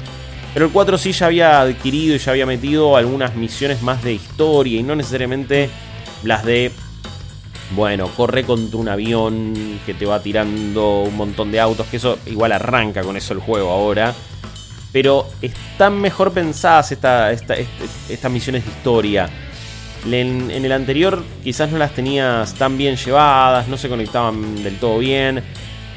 Pero 0.53 0.65
el 0.67 0.71
4 0.71 0.97
sí 0.97 1.11
ya 1.11 1.25
había 1.27 1.61
adquirido 1.61 2.15
y 2.15 2.19
ya 2.19 2.31
había 2.31 2.45
metido 2.45 2.95
algunas 2.97 3.35
misiones 3.35 3.81
más 3.81 4.03
de 4.03 4.13
historia 4.13 4.79
y 4.79 4.83
no 4.83 4.95
necesariamente 4.95 5.69
las 6.23 6.43
de, 6.45 6.71
bueno, 7.75 8.07
corre 8.15 8.43
contra 8.43 8.79
un 8.79 8.87
avión 8.89 9.79
que 9.85 9.93
te 9.93 10.05
va 10.05 10.19
tirando 10.21 11.01
un 11.01 11.15
montón 11.17 11.51
de 11.51 11.59
autos, 11.59 11.85
que 11.87 11.97
eso 11.97 12.17
igual 12.25 12.53
arranca 12.53 13.01
con 13.01 13.17
eso 13.17 13.33
el 13.33 13.39
juego 13.39 13.69
ahora. 13.71 14.13
Pero 14.91 15.27
están 15.41 15.99
mejor 15.99 16.31
pensadas 16.31 16.91
estas 16.91 18.31
misiones 18.31 18.63
de 18.65 18.71
historia. 18.71 19.29
En, 20.05 20.51
el 20.51 20.71
anterior 20.71 21.23
quizás 21.43 21.71
no 21.71 21.77
las 21.77 21.93
tenías 21.93 22.53
tan 22.53 22.77
bien 22.77 22.95
llevadas, 22.95 23.67
no 23.67 23.77
se 23.77 23.89
conectaban 23.89 24.63
del 24.63 24.77
todo 24.77 24.99
bien. 24.99 25.43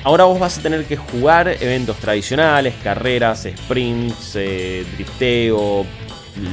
Ahora 0.03 0.25
vos 0.25 0.41
vas 0.41 0.59
a 0.59 0.63
tener 0.63 0.85
que 0.87 0.97
jugar 0.97 1.49
eventos 1.61 1.97
tradicionales, 1.99 2.75
carreras, 2.83 3.47
sprints, 3.57 4.33
eh, 4.35 4.85
drifteo, 4.95 5.85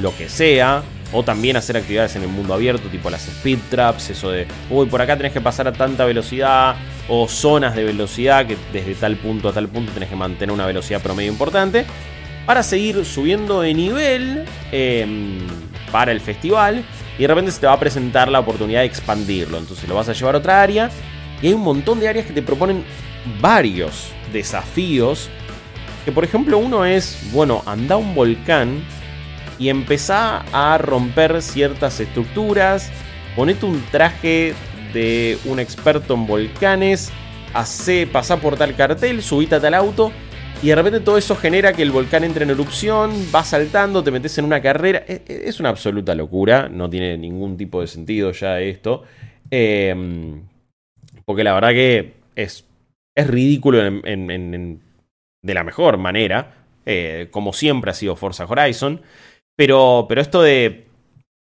lo 0.02 0.18
que 0.18 0.28
sea. 0.30 0.84
O 1.14 1.24
también 1.24 1.56
hacer 1.56 1.78
actividades 1.78 2.18
en 2.18 2.24
el 2.24 2.28
mundo 2.28 2.54
abierto, 2.54 2.90
tipo 2.90 3.10
las 3.10 3.26
speed 3.30 3.60
traps, 3.70 4.10
eso 4.10 4.30
de, 4.30 4.46
uy, 4.70 4.88
por 4.88 5.02
acá 5.02 5.16
tenés 5.16 5.32
que 5.32 5.40
pasar 5.40 5.66
a 5.70 5.72
tanta 5.72 6.04
velocidad, 6.04 6.76
o 7.08 7.30
zonas 7.30 7.78
de 7.78 7.86
velocidad 7.86 8.46
que 8.46 8.58
desde 8.74 8.94
tal 8.96 9.16
punto 9.16 9.48
a 9.48 9.54
tal 9.54 9.70
punto 9.70 9.94
tenés 9.94 10.10
que 10.10 10.18
mantener 10.18 10.54
una 10.54 10.66
velocidad 10.66 11.02
promedio 11.02 11.32
importante, 11.32 11.86
para 12.46 12.62
seguir 12.62 13.06
subiendo 13.06 13.62
de 13.62 13.74
nivel 13.74 14.46
em, 14.72 15.40
para 15.92 16.12
el 16.12 16.22
festival, 16.22 16.84
y 17.18 17.22
de 17.22 17.28
repente 17.28 17.52
se 17.52 17.60
te 17.60 17.68
va 17.68 17.74
a 17.74 17.80
presentar 17.80 18.30
la 18.30 18.40
oportunidad 18.40 18.82
de 18.82 18.88
expandirlo, 18.88 19.58
entonces 19.58 19.88
lo 19.88 19.96
vas 19.96 20.10
a 20.10 20.14
llevar 20.14 20.36
a 20.36 20.40
otra 20.40 20.62
área, 20.62 20.90
y 21.42 21.48
hay 21.48 21.54
un 21.54 21.62
montón 21.62 22.00
de 22.00 22.08
áreas 22.08 22.26
que 22.26 22.34
te 22.34 22.42
proponen 22.42 22.84
varios 23.40 24.12
desafíos. 24.32 25.30
Que 26.06 26.12
por 26.12 26.24
ejemplo 26.24 26.58
uno 26.58 26.86
es, 26.86 27.20
bueno, 27.34 27.64
anda 27.66 27.96
a 27.96 27.98
un 27.98 28.16
volcán 28.16 28.82
y 29.60 29.70
empezá 29.70 30.46
a 30.54 30.78
romper 30.78 31.42
ciertas 31.42 32.00
estructuras, 32.00 32.90
ponete 33.36 33.66
un 33.66 33.84
traje 33.92 34.54
de 34.94 35.38
un 35.46 35.60
experto 35.60 36.14
en 36.14 36.26
volcanes, 36.26 37.12
hace, 37.54 38.08
pasá 38.08 38.38
por 38.38 38.56
tal 38.56 38.76
cartel, 38.76 39.22
subite 39.22 39.56
a 39.56 39.60
tal 39.60 39.74
auto 39.74 40.14
y 40.62 40.68
de 40.68 40.76
repente 40.76 41.00
todo 41.00 41.18
eso 41.18 41.36
genera 41.36 41.74
que 41.74 41.84
el 41.84 41.92
volcán 41.92 42.24
entre 42.24 42.44
en 42.44 42.50
erupción, 42.50 43.12
va 43.34 43.44
saltando, 43.44 44.04
te 44.04 44.12
metes 44.12 44.38
en 44.38 44.46
una 44.46 44.62
carrera. 44.62 45.04
E, 45.08 45.22
e, 45.28 45.42
es 45.46 45.60
una 45.60 45.70
absoluta 45.70 46.16
locura, 46.16 46.70
no 46.70 46.90
tiene 46.90 47.18
ningún 47.18 47.58
tipo 47.58 47.82
de 47.82 47.88
sentido 47.88 48.32
ya 48.32 48.60
esto. 48.60 49.04
Em, 49.50 50.42
porque 51.26 51.44
la 51.44 51.54
verdad 51.54 51.70
que 51.70 52.14
es 52.36 52.68
es 53.18 53.26
ridículo 53.26 53.80
de 53.82 55.54
la 55.54 55.64
mejor 55.64 55.98
manera, 55.98 56.54
eh, 56.86 57.30
como 57.32 57.52
siempre 57.52 57.90
ha 57.90 57.96
sido 57.96 58.16
Forza 58.16 58.46
Horizon, 58.46 59.02
pero, 59.56 60.06
pero 60.08 60.22
esto 60.22 60.44
de, 60.44 60.86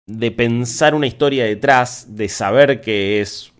de 0.08 0.32
pensar 0.32 0.96
una 0.96 1.06
historia 1.06 1.46
detrás, 1.46 2.16
de 2.16 2.30
saber 2.30 2.82
que 2.82 3.22
es 3.22 3.54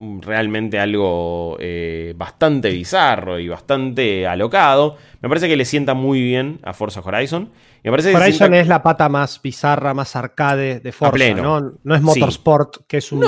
realmente 0.00 0.78
algo 0.78 1.56
eh, 1.60 2.14
bastante 2.16 2.70
bizarro 2.70 3.38
y 3.38 3.48
bastante 3.48 4.26
alocado. 4.26 4.96
Me 5.20 5.28
parece 5.28 5.48
que 5.48 5.56
le 5.56 5.64
sienta 5.64 5.94
muy 5.94 6.20
bien 6.20 6.60
a 6.62 6.72
Forza 6.72 7.00
Horizon. 7.00 7.50
Me 7.82 7.90
parece 7.90 8.14
Horizon 8.14 8.54
es 8.54 8.66
la 8.66 8.82
pata 8.82 9.08
más 9.08 9.40
bizarra, 9.42 9.94
más 9.94 10.16
arcade 10.16 10.80
de 10.80 10.92
Forza, 10.92 11.34
¿no? 11.34 11.74
No 11.82 11.94
es 11.94 12.02
Motorsport, 12.02 12.86
que 12.86 12.98
es 12.98 13.12
un 13.12 13.22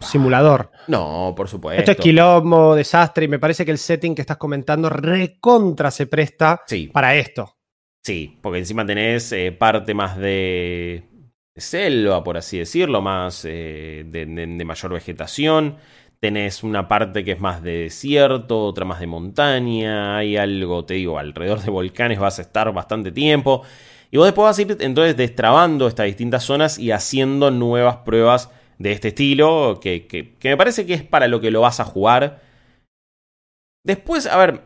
simulador. 0.00 0.70
No, 0.88 1.34
por 1.36 1.48
supuesto. 1.48 1.80
Esto 1.80 1.92
es 1.92 1.98
quilombo, 1.98 2.74
desastre, 2.74 3.24
y 3.24 3.28
me 3.28 3.38
parece 3.38 3.64
que 3.64 3.72
el 3.72 3.78
setting 3.78 4.14
que 4.14 4.22
estás 4.22 4.36
comentando 4.36 4.88
recontra 4.88 5.90
se 5.90 6.06
presta 6.06 6.62
para 6.92 7.14
esto. 7.16 7.56
Sí, 8.02 8.38
porque 8.40 8.60
encima 8.60 8.86
tenés 8.86 9.30
eh, 9.32 9.52
parte 9.52 9.92
más 9.92 10.16
de 10.16 11.09
selva, 11.56 12.22
por 12.22 12.36
así 12.36 12.58
decirlo, 12.58 13.02
más 13.02 13.44
eh, 13.44 14.04
de, 14.06 14.26
mayor 14.64 14.92
vegetación. 14.92 15.76
Tenés 16.20 16.62
una 16.62 16.86
parte 16.86 17.24
que 17.24 17.32
es 17.32 17.40
más 17.40 17.62
de 17.62 17.84
desierto, 17.84 18.64
otra 18.66 18.84
más 18.84 19.00
de 19.00 19.06
montaña. 19.06 20.18
Hay 20.18 20.36
algo, 20.36 20.84
te 20.84 20.94
digo, 20.94 21.18
alrededor 21.18 21.62
de 21.62 21.70
volcanes 21.70 22.18
vas 22.18 22.38
a 22.38 22.42
estar 22.42 22.72
bastante 22.72 23.10
tiempo. 23.12 23.62
Y 24.10 24.16
vos 24.18 24.26
después 24.26 24.44
vas 24.44 24.58
a 24.58 24.62
ir 24.62 24.76
entonces 24.80 25.16
destrabando 25.16 25.86
estas 25.86 26.06
distintas 26.06 26.44
zonas 26.44 26.78
y 26.78 26.90
haciendo 26.90 27.50
nuevas 27.50 27.98
pruebas 27.98 28.50
de 28.78 28.92
este 28.92 29.08
estilo, 29.08 29.78
que, 29.80 30.06
que, 30.06 30.34
que 30.36 30.48
me 30.50 30.56
parece 30.56 30.86
que 30.86 30.94
es 30.94 31.02
para 31.02 31.28
lo 31.28 31.40
que 31.40 31.50
lo 31.50 31.62
vas 31.62 31.80
a 31.80 31.84
jugar. 31.84 32.42
Después, 33.84 34.26
a 34.26 34.36
ver, 34.36 34.62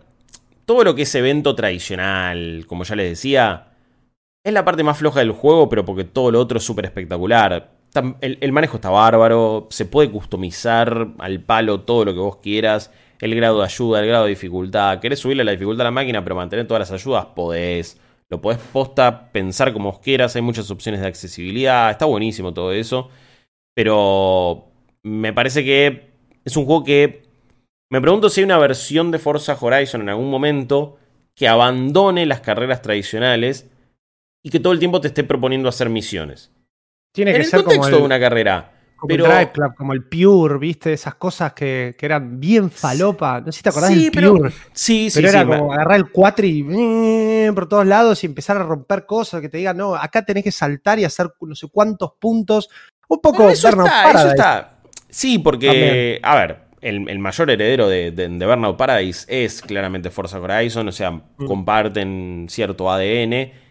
todo 0.64 0.82
lo 0.84 0.94
que 0.94 1.02
es 1.02 1.14
evento 1.14 1.54
tradicional, 1.54 2.64
como 2.66 2.84
ya 2.84 2.96
les 2.96 3.10
decía, 3.10 3.73
es 4.44 4.52
la 4.52 4.64
parte 4.64 4.84
más 4.84 4.98
floja 4.98 5.20
del 5.20 5.32
juego, 5.32 5.68
pero 5.70 5.84
porque 5.84 6.04
todo 6.04 6.30
lo 6.30 6.38
otro 6.38 6.58
es 6.58 6.64
súper 6.64 6.84
espectacular. 6.84 7.72
El, 8.20 8.52
manejo 8.52 8.76
está 8.76 8.90
bárbaro, 8.90 9.68
se 9.70 9.86
puede 9.86 10.10
customizar 10.10 11.08
al 11.18 11.40
palo 11.40 11.80
todo 11.80 12.04
lo 12.04 12.12
que 12.12 12.20
vos 12.20 12.36
quieras. 12.36 12.92
El 13.20 13.34
grado 13.34 13.60
de 13.60 13.64
ayuda, 13.64 14.00
el 14.00 14.06
grado 14.06 14.24
de 14.24 14.30
dificultad. 14.30 15.00
¿Querés 15.00 15.20
subirle 15.20 15.44
la 15.44 15.52
dificultad 15.52 15.82
a 15.82 15.84
la 15.84 15.90
máquina 15.92 16.22
pero 16.22 16.36
mantener 16.36 16.66
todas 16.66 16.90
las 16.90 17.00
ayudas? 17.00 17.26
Podés. 17.34 17.98
Lo 18.28 18.40
podés 18.40 18.58
posta 18.58 19.32
pensar 19.32 19.72
como 19.72 19.92
vos 19.92 20.00
quieras. 20.00 20.36
Hay 20.36 20.42
muchas 20.42 20.70
opciones 20.70 21.00
de 21.00 21.06
accesibilidad. 21.06 21.90
Está 21.90 22.04
buenísimo 22.04 22.52
todo 22.52 22.72
eso. 22.72 23.08
Pero 23.74 24.66
me 25.02 25.32
parece 25.32 25.64
que 25.64 26.10
es 26.44 26.56
un 26.56 26.66
juego 26.66 26.84
que... 26.84 27.22
Me 27.90 28.00
pregunto 28.00 28.28
si 28.28 28.40
hay 28.40 28.44
una 28.44 28.58
versión 28.58 29.10
de 29.10 29.18
Forza 29.18 29.56
Horizon 29.58 30.02
en 30.02 30.08
algún 30.10 30.28
momento 30.28 30.98
que 31.34 31.48
abandone 31.48 32.26
las 32.26 32.40
carreras 32.40 32.82
tradicionales 32.82 33.70
y 34.44 34.50
que 34.50 34.60
todo 34.60 34.74
el 34.74 34.78
tiempo 34.78 35.00
te 35.00 35.08
esté 35.08 35.24
proponiendo 35.24 35.68
hacer 35.68 35.88
misiones. 35.88 36.52
Tiene 37.12 37.32
que 37.32 37.38
en 37.38 37.44
ser 37.46 37.60
el 37.60 37.64
contexto 37.64 37.90
como 37.90 37.98
de 37.98 38.04
una 38.04 38.20
carrera. 38.20 38.70
Como 38.96 39.14
el 39.14 39.22
Drive 39.22 39.52
Club, 39.52 39.74
como 39.74 39.92
el 39.92 40.04
Pure, 40.04 40.58
¿viste? 40.58 40.92
Esas 40.92 41.14
cosas 41.14 41.52
que, 41.54 41.96
eran 41.98 42.38
bien 42.38 42.70
falopa. 42.70 43.40
No 43.40 43.50
sé 43.50 43.58
si 43.58 43.62
te 43.62 43.70
acordás 43.70 43.90
del 43.90 44.10
Pure. 44.10 44.50
sí, 44.72 45.08
sí, 45.10 45.20
pero 45.20 45.28
era 45.30 45.46
como 45.46 45.72
agarrar 45.72 45.96
el 45.96 46.10
4 46.10 46.46
y 46.46 46.66
eh, 46.70 47.52
por 47.54 47.68
todos 47.68 47.86
lados 47.86 48.22
y 48.22 48.26
empezar 48.26 48.58
a 48.58 48.62
romper 48.62 49.06
cosas 49.06 49.40
que 49.40 49.48
te 49.48 49.58
digan, 49.58 49.78
no, 49.78 49.94
acá 49.94 50.24
tenés 50.24 50.44
que 50.44 50.52
saltar 50.52 50.98
y 50.98 51.04
hacer 51.04 51.30
no 51.40 51.54
sé 51.54 51.68
cuántos 51.68 52.12
puntos. 52.20 52.68
Un 53.08 53.20
poco 53.20 53.48
eso 53.48 53.68
está, 53.68 54.10
eso 54.10 54.28
está. 54.28 54.78
Sí, 55.08 55.38
porque, 55.38 56.20
a 56.22 56.34
ver, 56.34 56.60
el, 56.82 57.18
mayor 57.18 57.50
heredero 57.50 57.88
de, 57.88 58.10
de, 58.10 58.28
Burnout 58.46 58.76
Paradise 58.76 59.24
es 59.28 59.62
claramente 59.62 60.10
Forza 60.10 60.38
Horizon, 60.38 60.88
o 60.88 60.92
sea, 60.92 61.12
mm. 61.12 61.46
comparten 61.46 62.46
cierto 62.50 62.90
ADN. 62.90 63.63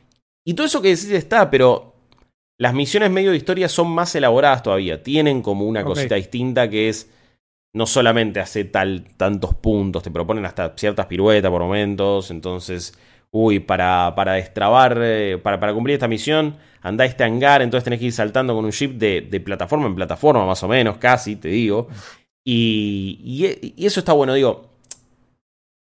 Y 0.45 0.53
todo 0.53 0.67
eso 0.67 0.81
que 0.81 0.89
decís 0.89 1.11
está, 1.11 1.49
pero 1.49 1.93
las 2.57 2.73
misiones 2.73 3.11
medio 3.11 3.31
de 3.31 3.37
historia 3.37 3.69
son 3.69 3.89
más 3.89 4.13
elaboradas 4.15 4.63
todavía. 4.63 5.01
Tienen 5.01 5.41
como 5.41 5.65
una 5.65 5.83
cosita 5.83 6.15
distinta 6.15 6.69
que 6.69 6.89
es 6.89 7.09
no 7.73 7.85
solamente 7.87 8.39
hace 8.39 8.65
tal, 8.65 9.05
tantos 9.17 9.55
puntos, 9.55 10.03
te 10.03 10.11
proponen 10.11 10.45
hasta 10.45 10.73
ciertas 10.77 11.07
piruetas 11.07 11.49
por 11.49 11.61
momentos. 11.61 12.29
Entonces, 12.29 12.97
uy, 13.31 13.59
para, 13.59 14.13
para 14.15 14.33
destrabar, 14.33 14.99
eh, 15.01 15.39
para, 15.41 15.59
para, 15.59 15.73
cumplir 15.73 15.95
esta 15.95 16.07
misión, 16.07 16.57
anda 16.81 17.03
a 17.03 17.07
este 17.07 17.23
hangar, 17.23 17.61
entonces 17.61 17.83
tenés 17.83 17.99
que 17.99 18.05
ir 18.05 18.13
saltando 18.13 18.53
con 18.53 18.65
un 18.65 18.71
ship 18.71 18.89
de, 18.89 19.21
de 19.21 19.39
plataforma 19.39 19.87
en 19.87 19.95
plataforma, 19.95 20.45
más 20.45 20.61
o 20.61 20.67
menos, 20.67 20.97
casi, 20.97 21.35
te 21.37 21.47
digo. 21.47 21.87
Y, 22.45 23.19
y, 23.23 23.73
y 23.81 23.85
eso 23.85 24.01
está 24.01 24.13
bueno, 24.13 24.33
digo 24.33 24.72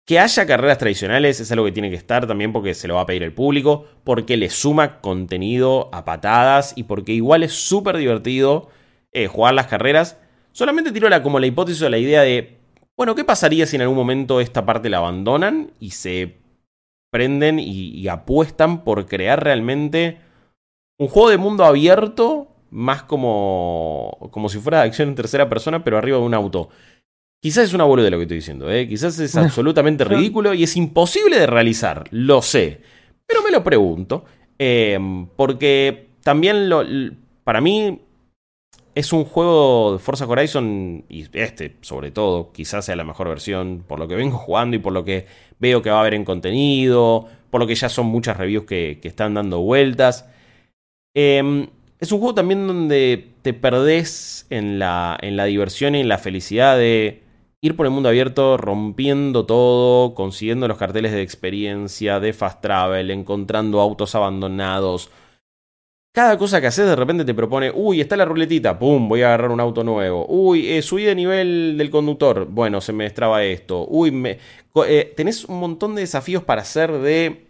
que 0.06 0.18
haya 0.18 0.46
carreras 0.46 0.78
tradicionales 0.78 1.40
es 1.40 1.52
algo 1.52 1.64
que 1.64 1.72
tiene 1.72 1.90
que 1.90 1.96
estar 1.96 2.26
también 2.26 2.52
porque 2.52 2.74
se 2.74 2.88
lo 2.88 2.96
va 2.96 3.02
a 3.02 3.06
pedir 3.06 3.22
el 3.22 3.32
público, 3.32 3.86
porque 4.04 4.36
le 4.36 4.50
suma 4.50 5.00
contenido 5.00 5.88
a 5.92 6.04
patadas 6.04 6.72
y 6.76 6.84
porque 6.84 7.12
igual 7.12 7.42
es 7.42 7.52
súper 7.52 7.96
divertido 7.96 8.68
eh, 9.12 9.28
jugar 9.28 9.54
las 9.54 9.66
carreras. 9.66 10.18
Solamente 10.52 10.92
tiro 10.92 11.08
la, 11.08 11.22
como 11.22 11.38
la 11.38 11.46
hipótesis 11.46 11.82
o 11.82 11.88
la 11.88 11.98
idea 11.98 12.22
de, 12.22 12.58
bueno, 12.96 13.14
¿qué 13.14 13.24
pasaría 13.24 13.66
si 13.66 13.76
en 13.76 13.82
algún 13.82 13.96
momento 13.96 14.40
esta 14.40 14.66
parte 14.66 14.90
la 14.90 14.98
abandonan 14.98 15.72
y 15.78 15.90
se 15.90 16.40
prenden 17.10 17.58
y, 17.58 18.06
apuestan 18.08 18.84
por 18.84 19.06
crear 19.06 19.42
realmente 19.42 20.20
un 20.98 21.08
juego 21.08 21.30
de 21.30 21.38
mundo 21.38 21.64
abierto, 21.64 22.48
más 22.70 23.02
como, 23.02 24.28
como 24.30 24.48
si 24.48 24.58
fuera 24.58 24.78
de 24.78 24.84
acción 24.84 25.08
en 25.08 25.14
tercera 25.14 25.48
persona, 25.48 25.82
pero 25.82 25.98
arriba 25.98 26.18
de 26.18 26.24
un 26.24 26.34
auto? 26.34 26.68
Quizás 27.42 27.64
es 27.64 27.72
una 27.72 27.84
de 27.84 28.10
lo 28.10 28.18
que 28.18 28.24
estoy 28.24 28.36
diciendo, 28.36 28.70
¿eh? 28.70 28.86
quizás 28.86 29.18
es 29.18 29.34
absolutamente 29.36 30.04
ridículo 30.04 30.52
y 30.52 30.62
es 30.62 30.76
imposible 30.76 31.38
de 31.38 31.46
realizar, 31.46 32.04
lo 32.10 32.42
sé, 32.42 32.82
pero 33.26 33.42
me 33.42 33.50
lo 33.50 33.64
pregunto, 33.64 34.26
em, 34.58 35.26
porque 35.26 36.08
también 36.22 36.68
lo, 36.68 36.84
para 37.42 37.62
mí 37.62 37.98
es 38.94 39.12
un 39.14 39.24
juego 39.24 39.94
de 39.94 39.98
Forza 40.00 40.26
Horizon, 40.26 41.04
y 41.08 41.26
este 41.32 41.76
sobre 41.80 42.10
todo, 42.10 42.52
quizás 42.52 42.84
sea 42.84 42.96
la 42.96 43.04
mejor 43.04 43.28
versión, 43.28 43.84
por 43.88 43.98
lo 43.98 44.06
que 44.06 44.16
vengo 44.16 44.36
jugando 44.36 44.76
y 44.76 44.80
por 44.80 44.92
lo 44.92 45.04
que 45.04 45.26
veo 45.58 45.80
que 45.80 45.88
va 45.88 45.96
a 45.96 46.00
haber 46.00 46.14
en 46.14 46.26
contenido, 46.26 47.26
por 47.50 47.62
lo 47.62 47.66
que 47.66 47.74
ya 47.74 47.88
son 47.88 48.06
muchas 48.06 48.36
reviews 48.36 48.66
que, 48.66 49.00
están 49.02 49.32
dando 49.32 49.60
vueltas. 49.60 50.28
Em, 51.14 51.68
es 51.98 52.12
un 52.12 52.18
juego 52.18 52.34
también 52.34 52.66
donde 52.66 53.30
te 53.40 53.54
perdés 53.54 54.46
en 54.50 54.78
la, 54.78 55.18
en 55.22 55.36
la 55.36 55.44
diversión 55.44 55.94
y 55.94 56.00
en 56.00 56.08
la 56.08 56.18
felicidad 56.18 56.76
de 56.76 57.29
ir 57.62 57.76
por 57.76 57.86
el 57.86 57.92
mundo 57.92 58.08
abierto 58.08 58.56
rompiendo 58.56 59.44
todo, 59.46 60.14
consiguiendo 60.14 60.66
los 60.68 60.78
carteles 60.78 61.12
de 61.12 61.22
experiencia, 61.22 62.20
de 62.20 62.32
fast 62.32 62.60
travel, 62.62 63.10
encontrando 63.10 63.80
autos 63.80 64.14
abandonados. 64.14 65.10
Cada 66.12 66.36
cosa 66.38 66.60
que 66.60 66.66
haces 66.66 66.86
de 66.86 66.96
repente 66.96 67.24
te 67.24 67.34
propone, 67.34 67.70
uy, 67.72 68.00
está 68.00 68.16
la 68.16 68.24
ruletita, 68.24 68.78
pum, 68.78 69.08
voy 69.08 69.22
a 69.22 69.28
agarrar 69.28 69.52
un 69.52 69.60
auto 69.60 69.84
nuevo. 69.84 70.26
Uy, 70.28 70.66
eh, 70.68 70.82
subí 70.82 71.04
de 71.04 71.14
nivel 71.14 71.76
del 71.78 71.90
conductor, 71.90 72.46
bueno, 72.46 72.80
se 72.80 72.92
me 72.92 73.04
destraba 73.04 73.44
esto. 73.44 73.86
Uy, 73.88 74.10
me... 74.10 74.38
Eh, 74.88 75.12
tenés 75.16 75.44
un 75.44 75.60
montón 75.60 75.94
de 75.94 76.02
desafíos 76.02 76.42
para 76.42 76.62
hacer 76.62 76.92
de... 76.92 77.46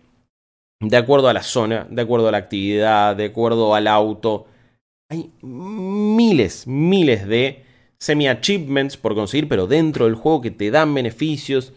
De 0.83 0.97
acuerdo 0.97 1.29
a 1.29 1.35
la 1.35 1.43
zona, 1.43 1.87
de 1.91 2.03
acuerdo 2.03 2.29
a 2.29 2.33
la 2.33 2.39
actividad, 2.39 3.15
de 3.15 3.27
acuerdo 3.27 3.75
al 3.75 3.87
auto. 3.87 4.47
Hay 5.11 5.31
miles, 5.43 6.67
miles 6.67 7.27
de 7.27 7.65
semi-achievements 8.01 8.97
por 8.97 9.15
conseguir, 9.15 9.49
pero 9.49 9.67
dentro 9.67 10.07
del 10.07 10.15
juego 10.15 10.41
que 10.41 10.51
te 10.51 10.71
dan 10.71 10.95
beneficios. 10.95 11.73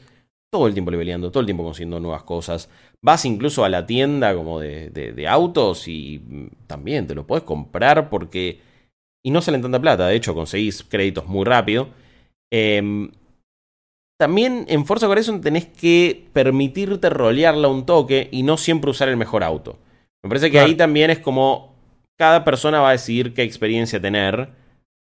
Todo 0.52 0.68
el 0.68 0.74
tiempo 0.74 0.92
leveleando, 0.92 1.32
todo 1.32 1.42
el 1.42 1.48
tiempo 1.48 1.64
consiguiendo 1.64 2.00
nuevas 2.00 2.24
cosas. 2.24 2.70
Vas 3.02 3.26
incluso 3.26 3.66
a 3.66 3.70
la 3.70 3.86
tienda 3.86 4.36
como 4.36 4.60
de, 4.60 4.90
de, 4.92 5.28
autos 5.28 5.88
y 5.88 6.22
también 6.68 7.08
te 7.08 7.16
lo 7.16 7.26
puedes 7.26 7.44
comprar 7.44 8.10
porque... 8.10 8.60
Y 9.26 9.32
no 9.32 9.42
salen 9.42 9.62
tanta 9.62 9.80
plata, 9.80 10.08
de 10.08 10.16
hecho 10.16 10.36
conseguís 10.36 10.84
créditos 10.84 11.26
muy 11.28 11.46
rápido. 11.46 11.88
Em, 12.52 13.10
también 14.20 14.66
en 14.68 14.86
Forza 14.86 15.08
Horizon 15.08 15.42
tenés 15.42 15.66
que 15.66 16.28
permitirte 16.34 17.10
rolearla 17.10 17.68
un 17.68 17.86
toque 17.86 18.30
y 18.32 18.44
no 18.44 18.58
siempre 18.58 18.92
usar 18.92 19.10
el 19.10 19.18
mejor 19.18 19.44
auto. 19.44 19.80
Me 20.24 20.30
parece 20.30 20.52
que 20.52 20.60
ahí 20.60 20.76
también 20.76 21.10
es 21.10 21.20
como 21.20 21.74
cada 22.18 22.44
persona 22.44 22.80
va 22.80 22.90
a 22.90 22.94
decidir 22.94 23.34
qué 23.34 23.44
experiencia 23.44 24.00
tener. 24.00 24.50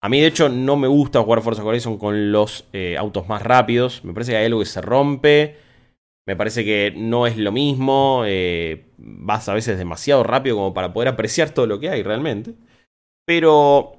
A 0.05 0.09
mí, 0.09 0.21
de 0.21 0.27
hecho, 0.27 0.49
no 0.49 0.75
me 0.75 0.87
gusta 0.87 1.23
jugar 1.23 1.41
Forza 1.41 1.63
Horizon 1.63 1.97
con 1.97 2.31
los 2.31 2.65
eh, 2.73 2.95
autos 2.95 3.27
más 3.27 3.41
rápidos. 3.41 4.03
Me 4.03 4.13
parece 4.13 4.33
que 4.33 4.37
hay 4.37 4.45
algo 4.45 4.59
que 4.59 4.67
se 4.67 4.79
rompe. 4.79 5.55
Me 6.27 6.35
parece 6.35 6.63
que 6.63 6.93
no 6.95 7.25
es 7.25 7.37
lo 7.37 7.51
mismo. 7.51 8.21
Eh, 8.23 8.85
vas 8.99 9.49
a 9.49 9.55
veces 9.55 9.79
demasiado 9.79 10.21
rápido 10.21 10.57
como 10.57 10.75
para 10.75 10.93
poder 10.93 11.07
apreciar 11.07 11.49
todo 11.49 11.65
lo 11.65 11.79
que 11.79 11.89
hay 11.89 12.03
realmente. 12.03 12.53
Pero 13.25 13.95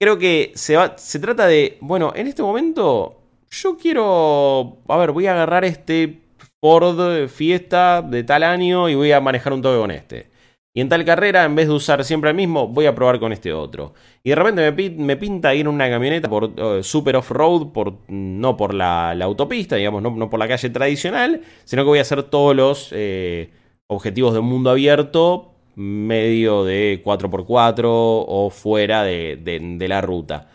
creo 0.00 0.16
que 0.16 0.52
se, 0.54 0.78
se 0.96 1.18
trata 1.18 1.46
de, 1.46 1.76
bueno, 1.82 2.14
en 2.16 2.28
este 2.28 2.42
momento 2.42 3.20
yo 3.50 3.76
quiero, 3.76 4.78
a 4.88 4.96
ver, 4.96 5.12
voy 5.12 5.26
a 5.26 5.32
agarrar 5.32 5.66
este 5.66 6.18
Ford 6.62 7.28
Fiesta 7.28 8.00
de 8.00 8.24
tal 8.24 8.42
año 8.42 8.88
y 8.88 8.94
voy 8.94 9.12
a 9.12 9.20
manejar 9.20 9.52
un 9.52 9.60
toque 9.60 9.78
con 9.78 9.90
este. 9.90 10.30
Y 10.76 10.82
en 10.82 10.90
tal 10.90 11.06
carrera, 11.06 11.44
en 11.44 11.54
vez 11.54 11.68
de 11.68 11.72
usar 11.72 12.04
siempre 12.04 12.28
el 12.28 12.36
mismo, 12.36 12.68
voy 12.68 12.84
a 12.84 12.94
probar 12.94 13.18
con 13.18 13.32
este 13.32 13.50
otro. 13.50 13.94
Y 14.22 14.28
de 14.28 14.36
repente 14.36 14.90
me, 14.90 15.16
pinta 15.16 15.54
ir 15.54 15.62
en 15.62 15.68
una 15.68 15.88
camioneta 15.88 16.28
por 16.28 16.52
eh, 16.54 16.82
super 16.82 17.16
off-road, 17.16 17.68
por, 17.72 17.94
no 18.08 18.58
por 18.58 18.74
la, 18.74 19.12
autopista, 19.12 19.76
digamos, 19.76 20.02
no, 20.02 20.28
por 20.28 20.38
la 20.38 20.46
calle 20.46 20.68
tradicional, 20.68 21.40
sino 21.64 21.82
que 21.82 21.88
voy 21.88 21.98
a 21.98 22.02
hacer 22.02 22.24
todos 22.24 22.54
los 22.54 22.90
eh, 22.92 23.52
objetivos 23.86 24.34
de 24.34 24.42
mundo 24.42 24.68
abierto 24.68 25.54
medio 25.76 26.62
de 26.64 27.02
4x4 27.02 27.84
o 27.86 28.50
fuera 28.50 29.02
de, 29.02 29.38
de 29.38 29.88
la 29.88 30.02
ruta. 30.02 30.50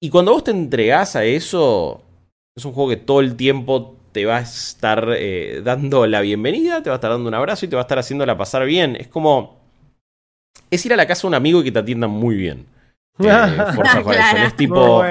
Y 0.00 0.08
cuando 0.10 0.34
vos 0.34 0.44
te 0.44 0.52
entregás 0.52 1.16
a 1.16 1.24
eso, 1.24 2.00
es 2.56 2.64
un 2.64 2.72
juego 2.72 2.90
que 2.90 2.96
todo 2.96 3.18
el 3.18 3.34
tiempo 3.34 3.95
te 4.16 4.24
va 4.24 4.38
a 4.38 4.40
estar 4.40 5.10
eh, 5.14 5.60
dando 5.62 6.06
la 6.06 6.22
bienvenida, 6.22 6.82
te 6.82 6.88
va 6.88 6.94
a 6.94 6.96
estar 6.96 7.10
dando 7.10 7.28
un 7.28 7.34
abrazo 7.34 7.66
y 7.66 7.68
te 7.68 7.76
va 7.76 7.82
a 7.82 7.84
estar 7.84 7.98
haciéndola 7.98 8.34
pasar 8.34 8.64
bien. 8.64 8.96
Es 8.96 9.08
como. 9.08 9.60
Es 10.70 10.86
ir 10.86 10.94
a 10.94 10.96
la 10.96 11.06
casa 11.06 11.20
de 11.20 11.26
un 11.26 11.34
amigo 11.34 11.60
y 11.60 11.64
que 11.64 11.72
te 11.72 11.80
atiendan 11.80 12.10
muy 12.10 12.34
bien. 12.34 12.64
Eh, 13.18 14.46
es 14.46 14.56
tipo. 14.56 15.04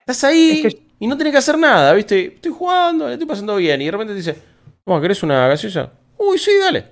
Estás 0.00 0.24
ahí 0.24 0.66
y 0.98 1.06
no 1.06 1.14
tienes 1.16 1.32
que 1.32 1.38
hacer 1.38 1.58
nada, 1.58 1.92
¿viste? 1.92 2.36
Estoy 2.36 2.52
jugando, 2.52 3.06
le 3.06 3.12
estoy 3.12 3.28
pasando 3.28 3.56
bien. 3.56 3.82
Y 3.82 3.84
de 3.84 3.90
repente 3.90 4.14
te 4.14 4.18
dice, 4.18 4.36
¿cómo 4.82 4.98
querés 4.98 5.22
una 5.22 5.46
gaseosa? 5.48 5.92
Uy, 6.16 6.38
sí, 6.38 6.52
dale. 6.58 6.86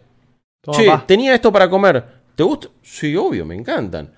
che, 0.72 0.92
tenía 1.06 1.34
esto 1.34 1.50
para 1.50 1.70
comer. 1.70 2.04
¿Te 2.36 2.42
gusta? 2.42 2.68
Sí, 2.82 3.16
obvio, 3.16 3.46
me 3.46 3.54
encantan. 3.54 4.12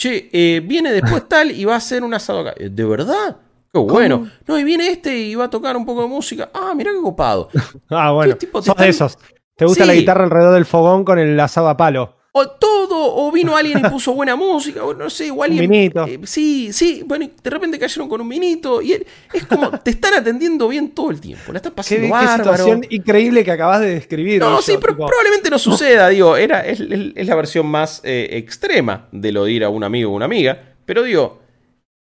Che, 0.00 0.30
eh, 0.32 0.60
viene 0.60 0.92
después 0.92 1.28
tal 1.28 1.50
y 1.50 1.64
va 1.64 1.74
a 1.74 1.78
hacer 1.78 2.04
un 2.04 2.14
asado 2.14 2.40
acá. 2.40 2.54
¿De 2.56 2.84
verdad? 2.84 3.36
Qué 3.72 3.80
bueno. 3.80 4.30
No, 4.46 4.58
y 4.58 4.64
viene 4.64 4.88
este 4.88 5.16
y 5.16 5.34
va 5.34 5.44
a 5.44 5.50
tocar 5.50 5.76
un 5.76 5.86
poco 5.86 6.02
de 6.02 6.08
música. 6.08 6.50
Ah, 6.52 6.74
mira 6.76 6.90
qué 6.90 7.00
copado. 7.00 7.48
ah, 7.90 8.12
bueno. 8.12 8.36
Sos 8.60 8.76
de 8.76 8.88
esos. 8.88 9.18
¿Te 9.56 9.64
gusta 9.64 9.86
la 9.86 9.94
guitarra 9.94 10.24
alrededor 10.24 10.54
del 10.54 10.66
fogón 10.66 11.04
con 11.04 11.18
el 11.18 11.38
asado 11.40 11.68
a 11.68 11.76
palo? 11.76 12.16
O 12.34 12.48
todo, 12.48 13.14
o 13.16 13.30
vino 13.30 13.54
alguien 13.54 13.78
y 13.78 13.88
puso 13.90 14.14
buena 14.14 14.36
música, 14.36 14.82
o 14.82 14.94
no 14.94 15.10
sé, 15.10 15.30
o 15.30 15.42
alguien. 15.42 15.64
Un 15.64 15.70
vinito. 15.70 16.06
Eh, 16.06 16.18
sí, 16.24 16.72
sí, 16.72 17.02
bueno, 17.06 17.28
de 17.42 17.50
repente 17.50 17.78
cayeron 17.78 18.08
con 18.08 18.22
un 18.22 18.28
vinito. 18.28 18.80
Y 18.80 19.04
es 19.32 19.46
como, 19.46 19.70
te 19.78 19.90
están 19.90 20.14
atendiendo 20.14 20.66
bien 20.68 20.90
todo 20.90 21.10
el 21.10 21.20
tiempo. 21.20 21.52
La 21.52 21.58
estás 21.58 21.72
pasando 21.72 22.06
qué, 22.06 22.26
Qué 22.26 22.32
situación 22.36 22.86
increíble 22.88 23.44
que 23.44 23.52
acabas 23.52 23.80
de 23.80 23.94
describir. 23.94 24.40
No, 24.40 24.62
sí, 24.62 24.76
pero 24.80 24.96
probablemente 24.96 25.50
no 25.50 25.58
suceda, 25.58 26.08
digo, 26.08 26.36
era, 26.36 26.60
es, 26.66 26.80
la 26.80 27.34
versión 27.34 27.66
más 27.66 28.00
eh, 28.02 28.28
extrema 28.32 29.08
de 29.12 29.32
lo 29.32 29.44
de 29.44 29.52
ir 29.52 29.64
a 29.64 29.68
un 29.68 29.84
amigo 29.84 30.10
o 30.10 30.14
una 30.14 30.24
amiga. 30.24 30.74
Pero 30.86 31.02
digo, 31.02 31.41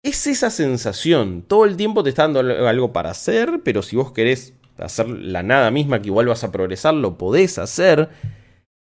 es 0.02 0.26
esa 0.26 0.50
sensación. 0.50 1.42
Todo 1.42 1.64
el 1.64 1.76
tiempo 1.76 2.02
te 2.02 2.10
está 2.10 2.22
dando 2.22 2.40
algo 2.40 2.92
para 2.92 3.10
hacer, 3.10 3.60
pero 3.64 3.82
si 3.82 3.96
vos 3.96 4.12
querés 4.12 4.54
hacer 4.78 5.08
la 5.08 5.42
nada 5.42 5.70
misma, 5.70 6.00
que 6.00 6.08
igual 6.08 6.26
vas 6.26 6.44
a 6.44 6.52
progresar, 6.52 6.94
lo 6.94 7.18
podés 7.18 7.58
hacer. 7.58 8.08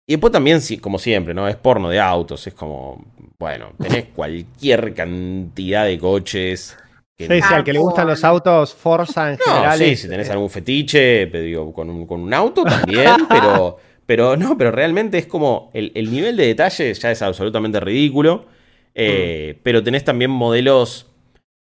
Y 0.07 0.14
después 0.14 0.32
también, 0.32 0.60
como 0.82 0.99
siempre, 0.99 1.34
¿no? 1.34 1.47
Es 1.47 1.55
porno 1.55 1.89
de 1.89 1.99
autos, 1.99 2.45
es 2.47 2.53
como, 2.53 3.05
bueno, 3.38 3.74
tenés 3.80 4.05
cualquier 4.16 4.93
cantidad 4.93 5.86
de 5.86 5.97
coches. 5.97 6.78
sí, 7.18 7.28
sí, 7.28 7.41
al 7.43 7.64
que 7.64 7.74
le 7.74 7.80
gustan 7.80 8.07
los 8.07 8.24
autos, 8.24 8.74
Forza 8.74 9.32
en 9.32 9.38
general. 9.38 9.78
Sí, 9.78 9.95
si 9.95 10.07
tenés 10.07 10.30
algún 10.30 10.49
fetiche, 10.49 11.26
digo, 11.28 11.74
con 11.74 11.89
un, 11.89 12.05
con 12.05 12.22
un 12.22 12.34
auto 12.34 12.64
también, 12.64 13.12
pero, 13.30 13.78
pero 14.05 14.38
no, 14.38 14.57
pero 14.57 14.72
realmente 14.72 15.18
es 15.18 15.26
como, 15.26 15.72
el, 15.74 15.91
el 15.95 16.12
nivel 16.12 16.38
de 16.38 16.47
detalle 16.47 16.93
ya 16.93 17.12
es 17.12 17.22
absolutamente 17.22 17.80
ridículo. 17.80 18.45
Eh, 18.93 19.55
mm. 19.55 19.61
Pero 19.63 19.83
tenés 19.83 20.03
también 20.03 20.31
modelos. 20.31 21.07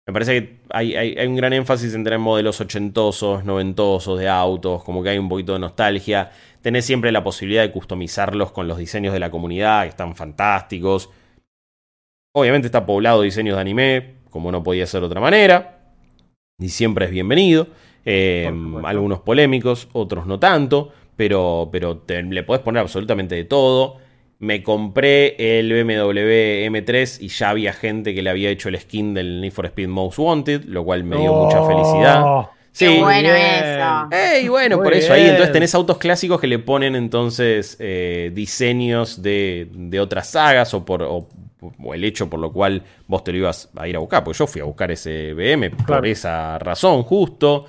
Me 0.08 0.14
parece 0.14 0.44
que 0.44 0.60
hay, 0.70 1.18
un 1.28 1.36
gran 1.36 1.54
énfasis 1.54 1.94
en 1.96 2.04
tener 2.04 2.20
modelos 2.20 2.62
ochentosos, 2.62 3.44
noventosos 3.44 4.20
de 4.20 4.30
autos, 4.30 4.84
como 4.84 5.02
que 5.02 5.10
hay 5.10 5.18
un 5.18 5.30
poquito 5.30 5.54
de 5.54 5.60
nostalgia. 5.60 6.32
Tenés 6.62 6.86
siempre 6.86 7.12
la 7.12 7.24
posibilidad 7.24 7.64
de 7.64 7.72
customizarlos 7.72 8.52
con 8.52 8.68
los 8.68 8.78
diseños 8.78 9.14
de 9.14 9.20
la 9.20 9.32
comunidad, 9.32 9.84
que 9.84 9.90
están 9.90 10.16
fantásticos. 10.16 11.10
Obviamente 12.34 12.68
está 12.68 12.86
poblado 12.86 13.22
de 13.22 13.26
diseños 13.26 13.56
de 13.56 13.62
anime, 13.62 14.16
como 14.30 14.52
no 14.52 14.62
podía 14.62 14.86
ser 14.86 15.02
de 15.02 15.08
otra 15.08 15.22
manera. 15.22 15.80
Y 16.60 16.70
siempre 16.70 17.06
es 17.06 17.12
bienvenido. 17.12 17.68
Eh, 18.06 18.52
algunos 18.84 19.22
polémicos, 19.22 19.88
otros 19.94 20.28
no 20.28 20.40
tanto. 20.40 20.92
Pero, 21.16 21.70
pero 21.72 22.04
le 22.08 22.44
podés 22.44 22.62
poner 22.62 22.82
absolutamente 22.82 23.36
de 23.36 23.46
todo 23.46 24.05
me 24.40 24.64
compré 24.64 25.60
el 25.60 25.72
BMW 25.72 26.68
M3 26.70 27.22
y 27.22 27.30
ya 27.30 27.50
había 27.50 27.74
gente 27.74 28.14
que 28.14 28.22
le 28.22 28.30
había 28.30 28.50
hecho 28.50 28.70
el 28.70 28.80
skin 28.80 29.14
del 29.14 29.42
Need 29.42 29.52
for 29.52 29.66
Speed 29.66 29.88
Most 29.88 30.20
Wanted, 30.20 30.66
lo 30.66 30.84
cual 30.84 31.04
me 31.04 31.18
dio 31.18 31.34
mucha 31.34 31.62
oh. 31.62 31.68
felicidad. 31.68 32.50
Sí. 32.72 32.88
Qué 32.88 33.00
bueno 33.00 33.30
eso. 33.30 34.10
Ey, 34.12 34.50
bueno, 34.50 34.84
por 34.84 34.94
eso 34.94 35.14
ahí 35.14 35.26
entonces 35.28 35.54
tenés 35.54 35.74
autos 35.74 35.98
clásicos 35.98 36.42
que 36.42 36.48
le 36.48 36.60
ponen 36.60 36.98
entonces 36.98 37.78
eh, 37.80 38.32
diseños 38.34 39.22
de, 39.22 39.70
de, 39.72 40.00
otras 40.02 40.32
sagas 40.32 40.74
o 40.74 40.84
por 40.84 41.02
o, 41.04 41.30
el 41.94 42.04
hecho 42.04 42.30
por 42.30 42.42
lo 42.42 42.52
cual 42.52 42.84
vos 43.08 43.24
te 43.24 43.32
lo 43.32 43.38
ibas 43.38 43.70
a 43.78 43.88
ir 43.88 43.96
a 43.96 44.00
buscar, 44.00 44.26
porque 44.26 44.38
yo 44.38 44.46
fui 44.46 44.60
a 44.60 44.66
buscar 44.66 44.92
ese 44.92 45.34
BM 45.34 45.70
por 45.70 46.06
esa 46.06 46.60
razón 46.60 47.04
justo. 47.04 47.66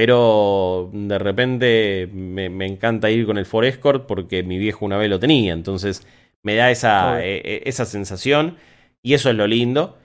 Pero 0.00 0.90
de 0.92 1.18
repente 1.18 2.08
me, 2.12 2.46
encanta 2.64 3.10
ir 3.10 3.26
con 3.26 3.36
el 3.36 3.46
Ford 3.46 3.64
Escort 3.64 4.06
porque 4.06 4.44
mi 4.44 4.56
viejo 4.56 4.84
una 4.84 4.96
vez 4.96 5.10
lo 5.10 5.18
tenía. 5.18 5.52
Entonces 5.52 6.06
me 6.44 6.54
da 6.54 6.70
esa, 6.70 7.20
e, 7.24 7.38
e, 7.38 7.62
esa 7.64 7.84
sensación. 7.84 8.58
Y 9.02 9.14
eso 9.14 9.28
es 9.28 9.34
lo 9.34 9.48
lindo. 9.48 9.98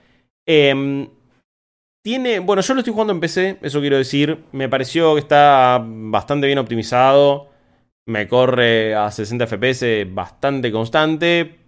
Em, 0.46 1.10
tiene. 2.02 2.40
Bueno, 2.40 2.60
yo 2.60 2.74
lo 2.74 2.80
estoy 2.80 2.92
jugando 2.92 3.12
en 3.12 3.20
PC, 3.20 3.58
eso 3.62 3.80
quiero 3.80 3.96
decir. 3.96 4.40
Me 4.50 4.68
pareció 4.68 5.14
que 5.14 5.20
está 5.20 5.80
bastante 5.80 6.48
bien 6.48 6.58
optimizado. 6.58 7.50
Me 8.04 8.26
corre 8.26 8.96
a 8.96 9.12
60 9.12 9.46
FPS 9.46 10.12
bastante 10.12 10.72
constante. 10.72 11.60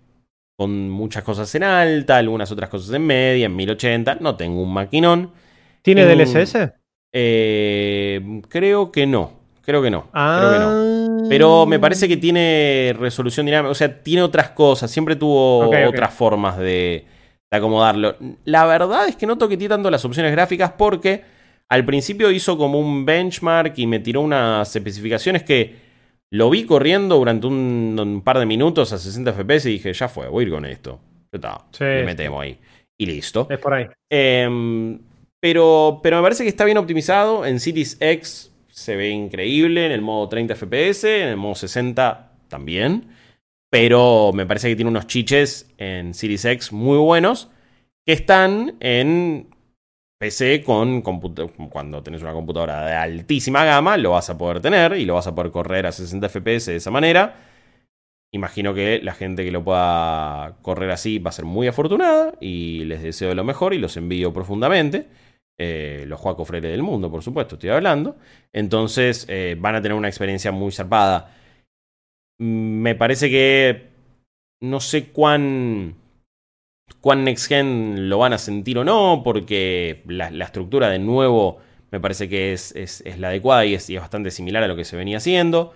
Con 0.58 0.90
muchas 0.90 1.22
cosas 1.22 1.54
en 1.54 1.62
alta, 1.62 2.16
algunas 2.16 2.50
otras 2.50 2.70
cosas 2.70 2.92
en 2.92 3.06
media, 3.06 3.46
en 3.46 3.54
1080. 3.54 4.16
No 4.16 4.34
tengo 4.34 4.60
un 4.64 4.72
maquinón. 4.72 5.30
¿Tiene 5.80 6.04
DLSS? 6.04 6.85
Eh, 7.12 8.42
creo 8.48 8.92
que 8.92 9.06
no. 9.06 9.46
Creo 9.66 9.82
que 9.82 9.90
no. 9.90 10.08
Pero 11.28 11.66
me 11.66 11.80
parece 11.80 12.06
que 12.06 12.16
tiene 12.16 12.94
resolución 12.96 13.46
dinámica. 13.46 13.70
O 13.70 13.74
sea, 13.74 14.00
tiene 14.00 14.22
otras 14.22 14.50
cosas. 14.50 14.90
Siempre 14.92 15.16
tuvo 15.16 15.68
otras 15.88 16.14
formas 16.14 16.56
de, 16.56 17.04
acomodarlo. 17.50 18.16
La 18.44 18.64
verdad 18.64 19.08
es 19.08 19.16
que 19.16 19.26
no 19.26 19.36
toqueteé 19.36 19.68
tanto 19.68 19.90
las 19.90 20.04
opciones 20.04 20.30
gráficas 20.30 20.72
porque 20.78 21.24
al 21.68 21.84
principio 21.84 22.30
hizo 22.30 22.56
como 22.56 22.78
un 22.78 23.04
benchmark 23.04 23.76
y 23.76 23.88
me 23.88 23.98
tiró 23.98 24.20
unas 24.20 24.74
especificaciones 24.76 25.42
que 25.42 25.74
lo 26.30 26.48
vi 26.48 26.64
corriendo 26.64 27.16
durante 27.16 27.48
un, 27.48 28.22
par 28.24 28.38
de 28.38 28.46
minutos 28.46 28.92
a 28.92 28.98
60 28.98 29.32
FPS 29.32 29.66
y 29.66 29.72
dije, 29.72 29.92
ya 29.92 30.08
fue, 30.08 30.28
voy 30.28 30.44
a 30.44 30.46
ir 30.46 30.52
con 30.52 30.64
esto. 30.64 31.00
Ya 31.32 31.38
está. 31.38 31.64
Me 31.80 32.04
metemos 32.04 32.40
ahí. 32.40 32.56
Y 32.96 33.06
listo. 33.06 33.48
Es 33.50 33.58
por 33.58 33.74
ahí. 33.74 33.86
Eh, 34.08 34.98
Pero, 35.46 36.00
pero 36.02 36.16
me 36.16 36.24
parece 36.24 36.42
que 36.42 36.48
está 36.48 36.64
bien 36.64 36.76
optimizado. 36.76 37.46
En 37.46 37.60
Series 37.60 37.98
X 38.00 38.52
se 38.68 38.96
ve 38.96 39.10
increíble. 39.10 39.86
En 39.86 39.92
el 39.92 40.02
modo 40.02 40.28
30 40.28 40.56
FPS. 40.56 41.04
En 41.04 41.28
el 41.28 41.36
modo 41.36 41.54
60 41.54 42.32
también. 42.48 43.10
Pero 43.70 44.32
me 44.34 44.44
parece 44.44 44.68
que 44.68 44.74
tiene 44.74 44.90
unos 44.90 45.06
chiches 45.06 45.72
en 45.78 46.14
Series 46.14 46.44
X 46.46 46.72
muy 46.72 46.98
buenos. 46.98 47.48
Que 48.04 48.14
están 48.14 48.74
en 48.80 49.46
PC 50.18 50.64
con 50.64 51.02
cuando 51.02 52.02
tenés 52.02 52.22
una 52.22 52.32
computadora 52.32 52.84
de 52.84 52.94
altísima 52.94 53.64
gama, 53.64 53.96
lo 53.98 54.10
vas 54.10 54.28
a 54.28 54.36
poder 54.36 54.60
tener 54.60 54.96
y 54.96 55.04
lo 55.04 55.14
vas 55.14 55.28
a 55.28 55.34
poder 55.36 55.52
correr 55.52 55.86
a 55.86 55.92
60 55.92 56.28
FPS 56.28 56.66
de 56.66 56.76
esa 56.76 56.90
manera. 56.90 57.36
Imagino 58.32 58.74
que 58.74 59.00
la 59.00 59.14
gente 59.14 59.44
que 59.44 59.52
lo 59.52 59.62
pueda 59.62 60.56
correr 60.62 60.90
así 60.90 61.20
va 61.20 61.28
a 61.28 61.32
ser 61.32 61.44
muy 61.44 61.68
afortunada 61.68 62.32
y 62.40 62.84
les 62.86 63.00
deseo 63.00 63.32
lo 63.32 63.44
mejor 63.44 63.74
y 63.74 63.78
los 63.78 63.96
envío 63.96 64.32
profundamente. 64.32 65.06
Eh, 65.58 66.04
los 66.06 66.20
Juaco 66.20 66.44
Freire 66.44 66.68
del 66.68 66.82
mundo, 66.82 67.10
por 67.10 67.22
supuesto, 67.22 67.54
estoy 67.54 67.70
hablando. 67.70 68.16
Entonces 68.52 69.26
eh, 69.28 69.56
van 69.58 69.74
a 69.74 69.82
tener 69.82 69.96
una 69.96 70.08
experiencia 70.08 70.52
muy 70.52 70.72
zarpada. 70.72 71.34
Me 72.38 72.94
parece 72.94 73.30
que 73.30 73.88
no 74.60 74.80
sé 74.80 75.08
cuán 75.08 75.94
cuán 77.00 77.24
next 77.24 77.48
gen 77.48 78.08
lo 78.08 78.18
van 78.18 78.32
a 78.32 78.38
sentir 78.38 78.78
o 78.78 78.84
no, 78.84 79.22
porque 79.24 80.02
la, 80.06 80.28
estructura 80.44 80.88
de 80.88 80.98
nuevo 80.98 81.58
me 81.90 82.00
parece 82.00 82.28
que 82.28 82.52
es, 82.52 82.74
la 83.18 83.28
adecuada 83.28 83.64
y 83.64 83.74
es, 83.74 83.90
bastante 83.94 84.30
similar 84.30 84.62
a 84.62 84.68
lo 84.68 84.76
que 84.76 84.84
se 84.84 84.96
venía 84.96 85.18
haciendo. 85.18 85.74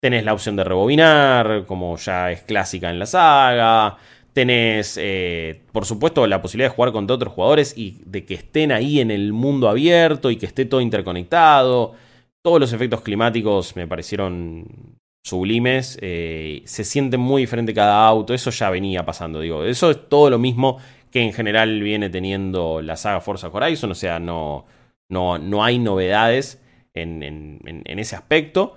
Tenés 0.00 0.24
la 0.24 0.32
opción 0.32 0.56
de 0.56 0.64
rebobinar, 0.64 1.64
como 1.66 1.96
ya 1.96 2.30
es 2.30 2.42
clásica 2.42 2.90
en 2.90 2.98
la 3.00 3.06
saga. 3.06 3.98
Tenés, 4.38 4.96
eh, 5.02 5.62
por 5.72 5.84
supuesto, 5.84 6.24
la 6.28 6.40
posibilidad 6.40 6.70
de 6.70 6.76
jugar 6.76 6.92
contra 6.92 7.16
otros 7.16 7.32
jugadores 7.32 7.76
y 7.76 8.00
de 8.06 8.24
que 8.24 8.34
estén 8.34 8.70
ahí 8.70 9.00
en 9.00 9.10
el 9.10 9.32
mundo 9.32 9.68
abierto 9.68 10.30
y 10.30 10.36
que 10.36 10.46
esté 10.46 10.64
todo 10.64 10.80
interconectado. 10.80 11.94
Todos 12.40 12.60
los 12.60 12.72
efectos 12.72 13.00
climáticos 13.00 13.74
me 13.74 13.88
parecieron 13.88 14.96
sublimes, 15.24 15.98
eh, 16.02 16.62
se 16.66 16.84
sienten 16.84 17.18
muy 17.18 17.42
diferente 17.42 17.74
cada 17.74 18.06
auto, 18.06 18.32
eso 18.32 18.52
ya 18.52 18.70
venía 18.70 19.04
pasando, 19.04 19.40
digo, 19.40 19.64
eso 19.64 19.90
es 19.90 20.08
todo 20.08 20.30
lo 20.30 20.38
mismo 20.38 20.78
que 21.10 21.20
en 21.20 21.32
general 21.32 21.82
viene 21.82 22.08
teniendo 22.08 22.80
la 22.80 22.96
saga 22.96 23.20
Forza 23.20 23.48
Horizon, 23.48 23.90
o 23.90 23.96
sea, 23.96 24.20
no, 24.20 24.66
no, 25.10 25.38
no 25.38 25.64
hay 25.64 25.80
novedades 25.80 26.62
en, 26.94 27.24
en, 27.24 27.98
ese 27.98 28.14
aspecto. 28.14 28.76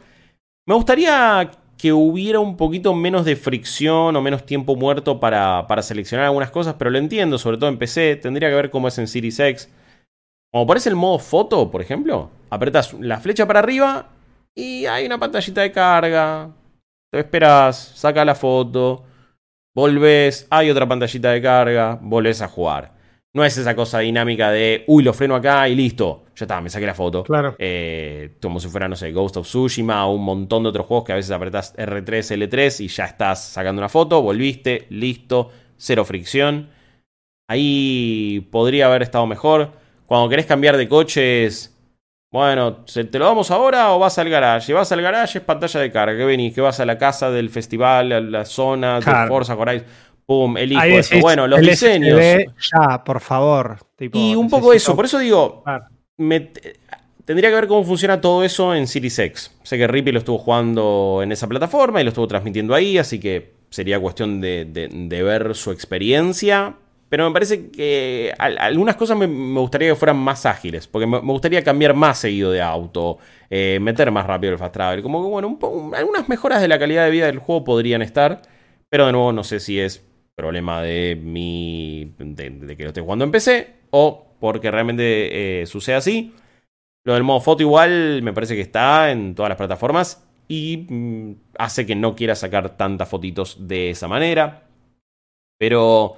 Me 0.66 0.74
gustaría 0.74 1.52
que 1.82 1.94
hubiera 1.94 2.40
un 2.40 2.58
poquito 2.58 2.94
menos 2.94 3.26
de 3.26 3.36
fricción 3.36 4.16
o 4.16 4.22
menos 4.22 4.46
tiempo 4.46 4.76
muerto 4.76 5.20
para, 5.20 5.66
para, 5.66 5.82
seleccionar 5.82 6.28
algunas 6.28 6.52
cosas, 6.52 6.76
pero 6.78 6.92
lo 6.92 7.00
entiendo, 7.00 7.40
sobre 7.40 7.58
todo 7.58 7.70
en 7.70 7.80
PC, 7.80 8.18
tendría 8.18 8.50
que 8.50 8.56
ver 8.56 8.70
cómo 8.70 8.88
es 8.88 9.00
en 9.00 9.08
Series 9.08 9.40
X. 9.40 9.68
Como 10.52 10.68
pones 10.68 10.86
el 10.86 10.96
modo 10.96 11.18
foto, 11.18 11.72
por 11.72 11.82
ejemplo, 11.82 12.30
apretas 12.52 12.94
la 12.94 13.20
flecha 13.20 13.48
para 13.48 13.62
arriba 13.62 14.10
y 14.54 14.86
hay 14.86 15.08
una 15.08 15.18
pantallita 15.18 15.62
de 15.62 15.72
carga. 15.72 16.52
Te 17.12 17.18
esperas, 17.18 17.94
saca 17.96 18.24
la 18.24 18.36
foto, 18.36 19.04
volvés, 19.74 20.46
hay 20.52 20.70
otra 20.70 20.88
pantallita 20.88 21.32
de 21.32 21.42
carga, 21.42 21.98
volvés 22.00 22.44
a 22.44 22.48
jugar. 22.48 22.92
No 23.34 23.46
es 23.46 23.58
esa 23.58 23.76
cosa 23.76 24.00
dinámica 24.00 24.52
de, 24.52 24.84
uy, 24.88 25.04
lo 25.04 25.14
freno 25.14 25.36
acá 25.36 25.70
y 25.70 25.76
listo, 25.76 26.26
ya 26.36 26.44
está, 26.44 26.60
me 26.60 26.70
saqué 26.70 26.86
la 26.86 26.94
foto. 26.94 27.24
Claro. 27.24 27.56
Eh, 27.58 28.32
como 28.42 28.60
si 28.60 28.68
fuera, 28.68 28.90
no 28.90 28.96
sé, 28.98 29.14
Ghost 29.14 29.38
of 29.38 29.48
Tsushima 29.48 30.06
o 30.06 30.16
un 30.16 30.24
montón 30.24 30.64
de 30.64 30.70
otros 30.70 30.86
juegos 30.86 31.06
que 31.06 31.14
a 31.14 31.16
veces 31.16 31.32
apretás 31.32 31.74
R3, 31.78 32.50
L3 32.50 32.82
y 32.84 32.88
ya 32.90 33.06
estás 33.06 33.42
sacando 33.42 33.80
una 33.80 33.88
foto, 33.88 34.22
volviste, 34.22 34.86
listo, 34.90 35.50
cero 35.78 36.04
fricción. 36.04 36.70
Ahí 37.50 38.48
podría 38.52 38.88
haber 38.88 39.02
estado 39.02 39.26
mejor. 39.28 39.72
Cuando 40.06 40.28
querés 40.28 40.46
cambiar 40.46 40.76
de 40.76 40.90
coches, 40.90 41.74
bueno, 42.34 42.86
¿te 42.86 43.20
lo 43.20 43.26
damos 43.26 43.52
ahora 43.52 43.94
o 43.94 44.00
vas 44.00 44.18
al 44.18 44.30
garage? 44.30 44.74
Vas 44.74 44.92
al 44.94 45.02
garage, 45.02 45.40
es 45.40 45.44
pantalla 45.44 45.82
de 45.82 45.92
carga. 45.92 46.18
¿Qué 46.18 46.24
venís? 46.24 46.54
¿Que 46.54 46.62
vas 46.62 46.80
a 46.80 46.86
la 46.86 46.98
casa 46.98 47.30
del 47.30 47.50
festival, 47.50 48.12
a 48.12 48.22
la 48.22 48.46
zona 48.46 49.02
de 49.02 49.28
Forza 49.28 49.56
Horizon? 49.56 49.86
Pum, 50.32 50.58
elijo 50.58 50.82
eso. 50.82 51.20
Bueno, 51.20 51.46
los 51.46 51.60
diseños. 51.60 52.18
ya, 52.72 53.04
por 53.04 53.20
favor. 53.20 53.78
y 54.00 54.34
un 54.36 54.50
poco 54.50 54.72
eso. 54.72 54.96
Por 54.96 55.04
eso 55.04 55.20
digo, 55.20 55.64
tendría 57.26 57.50
que 57.50 57.56
ver 57.56 57.68
cómo 57.68 57.84
funciona 57.84 58.22
todo 58.22 58.44
eso 58.44 58.74
en 58.74 58.88
Series 58.88 59.20
X. 59.20 59.52
Sé 59.64 59.78
que 59.78 59.88
Rippy 59.88 60.14
lo 60.14 60.20
estuvo 60.20 60.38
jugando 60.38 61.20
en 61.22 61.34
esa 61.34 61.48
plataforma 61.48 62.00
y 62.00 62.06
lo 62.06 62.10
estuvo 62.10 62.28
transmitiendo 62.28 62.74
ahí, 62.74 62.98
así 62.98 63.20
que 63.20 63.56
sería 63.70 64.00
cuestión 64.00 64.40
de 64.40 65.22
ver 65.22 65.54
su 65.54 65.72
experiencia. 65.72 66.76
Pero 67.12 67.28
me 67.28 67.34
parece 67.34 67.70
que 67.72 68.34
algunas 68.38 68.96
cosas 68.96 69.18
me, 69.18 69.28
gustaría 69.60 69.90
que 69.90 69.96
fueran 69.96 70.16
más 70.16 70.46
ágiles, 70.46 70.88
porque 70.88 71.06
me, 71.06 71.20
gustaría 71.20 71.62
cambiar 71.62 71.94
más 71.94 72.20
seguido 72.20 72.52
de 72.52 72.62
auto, 72.62 73.18
eh, 73.50 73.80
meter 73.82 74.10
más 74.12 74.26
rápido 74.26 74.54
el 74.54 74.58
fast 74.58 74.72
travel. 74.72 75.02
Como 75.04 75.22
que, 75.22 75.30
bueno, 75.30 75.60
algunas 75.94 76.30
mejoras 76.30 76.62
de 76.62 76.70
la 76.70 76.80
calidad 76.80 77.04
de 77.04 77.12
vida 77.12 77.26
del 77.26 77.40
juego 77.40 77.66
podrían 77.66 78.02
estar, 78.02 78.42
pero 78.88 79.08
de 79.08 79.12
nuevo 79.12 79.34
no 79.34 79.44
sé 79.44 79.60
si 79.60 79.78
es 79.78 80.06
problema 80.36 80.82
de 80.82 81.20
mi. 81.22 82.14
de, 82.18 82.76
que 82.78 82.84
lo 82.84 82.90
esté 82.90 83.02
jugando 83.02 83.26
en 83.26 83.32
PC 83.32 83.74
o 83.92 84.36
porque 84.40 84.72
realmente 84.72 85.62
eh, 85.62 85.66
sucede 85.66 85.96
así. 85.96 86.34
Lo 87.04 87.14
del 87.14 87.24
modo 87.24 87.42
foto 87.42 87.64
igual 87.64 88.22
me 88.24 88.34
parece 88.34 88.56
que 88.56 88.62
está 88.62 89.12
en 89.12 89.36
todas 89.36 89.50
las 89.50 89.58
plataformas 89.58 90.28
y 90.48 90.86
mm, 90.90 91.34
hace 91.58 91.86
que 91.86 91.96
no 91.96 92.16
quiera 92.16 92.36
sacar 92.36 92.78
tantas 92.78 93.08
fotitos 93.10 93.68
de 93.68 93.92
esa 93.92 94.08
manera. 94.08 94.68
Pero 95.58 96.16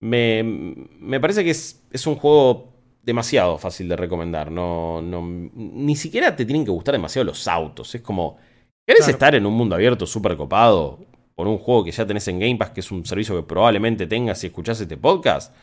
me, 0.00 0.42
me 0.42 1.20
parece 1.20 1.44
que 1.44 1.50
es, 1.50 1.86
es, 1.90 2.06
un 2.06 2.16
juego 2.16 2.72
demasiado 3.02 3.58
fácil 3.58 3.88
de 3.88 3.96
recomendar. 3.96 4.50
No, 4.50 5.02
no, 5.02 5.22
ni 5.22 5.96
siquiera 5.96 6.34
te 6.34 6.44
tienen 6.44 6.64
que 6.64 6.70
gustar 6.70 6.92
demasiado 6.92 7.26
los 7.26 7.46
autos. 7.46 7.94
Es 7.94 8.02
como, 8.02 8.38
¿querés 8.86 9.08
estar 9.08 9.34
en 9.34 9.46
un 9.46 9.54
mundo 9.54 9.74
abierto 9.74 10.06
súper 10.06 10.36
copado 10.36 11.00
por 11.38 11.46
un 11.46 11.58
juego 11.58 11.84
que 11.84 11.92
ya 11.92 12.04
tenés 12.04 12.26
en 12.26 12.40
Game 12.40 12.56
Pass, 12.56 12.70
que 12.70 12.80
es 12.80 12.90
un 12.90 13.06
servicio 13.06 13.36
que 13.36 13.44
probablemente 13.44 14.08
tengas 14.08 14.40
si 14.40 14.48
escuchás 14.48 14.80
este 14.80 14.96
podcast? 14.96 15.54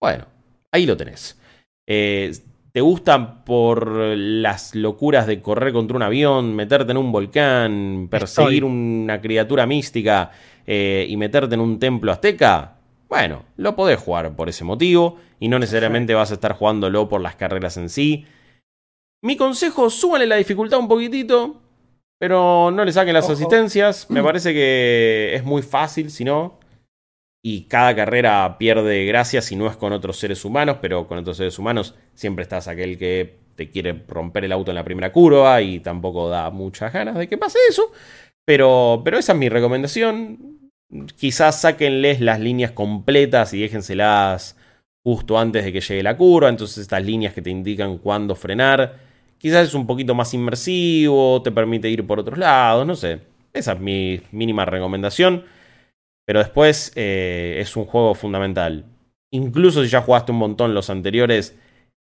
Bueno, 0.00 0.26
ahí 0.72 0.84
lo 0.84 0.96
tenés. 0.96 1.38
Eh, 1.86 2.32
¿Te 2.72 2.80
gustan 2.80 3.44
por 3.44 3.86
las 3.94 4.74
locuras 4.74 5.28
de 5.28 5.40
correr 5.40 5.72
contra 5.72 5.96
un 5.96 6.02
avión, 6.02 6.56
meterte 6.56 6.90
en 6.90 6.96
un 6.96 7.12
volcán, 7.12 8.08
perseguir 8.10 8.64
una 8.64 9.20
criatura 9.20 9.64
mística 9.64 10.32
eh, 10.66 11.06
y 11.08 11.16
meterte 11.16 11.54
en 11.54 11.60
un 11.60 11.78
templo 11.78 12.10
azteca? 12.10 12.78
Bueno, 13.08 13.44
lo 13.58 13.76
podés 13.76 14.00
jugar 14.00 14.34
por 14.34 14.48
ese 14.48 14.64
motivo 14.64 15.18
y 15.38 15.46
no 15.46 15.60
necesariamente 15.60 16.14
vas 16.14 16.32
a 16.32 16.34
estar 16.34 16.54
jugándolo 16.54 17.08
por 17.08 17.20
las 17.20 17.36
carreras 17.36 17.76
en 17.76 17.90
sí. 17.90 18.26
Mi 19.22 19.36
consejo, 19.36 19.88
súbale 19.88 20.26
la 20.26 20.34
dificultad 20.34 20.80
un 20.80 20.88
poquitito, 20.88 21.62
pero 22.18 22.70
no 22.70 22.84
le 22.84 22.92
saquen 22.92 23.14
las 23.14 23.28
asistencias. 23.28 24.10
Me 24.10 24.22
parece 24.24 24.52
que 24.52 25.34
es 25.34 25.44
muy 25.44 25.62
fácil, 25.62 26.10
si 26.10 26.24
no. 26.24 26.58
Y 27.42 27.64
cada 27.68 27.94
carrera 27.94 28.56
pierde 28.58 29.04
gracia 29.04 29.40
si 29.40 29.54
no 29.54 29.68
es 29.68 29.76
con 29.76 29.92
otros 29.92 30.18
seres 30.18 30.44
humanos, 30.44 30.78
pero 30.80 31.06
con 31.06 31.18
otros 31.18 31.36
seres 31.36 31.58
humanos 31.58 31.94
siempre 32.14 32.42
estás 32.42 32.66
aquel 32.66 32.98
que 32.98 33.38
te 33.54 33.70
quiere 33.70 34.04
romper 34.08 34.44
el 34.44 34.52
auto 34.52 34.70
en 34.70 34.74
la 34.74 34.84
primera 34.84 35.12
curva 35.12 35.62
y 35.62 35.80
tampoco 35.80 36.28
da 36.28 36.50
muchas 36.50 36.92
ganas 36.92 37.16
de 37.16 37.28
que 37.28 37.38
pase 37.38 37.58
eso. 37.68 37.92
Pero, 38.44 39.02
pero 39.04 39.18
esa 39.18 39.32
es 39.32 39.38
mi 39.38 39.48
recomendación 39.48 40.56
quizás 41.16 41.60
sáquenles 41.60 42.20
las 42.20 42.40
líneas 42.40 42.72
completas 42.72 43.52
y 43.54 43.60
déjenselas 43.60 44.56
justo 45.04 45.38
antes 45.38 45.64
de 45.64 45.72
que 45.72 45.80
llegue 45.80 46.02
la 46.02 46.16
curva. 46.16 46.48
Entonces 46.48 46.78
estas 46.78 47.04
líneas 47.04 47.34
que 47.34 47.42
te 47.42 47.50
indican 47.50 47.98
cuándo 47.98 48.34
frenar. 48.34 49.05
Quizás 49.38 49.68
es 49.68 49.74
un 49.74 49.86
poquito 49.86 50.14
más 50.14 50.32
inmersivo, 50.34 51.42
te 51.42 51.52
permite 51.52 51.88
ir 51.88 52.06
por 52.06 52.20
otros 52.20 52.38
lados, 52.38 52.86
no 52.86 52.94
sé. 52.94 53.20
Esa 53.52 53.72
es 53.72 53.80
mi 53.80 54.20
mínima 54.32 54.64
recomendación. 54.64 55.44
Pero 56.26 56.40
después 56.40 56.92
eh, 56.96 57.58
es 57.60 57.76
un 57.76 57.84
juego 57.84 58.14
fundamental. 58.14 58.84
Incluso 59.30 59.82
si 59.82 59.88
ya 59.88 60.02
jugaste 60.02 60.32
un 60.32 60.38
montón 60.38 60.74
los 60.74 60.90
anteriores, 60.90 61.56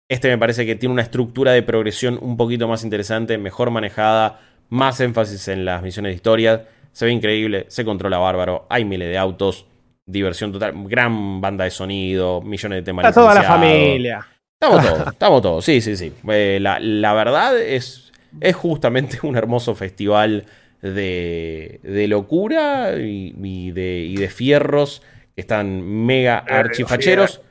este 0.10 0.30
me 0.30 0.38
parece 0.38 0.66
que 0.66 0.76
tiene 0.76 0.94
una 0.94 1.02
estructura 1.02 1.52
de 1.52 1.62
progresión 1.64 2.18
un 2.22 2.38
poquito 2.38 2.68
más 2.68 2.84
interesante, 2.84 3.38
mejor 3.38 3.70
manejada, 3.72 4.40
más 4.70 5.00
énfasis 5.00 5.48
en 5.48 5.66
las 5.66 5.84
misiones 5.84 6.12
de 6.12 6.16
historia 6.16 6.68
se 6.96 7.04
ve 7.04 7.12
increíble, 7.12 7.66
se 7.68 7.84
controla 7.84 8.20
bárbaro, 8.20 8.68
hay 8.70 8.86
miles 8.86 9.10
de 9.10 9.18
autos, 9.18 9.66
diversión 10.06 10.54
total, 10.54 10.74
gran 10.88 11.42
banda 11.42 11.66
de 11.66 11.70
sonido, 11.72 12.42
millones 12.42 12.78
de 12.78 12.84
temas. 12.84 13.06
Está 13.06 13.20
toda 13.20 13.36
la 13.36 13.44
familia. 13.44 14.26
Estamos 14.62 14.86
todos, 14.86 15.08
estamos 15.14 15.42
todos, 15.42 15.66
sí, 15.66 15.82
sí, 15.82 15.98
sí. 15.98 16.14
Eh, 16.30 16.60
la, 16.62 17.14
verdad 17.14 17.60
es, 17.60 18.12
es 18.40 18.56
justamente 18.56 19.20
un 19.24 19.36
hermoso 19.36 19.76
festival 19.76 20.46
de, 20.82 21.80
de 21.84 22.08
locura 22.08 22.94
y, 22.98 23.72
de, 23.72 24.00
y 24.00 24.16
de 24.16 24.30
fierros 24.30 25.02
que 25.36 25.42
están 25.42 25.82
mega 25.82 26.38
archifacheros. 26.38 27.42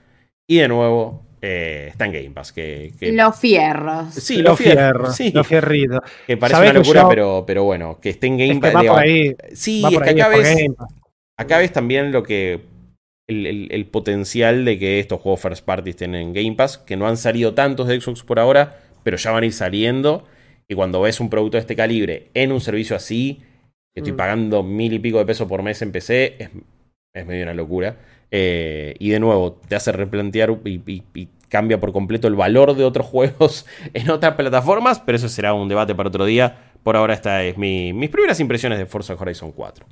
Y 0.46 0.58
de 0.58 0.68
nuevo, 0.68 1.24
eh, 1.42 1.88
está 1.90 2.06
en 2.06 2.12
Game 2.12 2.30
Pass. 2.30 2.52
Que, 2.52 2.92
Los 3.12 3.38
fierros. 3.38 4.14
Sí, 4.14 4.38
los, 4.38 4.58
fierros. 4.58 5.14
Sí. 5.14 5.30
Los 5.30 5.46
fierritos. 5.46 6.00
Que 6.26 6.38
parece 6.38 6.60
una 6.62 6.72
locura, 6.72 7.08
pero, 7.08 7.44
pero 7.46 7.64
bueno, 7.64 7.98
que 8.00 8.10
esté 8.10 8.28
en 8.28 8.38
Game 8.38 8.60
Pass. 8.60 8.72
Sí, 9.52 9.82
es 9.84 10.00
que 10.00 10.10
acá 10.10 10.28
ves, 10.28 10.66
acá 11.36 11.58
ves 11.58 11.72
también 11.72 12.12
lo 12.12 12.22
que 12.22 12.73
el, 13.28 13.46
el- 13.46 13.68
el 13.72 13.86
potencial 13.86 14.64
de 14.64 14.78
que 14.78 15.00
estos 15.00 15.20
juegos 15.20 15.40
first 15.40 15.64
party 15.64 15.90
estén 15.90 16.14
en 16.14 16.32
Game 16.32 16.52
Pass, 16.56 16.78
que 16.78 16.96
no 16.96 17.06
han 17.08 17.16
salido 17.16 17.54
tantos 17.54 17.88
de 17.88 18.00
Xbox 18.00 18.22
por 18.22 18.38
ahora, 18.38 18.78
pero 19.02 19.16
ya 19.16 19.30
van 19.32 19.42
a 19.42 19.46
ir 19.46 19.52
saliendo. 19.52 20.26
Y 20.68 20.74
cuando 20.74 21.00
ves 21.02 21.20
un 21.20 21.28
producto 21.30 21.56
de 21.56 21.60
este 21.62 21.76
calibre 21.76 22.28
en 22.34 22.52
un 22.52 22.60
servicio 22.60 22.96
así, 22.96 23.42
que 23.94 24.00
estoy 24.00 24.12
Mm. 24.12 24.16
pagando 24.16 24.62
mil 24.62 24.92
y 24.92 24.98
pico 24.98 25.18
de 25.18 25.26
pesos 25.26 25.46
por 25.48 25.62
mes 25.62 25.80
en 25.82 25.92
PC, 25.92 26.36
es, 26.38 26.50
es 27.14 27.26
medio 27.26 27.42
una 27.44 27.54
locura. 27.54 27.96
Eh, 28.30 28.94
y 28.98 29.10
de 29.10 29.20
nuevo, 29.20 29.52
te 29.68 29.76
hace 29.76 29.92
replantear 29.92 30.50
y, 30.64 30.80
y- 30.90 31.02
y 31.14 31.28
cambia 31.48 31.78
por 31.78 31.92
completo 31.92 32.26
el 32.26 32.34
valor 32.34 32.74
de 32.74 32.84
otros 32.84 33.06
juegos 33.14 33.66
en 33.92 34.10
otras 34.10 34.34
plataformas, 34.34 35.00
pero 35.00 35.16
eso 35.16 35.28
será 35.28 35.54
un 35.54 35.68
debate 35.68 35.94
para 35.94 36.08
otro 36.08 36.24
día. 36.24 36.72
Por 36.82 36.96
ahora, 36.96 37.14
esta 37.14 37.42
es 37.44 37.56
mi- 37.56 37.92
mis 37.92 38.10
primeras 38.10 38.40
impresiones 38.40 38.78
de 38.78 38.86
Forza 38.86 39.14
Horizon 39.14 39.52
4. 39.52 39.86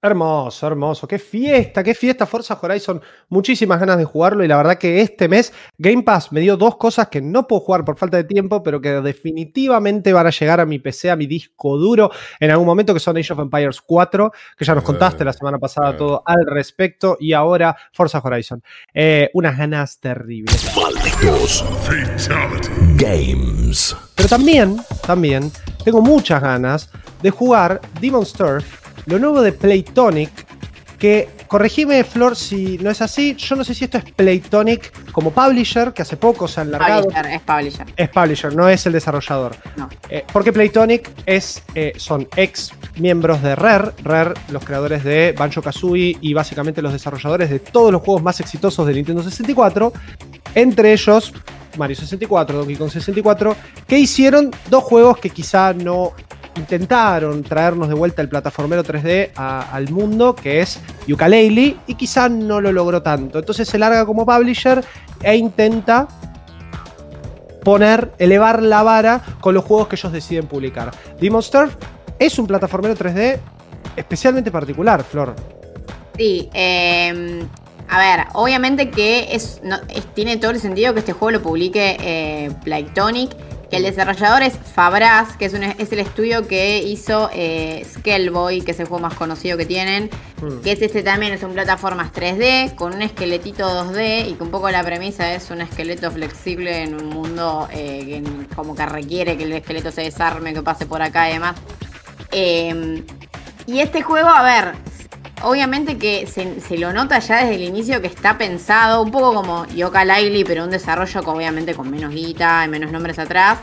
Hermoso, 0.00 0.64
hermoso. 0.64 1.08
Qué 1.08 1.18
fiesta, 1.18 1.82
qué 1.82 1.92
fiesta 1.92 2.24
Forza 2.24 2.56
Horizon. 2.62 3.02
Muchísimas 3.30 3.80
ganas 3.80 3.98
de 3.98 4.04
jugarlo 4.04 4.44
y 4.44 4.48
la 4.48 4.56
verdad 4.56 4.78
que 4.78 5.00
este 5.00 5.26
mes 5.26 5.52
Game 5.76 6.04
Pass 6.04 6.30
me 6.30 6.38
dio 6.38 6.56
dos 6.56 6.76
cosas 6.76 7.08
que 7.08 7.20
no 7.20 7.48
puedo 7.48 7.62
jugar 7.62 7.84
por 7.84 7.98
falta 7.98 8.16
de 8.16 8.22
tiempo, 8.22 8.62
pero 8.62 8.80
que 8.80 8.90
definitivamente 9.00 10.12
van 10.12 10.28
a 10.28 10.30
llegar 10.30 10.60
a 10.60 10.66
mi 10.66 10.78
PC, 10.78 11.10
a 11.10 11.16
mi 11.16 11.26
disco 11.26 11.76
duro 11.76 12.12
en 12.38 12.52
algún 12.52 12.66
momento, 12.66 12.94
que 12.94 13.00
son 13.00 13.16
Age 13.16 13.32
of 13.32 13.40
Empires 13.40 13.80
4, 13.80 14.30
que 14.56 14.64
ya 14.64 14.76
nos 14.76 14.84
contaste 14.84 15.24
la 15.24 15.32
semana 15.32 15.58
pasada 15.58 15.96
todo 15.96 16.22
al 16.24 16.46
respecto, 16.46 17.16
y 17.18 17.32
ahora 17.32 17.76
Forza 17.92 18.20
Horizon. 18.22 18.62
Eh, 18.94 19.30
unas 19.34 19.58
ganas 19.58 19.98
terribles. 19.98 20.76
Malditos 20.76 21.64
Games. 22.94 23.96
Pero 24.14 24.28
también, 24.28 24.76
también, 25.04 25.50
tengo 25.84 26.00
muchas 26.00 26.40
ganas 26.40 26.88
de 27.20 27.30
jugar 27.30 27.80
Demon's 28.00 28.32
Turf, 28.32 28.87
lo 29.06 29.18
nuevo 29.18 29.42
de 29.42 29.52
Playtonic, 29.52 30.30
que, 30.98 31.28
corregime 31.46 32.02
Flor 32.04 32.36
si 32.36 32.76
no 32.78 32.90
es 32.90 33.00
así, 33.00 33.34
yo 33.36 33.56
no 33.56 33.64
sé 33.64 33.74
si 33.74 33.84
esto 33.84 33.98
es 33.98 34.04
Playtonic 34.04 35.12
como 35.12 35.30
publisher, 35.30 35.92
que 35.92 36.02
hace 36.02 36.16
poco 36.16 36.48
se 36.48 36.60
han 36.60 36.70
largado. 36.70 37.04
Publisher, 37.04 37.26
es 37.26 37.40
publisher. 37.40 37.86
Es 37.96 38.08
publisher, 38.08 38.54
no 38.54 38.68
es 38.68 38.86
el 38.86 38.92
desarrollador. 38.92 39.56
No. 39.76 39.88
Eh, 40.10 40.24
porque 40.32 40.52
Playtonic 40.52 41.10
es, 41.24 41.62
eh, 41.74 41.92
son 41.96 42.28
ex 42.36 42.72
miembros 42.96 43.42
de 43.42 43.54
Rare, 43.54 43.92
Rare, 44.02 44.34
los 44.50 44.64
creadores 44.64 45.04
de 45.04 45.34
Banjo 45.38 45.62
Kazooie 45.62 46.18
y 46.20 46.34
básicamente 46.34 46.82
los 46.82 46.92
desarrolladores 46.92 47.48
de 47.48 47.60
todos 47.60 47.92
los 47.92 48.02
juegos 48.02 48.22
más 48.22 48.40
exitosos 48.40 48.86
de 48.86 48.94
Nintendo 48.94 49.22
64, 49.22 49.92
entre 50.54 50.92
ellos 50.92 51.32
Mario 51.76 51.96
64, 51.96 52.58
Donkey 52.58 52.76
Kong 52.76 52.90
64, 52.90 53.56
que 53.86 53.98
hicieron 53.98 54.50
dos 54.68 54.82
juegos 54.82 55.18
que 55.18 55.30
quizá 55.30 55.72
no 55.72 56.12
intentaron 56.58 57.42
traernos 57.42 57.88
de 57.88 57.94
vuelta 57.94 58.20
el 58.22 58.28
plataformero 58.28 58.82
3D 58.84 59.30
a- 59.36 59.70
al 59.72 59.90
mundo, 59.90 60.34
que 60.34 60.60
es 60.60 60.80
Yooka-Laylee, 61.06 61.76
y 61.86 61.94
quizá 61.94 62.28
no 62.28 62.60
lo 62.60 62.72
logró 62.72 63.02
tanto. 63.02 63.38
Entonces 63.38 63.68
se 63.68 63.78
larga 63.78 64.04
como 64.04 64.26
publisher 64.26 64.84
e 65.22 65.36
intenta 65.36 66.06
poner, 67.64 68.12
elevar 68.18 68.62
la 68.62 68.82
vara 68.82 69.20
con 69.40 69.54
los 69.54 69.64
juegos 69.64 69.88
que 69.88 69.96
ellos 69.96 70.12
deciden 70.12 70.46
publicar. 70.46 70.90
Demon's 71.20 71.50
Turf 71.50 71.74
es 72.18 72.38
un 72.38 72.46
plataformero 72.46 72.94
3D 72.94 73.38
especialmente 73.96 74.50
particular, 74.50 75.02
Flor. 75.04 75.34
Sí, 76.16 76.48
eh, 76.54 77.42
a 77.88 77.98
ver, 77.98 78.26
obviamente 78.34 78.90
que 78.90 79.28
es- 79.34 79.60
tiene 80.14 80.36
todo 80.36 80.52
el 80.52 80.60
sentido 80.60 80.92
que 80.94 81.00
este 81.00 81.12
juego 81.12 81.30
lo 81.32 81.42
publique 81.42 81.96
eh, 82.00 82.50
Playtonic, 82.64 83.30
que 83.70 83.76
el 83.76 83.82
desarrollador 83.82 84.42
es 84.42 84.54
Fabraz, 84.74 85.36
que 85.36 85.44
es, 85.44 85.52
un- 85.54 85.62
es 85.64 85.92
el 85.92 85.98
estudio 85.98 86.48
que 86.48 86.78
hizo 86.82 87.28
eh, 87.34 87.86
Skellboy, 87.94 88.62
que 88.62 88.70
es 88.70 88.80
el 88.80 88.86
juego 88.86 89.02
más 89.02 89.14
conocido 89.14 89.56
que 89.58 89.66
tienen, 89.66 90.08
Mm. 90.40 90.60
que 90.62 90.72
es 90.72 90.80
este 90.82 91.02
también, 91.02 91.32
es 91.32 91.42
un 91.42 91.52
plataformas 91.52 92.12
3D 92.12 92.74
con 92.76 92.94
un 92.94 93.02
esqueletito 93.02 93.68
2D 93.68 94.28
y 94.30 94.34
que 94.34 94.42
un 94.42 94.50
poco 94.50 94.70
la 94.70 94.82
premisa 94.84 95.34
es 95.34 95.50
un 95.50 95.60
esqueleto 95.60 96.10
flexible 96.12 96.82
en 96.84 96.94
un 96.94 97.08
mundo 97.08 97.68
eh, 97.72 98.22
que 98.48 98.54
como 98.54 98.74
que 98.76 98.86
requiere 98.86 99.36
que 99.36 99.44
el 99.44 99.52
esqueleto 99.52 99.90
se 99.90 100.02
desarme, 100.02 100.54
que 100.54 100.62
pase 100.62 100.86
por 100.86 101.02
acá 101.02 101.28
y 101.28 101.34
demás. 101.34 101.56
Eh, 102.32 103.02
y 103.66 103.80
este 103.80 104.02
juego, 104.02 104.28
a 104.28 104.42
ver, 104.42 104.74
obviamente 105.42 105.98
que 105.98 106.26
se, 106.26 106.78
lo 106.78 106.92
nota 106.92 107.18
ya 107.18 107.44
desde 107.44 107.56
el 107.56 107.62
inicio 107.62 108.00
que 108.00 108.06
está 108.06 108.38
pensado, 108.38 109.02
un 109.02 109.10
poco 109.10 109.34
como 109.34 109.66
Yoka 109.66 110.04
Laylee, 110.04 110.44
pero 110.44 110.64
un 110.64 110.70
desarrollo 110.70 111.22
que 111.22 111.30
obviamente 111.30 111.74
con 111.74 111.90
menos 111.90 112.12
guita 112.12 112.64
y 112.64 112.68
menos 112.68 112.92
nombres 112.92 113.18
atrás. 113.18 113.58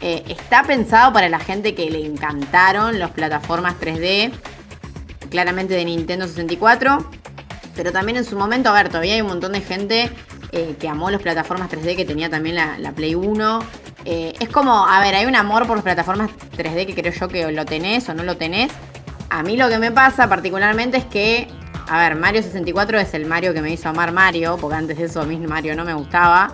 Eh, 0.00 0.22
está 0.28 0.64
pensado 0.64 1.12
para 1.12 1.28
la 1.28 1.38
gente 1.38 1.74
que 1.74 1.90
le 1.90 2.04
encantaron 2.04 2.98
las 2.98 3.10
plataformas 3.12 3.74
3D, 3.80 4.32
claramente 5.30 5.74
de 5.74 5.84
Nintendo 5.84 6.26
64. 6.26 7.10
Pero 7.74 7.90
también 7.90 8.18
en 8.18 8.24
su 8.24 8.36
momento, 8.36 8.68
a 8.68 8.72
ver, 8.72 8.88
todavía 8.88 9.14
hay 9.14 9.20
un 9.20 9.28
montón 9.28 9.52
de 9.52 9.60
gente 9.60 10.10
eh, 10.52 10.76
que 10.78 10.88
amó 10.88 11.10
las 11.10 11.22
plataformas 11.22 11.70
3D 11.70 11.96
que 11.96 12.04
tenía 12.04 12.30
también 12.30 12.56
la, 12.56 12.78
la 12.78 12.92
Play 12.92 13.14
1. 13.14 13.60
Eh, 14.04 14.34
es 14.38 14.48
como, 14.48 14.86
a 14.86 15.00
ver, 15.00 15.14
hay 15.14 15.26
un 15.26 15.34
amor 15.34 15.66
por 15.66 15.76
las 15.76 15.84
plataformas 15.84 16.30
3D 16.56 16.86
que 16.86 16.94
creo 16.94 17.12
yo 17.12 17.28
que 17.28 17.50
lo 17.50 17.64
tenés 17.64 18.08
o 18.08 18.14
no 18.14 18.22
lo 18.22 18.36
tenés. 18.36 18.70
A 19.34 19.42
mí 19.42 19.56
lo 19.56 19.68
que 19.68 19.80
me 19.80 19.90
pasa 19.90 20.28
particularmente 20.28 20.96
es 20.96 21.04
que, 21.06 21.48
a 21.88 21.98
ver, 21.98 22.14
Mario 22.14 22.40
64 22.40 23.00
es 23.00 23.14
el 23.14 23.26
Mario 23.26 23.52
que 23.52 23.60
me 23.62 23.72
hizo 23.72 23.88
amar 23.88 24.12
Mario, 24.12 24.56
porque 24.60 24.76
antes 24.76 24.96
de 24.96 25.06
eso 25.06 25.22
a 25.22 25.24
mí 25.24 25.36
Mario 25.38 25.74
no 25.74 25.84
me 25.84 25.92
gustaba. 25.92 26.52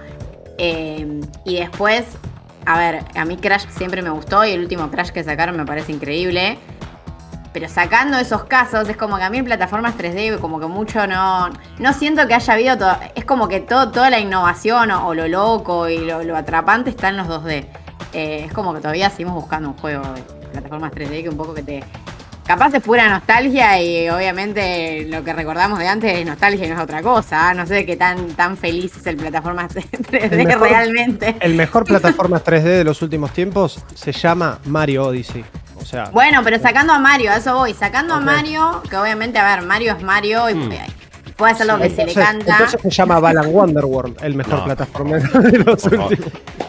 Eh, 0.57 1.21
y 1.45 1.57
después, 1.57 2.07
a 2.65 2.79
ver, 2.79 3.05
a 3.15 3.27
mí 3.27 3.37
Crash 3.37 3.67
siempre 3.69 4.01
me 4.01 4.09
gustó 4.09 4.47
y 4.47 4.53
el 4.53 4.61
último 4.61 4.91
Crash 4.91 5.11
que 5.11 5.23
sacaron 5.23 5.59
me 5.59 5.67
parece 5.67 5.93
increíble. 5.93 6.57
Pero 7.53 7.69
sacando 7.69 8.17
esos 8.17 8.45
casos, 8.45 8.89
es 8.89 8.97
como 8.97 9.19
que 9.19 9.25
a 9.25 9.29
mí 9.29 9.37
en 9.37 9.45
plataformas 9.45 9.99
3D, 9.99 10.39
como 10.39 10.59
que 10.59 10.67
mucho 10.67 11.07
no. 11.07 11.51
No 11.79 11.93
siento 11.93 12.27
que 12.29 12.33
haya 12.33 12.55
habido 12.55 12.79
todo. 12.79 12.97
Es 13.15 13.27
como 13.27 13.47
que 13.47 13.61
todo, 13.61 13.91
toda 13.91 14.09
la 14.09 14.21
innovación 14.21 14.91
o, 14.91 15.13
lo 15.13 15.29
loco 15.29 15.87
y 15.87 15.99
lo, 15.99 16.23
lo 16.23 16.35
atrapante 16.35 16.89
está 16.89 17.11
en 17.11 17.19
los 17.19 17.29
2D. 17.29 17.67
Eh, 18.15 18.45
es 18.47 18.53
como 18.55 18.73
que 18.73 18.81
todavía 18.81 19.11
seguimos 19.11 19.35
buscando 19.35 19.69
un 19.69 19.77
juego 19.77 20.03
de 20.15 20.23
plataformas 20.51 20.93
3D 20.93 21.25
que 21.25 21.29
un 21.29 21.37
poco 21.37 21.53
que 21.53 21.63
te. 21.63 21.85
Capaz 22.51 22.75
es 22.75 22.83
pura 22.83 23.09
nostalgia 23.09 23.81
y 23.81 24.09
obviamente 24.11 25.07
lo 25.09 25.23
que 25.23 25.33
recordamos 25.33 25.79
de 25.79 25.87
antes 25.87 26.19
es 26.19 26.27
nostalgia 26.27 26.67
y 26.67 26.69
no 26.69 26.75
es 26.75 26.81
otra 26.81 27.01
cosa. 27.01 27.51
¿ah? 27.51 27.55
No 27.55 27.65
sé 27.65 27.87
qué 27.87 27.95
tan, 27.95 28.31
tan 28.35 28.57
feliz 28.57 28.97
es 28.97 29.07
el 29.07 29.17
plataformas 29.17 29.73
3D 29.75 30.33
El 30.33 30.47
mejor- 30.49 30.69
realmente. 30.69 31.37
El 31.39 31.55
mejor 31.55 31.85
plataforma 31.85 32.41
3D 32.45 32.63
de 32.65 32.83
los 32.83 33.03
últimos 33.03 33.33
tiempos 33.33 33.79
se 33.95 34.11
llama 34.11 34.59
Mario 34.65 35.05
Odyssey. 35.05 35.45
O 35.81 35.85
sea, 35.85 36.07
Bueno, 36.07 36.41
pero 36.43 36.59
sacando 36.59 36.93
a 36.93 36.99
Mario, 36.99 37.31
a 37.31 37.37
eso 37.37 37.55
voy. 37.55 37.73
Sacando 37.73 38.15
a 38.15 38.21
Mario, 38.21 38.83
que 38.91 38.97
obviamente, 38.97 39.39
a 39.39 39.55
ver, 39.55 39.65
Mario 39.65 39.95
es 39.97 40.03
Mario 40.03 40.51
y 40.51 40.55
Hmm. 40.55 40.69
Puede 41.41 41.53
hacer 41.55 41.67
lo 41.67 41.79
que 41.79 41.91
se 41.91 41.97
le 41.97 42.03
entonces, 42.13 42.25
canta. 42.25 42.53
entonces 42.53 42.81
se 42.83 42.91
llama 42.91 43.19
Balan 43.19 43.47
Wonderworld, 43.53 44.23
el 44.23 44.35
mejor 44.35 44.59
No. 44.61 44.65
plataformero 44.67 45.41
de 45.41 45.59
los 45.59 45.85
últimos. 45.87 46.13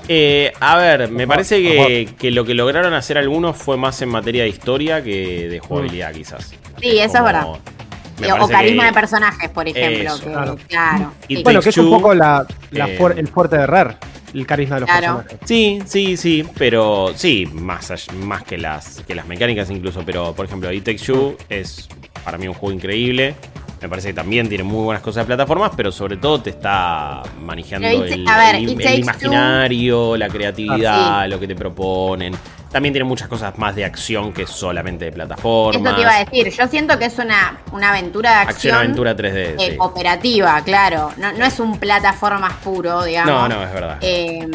Eh, 0.08 0.52
a 0.60 0.78
ver, 0.78 1.10
me 1.12 1.28
parece 1.28 1.62
que, 1.62 2.10
que 2.18 2.32
lo 2.32 2.44
que 2.44 2.54
lograron 2.56 2.94
hacer 2.94 3.18
algunos 3.18 3.56
fue 3.58 3.78
más 3.78 4.02
en 4.02 4.10
materia 4.10 4.44
de 4.44 4.50
historia 4.50 5.04
que 5.04 5.48
de 5.50 5.60
jugabilidad, 5.60 6.12
quizás. 6.14 6.54
Sí, 6.82 6.98
eso 7.00 7.18
es 7.18 7.24
verdad. 7.24 7.46
o 7.48 8.48
carisma 8.48 8.84
que- 8.84 8.88
de 8.90 8.94
personajes, 8.94 9.50
por 9.50 9.68
ejemplo. 9.68 10.14
Eso, 10.16 10.24
que- 10.26 10.32
claro. 10.32 10.58
claro. 10.68 11.12
Sí. 11.28 11.44
Bueno, 11.44 11.62
que 11.62 11.70
es 11.70 11.78
un 11.78 11.90
poco 11.90 12.14
la, 12.14 12.46
la 12.72 12.88
eh, 12.90 12.98
fuer- 13.00 13.18
el 13.18 13.28
fuerte 13.28 13.58
de 13.58 13.68
Rare, 13.68 13.98
el 14.34 14.46
carisma 14.48 14.76
de 14.76 14.82
los 14.82 14.90
Claro. 14.90 15.18
personajes. 15.18 15.40
Sí, 15.46 15.82
sí, 15.86 16.18
sí, 16.18 16.46
pero 16.58 17.12
sí, 17.16 17.48
más, 17.54 17.92
más 18.14 18.44
que, 18.44 18.58
las, 18.58 19.02
que 19.08 19.16
las 19.16 19.28
mecánicas 19.28 19.70
incluso, 19.70 20.04
pero 20.06 20.34
por 20.34 20.46
ejemplo, 20.46 20.72
It 20.72 20.84
Takes 20.84 21.04
Two 21.06 21.36
es 21.50 21.88
para 22.24 22.38
mí 22.38 22.48
un 22.48 22.54
juego 22.54 22.74
increíble. 22.76 23.36
Me 23.82 23.90
parece 23.90 24.10
que 24.10 24.14
también 24.14 24.48
tiene 24.48 24.64
muy 24.64 24.84
buenas 24.84 25.02
cosas 25.02 25.24
de 25.24 25.28
plataformas, 25.28 25.72
pero 25.76 25.92
sobre 25.92 26.18
todo 26.18 26.40
te 26.40 26.52
está 26.52 27.24
manejando 27.42 27.88
el, 27.88 28.26
ver, 28.26 28.56
el- 28.56 29.00
imaginario, 29.00 30.16
la 30.18 30.28
creatividad, 30.30 31.22
Ah, 31.22 31.28
lo 31.28 31.40
que 31.40 31.48
te 31.48 31.56
proponen. 31.56 32.36
También 32.72 32.94
tiene 32.94 33.06
muchas 33.06 33.28
cosas 33.28 33.58
más 33.58 33.76
de 33.76 33.84
acción 33.84 34.32
que 34.34 34.46
solamente 34.48 35.06
de 35.06 35.12
plataformas. 35.12 35.84
Eso 35.84 35.96
te 35.96 36.02
iba 36.02 36.16
a 36.16 36.20
decir. 36.24 36.50
Yo 36.58 36.68
siento 36.68 36.98
que 37.00 37.06
es 37.06 37.18
una, 37.18 37.58
una 37.74 37.90
aventura 37.90 38.30
de 38.30 38.36
acción. 38.38 38.76
Acción-aventura 38.76 39.16
3D. 39.18 39.56
eh, 39.60 39.72
sí. 39.72 39.78
cooperativa, 39.78 40.62
claro. 40.64 41.12
No, 41.18 41.34
no 41.34 41.44
es 41.44 41.60
un 41.60 41.78
plataformas 41.80 42.54
puro, 42.64 43.04
digamos. 43.04 43.34
No, 43.34 43.50
no, 43.50 43.64
es 43.64 43.74
verdad. 43.74 43.98
Eh, 44.02 44.48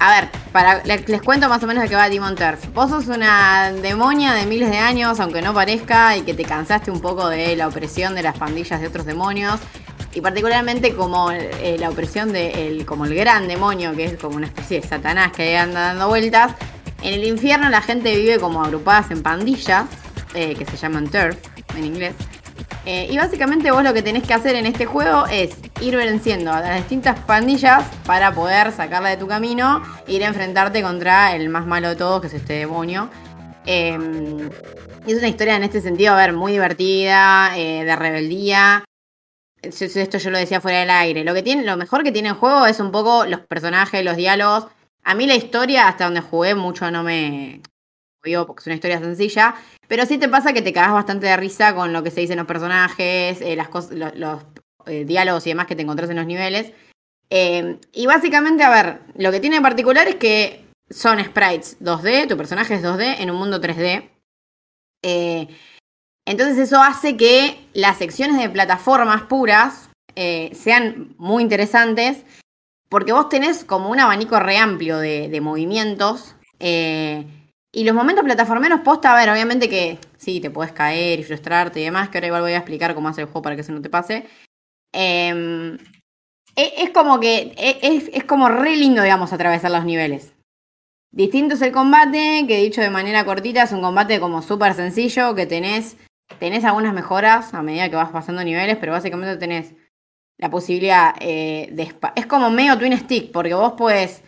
a 0.00 0.10
ver, 0.18 0.30
para, 0.50 0.82
les, 0.84 1.06
les 1.10 1.20
cuento 1.20 1.50
más 1.50 1.62
o 1.62 1.66
menos 1.66 1.82
de 1.82 1.88
qué 1.90 1.94
va 1.94 2.08
Demon 2.08 2.34
Turf. 2.34 2.72
Vos 2.72 2.88
sos 2.88 3.06
una 3.08 3.70
demonia 3.70 4.32
de 4.32 4.46
miles 4.46 4.70
de 4.70 4.78
años, 4.78 5.20
aunque 5.20 5.42
no 5.42 5.52
parezca, 5.52 6.16
y 6.16 6.22
que 6.22 6.32
te 6.32 6.42
cansaste 6.42 6.90
un 6.90 7.02
poco 7.02 7.28
de 7.28 7.54
la 7.54 7.68
opresión 7.68 8.14
de 8.14 8.22
las 8.22 8.38
pandillas 8.38 8.80
de 8.80 8.86
otros 8.86 9.04
demonios. 9.04 9.60
Y 10.14 10.22
particularmente 10.22 10.94
como 10.94 11.30
eh, 11.30 11.76
la 11.78 11.90
opresión 11.90 12.32
de 12.32 12.66
el, 12.66 12.86
como 12.86 13.04
el 13.04 13.14
gran 13.14 13.46
demonio, 13.46 13.94
que 13.94 14.06
es 14.06 14.16
como 14.16 14.36
una 14.36 14.46
especie 14.46 14.80
de 14.80 14.88
satanás 14.88 15.32
que 15.32 15.58
anda 15.58 15.80
dando 15.80 16.08
vueltas. 16.08 16.52
En 17.02 17.12
el 17.12 17.24
infierno 17.24 17.68
la 17.68 17.82
gente 17.82 18.16
vive 18.16 18.38
como 18.38 18.64
agrupadas 18.64 19.10
en 19.10 19.22
pandillas, 19.22 19.84
eh, 20.32 20.54
que 20.54 20.64
se 20.64 20.78
llaman 20.78 21.08
turf 21.08 21.36
en 21.76 21.84
inglés. 21.84 22.14
Eh, 22.86 23.08
y 23.10 23.18
básicamente 23.18 23.70
vos 23.70 23.84
lo 23.84 23.92
que 23.92 24.02
tenés 24.02 24.26
que 24.26 24.32
hacer 24.32 24.56
en 24.56 24.64
este 24.64 24.86
juego 24.86 25.26
es 25.26 25.56
ir 25.82 25.96
venciendo 25.96 26.50
a 26.50 26.60
las 26.60 26.76
distintas 26.76 27.18
pandillas 27.20 27.84
para 28.06 28.32
poder 28.32 28.72
sacarla 28.72 29.10
de 29.10 29.18
tu 29.18 29.26
camino 29.26 29.82
e 30.06 30.14
ir 30.14 30.24
a 30.24 30.28
enfrentarte 30.28 30.82
contra 30.82 31.34
el 31.36 31.50
más 31.50 31.66
malo 31.66 31.90
de 31.90 31.96
todos, 31.96 32.22
que 32.22 32.28
es 32.28 32.34
este 32.34 32.54
demonio. 32.54 33.10
Eh, 33.66 33.98
es 35.06 35.18
una 35.18 35.28
historia 35.28 35.56
en 35.56 35.64
este 35.64 35.80
sentido, 35.80 36.14
a 36.14 36.16
ver, 36.16 36.32
muy 36.32 36.52
divertida, 36.52 37.56
eh, 37.56 37.84
de 37.84 37.96
rebeldía. 37.96 38.84
esto 39.62 40.18
yo 40.18 40.30
lo 40.30 40.38
decía 40.38 40.60
fuera 40.60 40.80
del 40.80 40.90
aire, 40.90 41.24
lo 41.24 41.34
que 41.34 41.42
tiene, 41.42 41.64
lo 41.64 41.76
mejor 41.76 42.02
que 42.02 42.12
tiene 42.12 42.30
el 42.30 42.34
juego 42.34 42.66
es 42.66 42.80
un 42.80 42.92
poco 42.92 43.26
los 43.26 43.40
personajes, 43.40 44.04
los 44.04 44.16
diálogos. 44.16 44.66
A 45.04 45.14
mí 45.14 45.26
la 45.26 45.34
historia, 45.34 45.88
hasta 45.88 46.04
donde 46.04 46.20
jugué, 46.20 46.54
mucho 46.54 46.90
no 46.90 47.02
me 47.02 47.60
porque 48.20 48.60
es 48.60 48.66
una 48.66 48.74
historia 48.74 48.98
sencilla. 48.98 49.54
Pero 49.88 50.06
sí 50.06 50.18
te 50.18 50.28
pasa 50.28 50.52
que 50.52 50.62
te 50.62 50.72
cagas 50.72 50.92
bastante 50.92 51.26
de 51.26 51.36
risa 51.36 51.74
con 51.74 51.92
lo 51.92 52.02
que 52.02 52.10
se 52.10 52.20
dicen 52.20 52.38
los 52.38 52.46
personajes, 52.46 53.40
eh, 53.40 53.56
las 53.56 53.68
cosas, 53.68 53.92
los, 53.92 54.42
eh, 54.86 55.04
diálogos 55.04 55.46
y 55.46 55.50
demás 55.50 55.66
que 55.66 55.76
te 55.76 55.82
encontrás 55.82 56.10
en 56.10 56.16
los 56.16 56.26
niveles. 56.26 56.72
Eh, 57.30 57.78
y 57.92 58.06
básicamente, 58.06 58.62
a 58.62 58.70
ver, 58.70 59.00
lo 59.16 59.30
que 59.30 59.40
tiene 59.40 59.56
en 59.56 59.62
particular 59.62 60.08
es 60.08 60.16
que 60.16 60.66
son 60.90 61.22
sprites 61.22 61.78
2D, 61.80 62.26
tu 62.28 62.36
personaje 62.36 62.74
es 62.74 62.82
2D 62.82 63.20
en 63.20 63.30
un 63.30 63.36
mundo 63.36 63.60
3D. 63.60 64.08
entonces 66.26 66.58
eso 66.58 66.82
hace 66.82 67.16
que 67.16 67.68
las 67.72 67.98
secciones 67.98 68.38
de 68.38 68.50
plataformas 68.50 69.22
puras 69.22 69.88
sean 70.52 71.14
muy 71.16 71.42
interesantes 71.42 72.24
porque 72.90 73.12
vos 73.12 73.28
tenés 73.28 73.64
como 73.64 73.88
un 73.88 74.00
abanico 74.00 74.38
re 74.40 74.58
amplio 74.58 74.98
de, 74.98 75.40
movimientos. 75.40 76.34
Y 77.72 77.84
los 77.84 77.94
momentos 77.94 78.24
plataformeros 78.24 78.80
posta, 78.80 79.12
a 79.12 79.16
ver, 79.16 79.30
obviamente 79.30 79.68
que 79.68 79.98
sí, 80.16 80.40
te 80.40 80.50
puedes 80.50 80.72
caer 80.72 81.20
y 81.20 81.22
frustrarte 81.24 81.80
y 81.80 81.84
demás, 81.84 82.08
que 82.08 82.18
ahora 82.18 82.26
igual 82.26 82.42
voy 82.42 82.52
a 82.52 82.58
explicar 82.58 82.94
cómo 82.94 83.08
hace 83.08 83.20
el 83.20 83.26
juego 83.28 83.42
para 83.42 83.54
que 83.54 83.62
eso 83.62 83.72
no 83.72 83.80
te 83.80 83.88
pase. 83.88 84.26
Em, 84.92 85.78
e, 86.56 86.82
es, 86.82 86.90
como 86.90 87.20
que 87.20 87.54
e, 87.56 87.78
es, 87.82 88.10
es, 88.12 88.24
como 88.24 88.48
re 88.48 88.74
lindo, 88.74 89.02
digamos, 89.02 89.32
atravesar 89.32 89.70
los 89.70 89.84
niveles. 89.84 90.34
Distinto 91.12 91.54
es 91.54 91.62
el 91.62 91.72
combate, 91.72 92.44
que 92.48 92.58
dicho 92.58 92.80
de 92.80 92.90
manera 92.90 93.24
cortita, 93.24 93.62
es 93.62 93.72
un 93.72 93.82
combate 93.82 94.18
como 94.18 94.42
súper 94.42 94.74
sencillo, 94.74 95.34
que 95.36 95.46
tenés, 95.46 95.96
tenés 96.40 96.64
algunas 96.64 96.92
mejoras 96.92 97.54
a 97.54 97.62
medida 97.62 97.88
que 97.88 97.96
vas 97.96 98.10
pasando 98.10 98.42
niveles, 98.42 98.78
pero 98.78 98.92
básicamente 98.92 99.36
tenés 99.36 99.74
la 100.38 100.50
posibilidad 100.50 101.14
eh, 101.20 101.68
de... 101.72 101.94
Es 102.16 102.26
como 102.26 102.50
medio 102.50 102.78
twin 102.78 102.96
stick, 102.98 103.30
porque 103.30 103.54
vos 103.54 103.74
puedes 103.76 104.24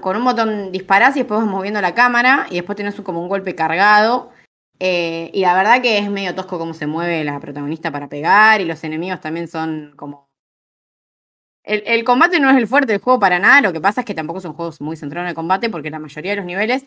con, 0.00 0.16
un 0.16 0.24
botón 0.24 0.72
disparás 0.72 1.16
y 1.16 1.20
después 1.20 1.40
vas 1.40 1.48
moviendo 1.48 1.80
la 1.80 1.94
cámara 1.94 2.46
y 2.50 2.56
después 2.56 2.76
tenés 2.76 2.94
como 3.00 3.20
un 3.20 3.28
golpe 3.28 3.54
cargado. 3.54 4.30
Eh, 4.78 5.30
y 5.32 5.40
la 5.40 5.54
verdad 5.54 5.80
que 5.80 5.98
es 5.98 6.10
medio 6.10 6.34
tosco 6.34 6.58
cómo 6.58 6.74
se 6.74 6.86
mueve 6.86 7.24
la 7.24 7.40
protagonista 7.40 7.90
para 7.90 8.08
pegar 8.08 8.60
y 8.60 8.64
los 8.64 8.82
enemigos 8.84 9.20
también 9.20 9.48
son 9.48 9.92
como... 9.96 10.26
El, 11.64 12.04
combate 12.04 12.38
no 12.38 12.48
es 12.48 12.56
el 12.56 12.68
fuerte 12.68 12.92
del 12.92 13.00
juego 13.00 13.18
para 13.18 13.40
nada, 13.40 13.60
lo 13.60 13.72
que 13.72 13.80
pasa 13.80 14.02
es 14.02 14.04
que 14.04 14.14
tampoco 14.14 14.40
son 14.40 14.52
juegos 14.52 14.80
muy 14.80 14.96
centrados 14.96 15.24
en 15.24 15.30
el 15.30 15.34
combate 15.34 15.68
porque 15.68 15.90
la 15.90 15.98
mayoría 15.98 16.30
de 16.30 16.36
los 16.36 16.46
niveles 16.46 16.86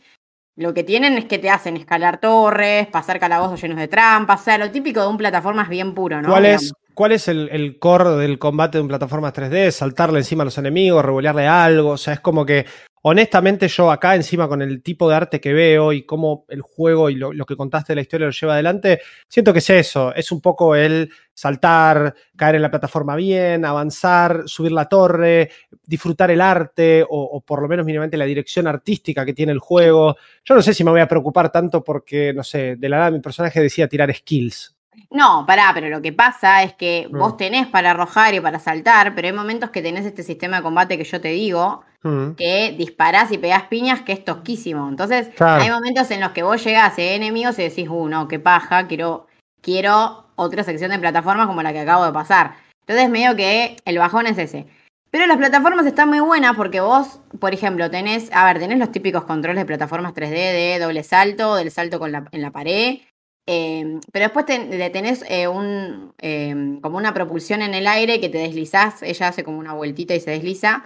lo 0.55 0.73
que 0.73 0.85
tienen 0.85 1.17
es 1.17 1.25
que 1.25 1.37
te 1.37 1.49
hacen 1.49 1.75
escalar 1.75 2.21
torres, 2.21 2.87
pasar 2.87 3.19
calabozos 3.19 3.61
llenos 3.61 3.77
de 3.77 3.89
trampas, 3.89 4.41
o 4.41 4.43
sea, 4.45 4.57
lo 4.57 4.71
típico 4.71 5.01
de 5.01 5.07
un 5.07 5.17
plataformas 5.17 5.67
bien 5.67 5.93
puro, 5.93 6.21
¿no? 6.21 6.29
¿Cuál 6.29 6.45
es, 6.45 6.73
¿Cuál 6.99 7.13
es 7.13 7.29
el, 7.29 7.79
core 7.79 8.17
del 8.17 8.37
combate 8.37 8.77
de 8.77 8.81
un 8.81 8.89
plataforma 8.89 9.31
3D? 9.31 9.71
Saltarle 9.71 10.19
encima 10.19 10.41
a 10.41 10.45
los 10.45 10.57
enemigos, 10.57 11.05
revolearle 11.05 11.47
algo. 11.47 11.91
O 11.91 11.97
sea, 11.97 12.15
es 12.15 12.19
como 12.19 12.45
que, 12.45 12.65
honestamente, 13.03 13.69
yo 13.69 13.89
acá 13.89 14.15
encima 14.15 14.49
con 14.49 14.61
el 14.61 14.83
tipo 14.83 15.07
de 15.07 15.15
arte 15.15 15.39
que 15.39 15.53
veo 15.53 15.93
y 15.93 16.05
cómo 16.05 16.43
el 16.49 16.61
juego 16.61 17.09
y 17.09 17.15
lo, 17.15 17.31
que 17.45 17.55
contaste 17.55 17.93
de 17.93 17.95
la 17.95 18.01
historia 18.01 18.25
lo 18.25 18.33
lleva 18.33 18.51
adelante, 18.51 18.99
siento 19.29 19.53
que 19.53 19.59
es 19.59 19.69
eso. 19.69 20.13
Es 20.13 20.29
un 20.33 20.41
poco 20.41 20.75
el 20.75 21.09
saltar, 21.33 22.13
caer 22.35 22.55
en 22.55 22.63
la 22.63 22.69
plataforma 22.69 23.15
bien, 23.15 23.63
avanzar, 23.63 24.43
subir 24.45 24.73
la 24.73 24.89
torre, 24.89 25.51
disfrutar 25.85 26.31
el 26.31 26.41
arte 26.41 27.05
o, 27.09 27.39
por 27.39 27.61
lo 27.61 27.69
menos 27.69 27.85
mínimamente 27.85 28.17
la 28.17 28.25
dirección 28.25 28.67
artística 28.67 29.23
que 29.25 29.33
tiene 29.33 29.53
el 29.53 29.59
juego. 29.59 30.17
Yo 30.43 30.53
no 30.53 30.61
sé 30.61 30.73
si 30.73 30.83
me 30.83 30.91
voy 30.91 30.99
a 30.99 31.07
preocupar 31.07 31.49
tanto 31.49 31.81
porque, 31.81 32.33
no 32.33 32.43
sé, 32.43 32.75
de 32.75 32.89
la 32.89 32.97
nada 32.97 33.11
mi 33.11 33.21
personaje 33.21 33.61
decía 33.61 33.87
tirar 33.87 34.13
skills. 34.13 34.75
No, 35.11 35.45
pará, 35.45 35.71
pero 35.73 35.89
lo 35.89 36.01
que 36.01 36.13
pasa 36.13 36.63
es 36.63 36.73
que 36.73 37.07
mm. 37.11 37.17
vos 37.17 37.37
tenés 37.37 37.67
para 37.67 37.91
arrojar 37.91 38.33
y 38.33 38.39
para 38.39 38.59
saltar, 38.59 39.15
pero 39.15 39.27
hay 39.27 39.33
momentos 39.33 39.69
que 39.69 39.81
tenés 39.81 40.05
este 40.05 40.23
sistema 40.23 40.57
de 40.57 40.63
combate 40.63 40.97
que 40.97 41.03
yo 41.03 41.19
te 41.21 41.29
digo, 41.29 41.83
mm. 42.03 42.31
que 42.31 42.75
disparás 42.77 43.31
y 43.31 43.37
pegás 43.37 43.63
piñas, 43.63 44.01
que 44.01 44.13
es 44.13 44.23
tosquísimo. 44.23 44.87
Entonces, 44.87 45.29
hay 45.39 45.69
momentos 45.69 46.09
en 46.11 46.21
los 46.21 46.31
que 46.31 46.43
vos 46.43 46.63
llegás 46.63 46.97
a 46.97 47.01
enemigos 47.01 47.57
y 47.59 47.63
decís, 47.63 47.87
uh, 47.89 48.07
no, 48.07 48.27
qué 48.27 48.39
paja, 48.39 48.87
quiero, 48.87 49.27
quiero 49.61 50.25
otra 50.35 50.63
sección 50.63 50.91
de 50.91 50.99
plataformas 50.99 51.47
como 51.47 51.63
la 51.63 51.73
que 51.73 51.79
acabo 51.79 52.05
de 52.05 52.13
pasar. 52.13 52.55
Entonces, 52.81 53.09
medio 53.09 53.35
que 53.35 53.77
el 53.85 53.97
bajón 53.97 54.27
es 54.27 54.37
ese. 54.37 54.67
Pero 55.11 55.25
las 55.25 55.37
plataformas 55.37 55.87
están 55.87 56.09
muy 56.09 56.19
buenas 56.19 56.55
porque 56.55 56.81
vos, 56.81 57.19
por 57.39 57.53
ejemplo, 57.53 57.89
tenés, 57.89 58.29
a 58.31 58.45
ver, 58.45 58.59
tenés 58.59 58.77
los 58.77 58.91
típicos 58.91 59.23
controles 59.23 59.61
de 59.61 59.65
plataformas 59.65 60.13
3D 60.13 60.29
de 60.29 60.79
doble 60.79 61.03
salto, 61.03 61.55
del 61.55 61.71
salto 61.71 61.97
con 61.97 62.11
la, 62.11 62.25
en 62.31 62.43
la 62.43 62.51
pared, 62.51 62.99
Em, 63.45 63.99
pero 64.11 64.25
después 64.25 64.45
te, 64.45 64.89
tenés 64.91 65.23
eh, 65.27 65.47
un, 65.47 66.13
em, 66.19 66.79
como 66.81 66.97
una 66.97 67.13
propulsión 67.13 67.61
en 67.61 67.73
el 67.73 67.87
aire 67.87 68.19
que 68.19 68.29
te 68.29 68.37
deslizás, 68.37 69.01
ella 69.01 69.29
hace 69.29 69.43
como 69.43 69.57
una 69.57 69.73
vueltita 69.73 70.13
y 70.13 70.19
se 70.19 70.31
desliza. 70.31 70.83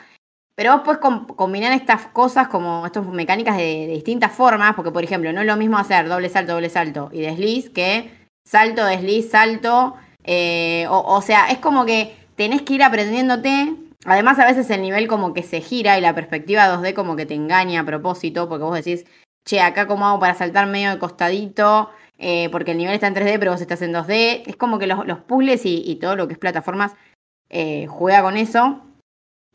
Pero 0.55 0.73
vos 0.73 0.81
puedes 0.85 1.01
combinar 1.35 1.71
estas 1.73 2.07
cosas 2.07 2.47
como 2.47 2.85
estas 2.85 3.05
mecánicas 3.07 3.57
de, 3.57 3.87
distintas 3.87 4.31
formas, 4.31 4.75
porque 4.75 4.91
por 4.91 5.03
ejemplo, 5.03 5.33
no 5.33 5.41
es 5.41 5.47
lo 5.47 5.57
mismo 5.57 5.77
hacer 5.77 6.07
doble 6.07 6.29
salto, 6.29 6.53
doble 6.53 6.69
salto 6.69 7.09
y 7.11 7.21
desliz 7.21 7.69
que 7.71 8.11
salto, 8.45 8.85
desliz, 8.85 9.31
salto. 9.31 9.95
Eh, 10.23 10.85
o, 10.89 11.21
sea, 11.21 11.49
es 11.49 11.57
como 11.57 11.85
que 11.85 12.15
tenés 12.35 12.61
que 12.61 12.75
ir 12.75 12.83
aprendiéndote. 12.83 13.75
Además, 14.05 14.37
a 14.39 14.45
veces 14.45 14.69
el 14.69 14.81
nivel 14.81 15.07
como 15.07 15.33
que 15.33 15.43
se 15.43 15.61
gira 15.61 15.97
y 15.97 16.01
la 16.01 16.13
perspectiva 16.13 16.67
2D 16.67 16.93
como 16.93 17.15
que 17.15 17.25
te 17.25 17.33
engaña 17.33 17.81
a 17.81 17.85
propósito, 17.85 18.47
porque 18.47 18.63
vos 18.63 18.75
decís, 18.75 19.05
che, 19.45 19.59
acá 19.61 19.87
cómo 19.87 20.05
hago 20.05 20.19
para 20.19 20.35
saltar 20.35 20.67
medio 20.67 20.91
de 20.91 20.99
costadito, 20.99 21.89
eh, 22.17 22.49
porque 22.51 22.71
el 22.71 22.77
nivel 22.77 22.93
está 22.93 23.07
en 23.07 23.15
3D, 23.15 23.37
pero 23.39 23.51
vos 23.51 23.61
estás 23.61 23.81
en 23.81 23.93
2D. 23.93 24.43
Es 24.45 24.55
como 24.55 24.79
que 24.79 24.87
los, 24.87 25.19
puzzles 25.27 25.61
y, 25.65 25.95
todo 25.95 26.15
lo 26.15 26.27
que 26.27 26.33
es 26.33 26.39
plataformas 26.39 26.93
eh, 27.49 27.87
juega 27.87 28.21
con 28.21 28.37
eso. 28.37 28.81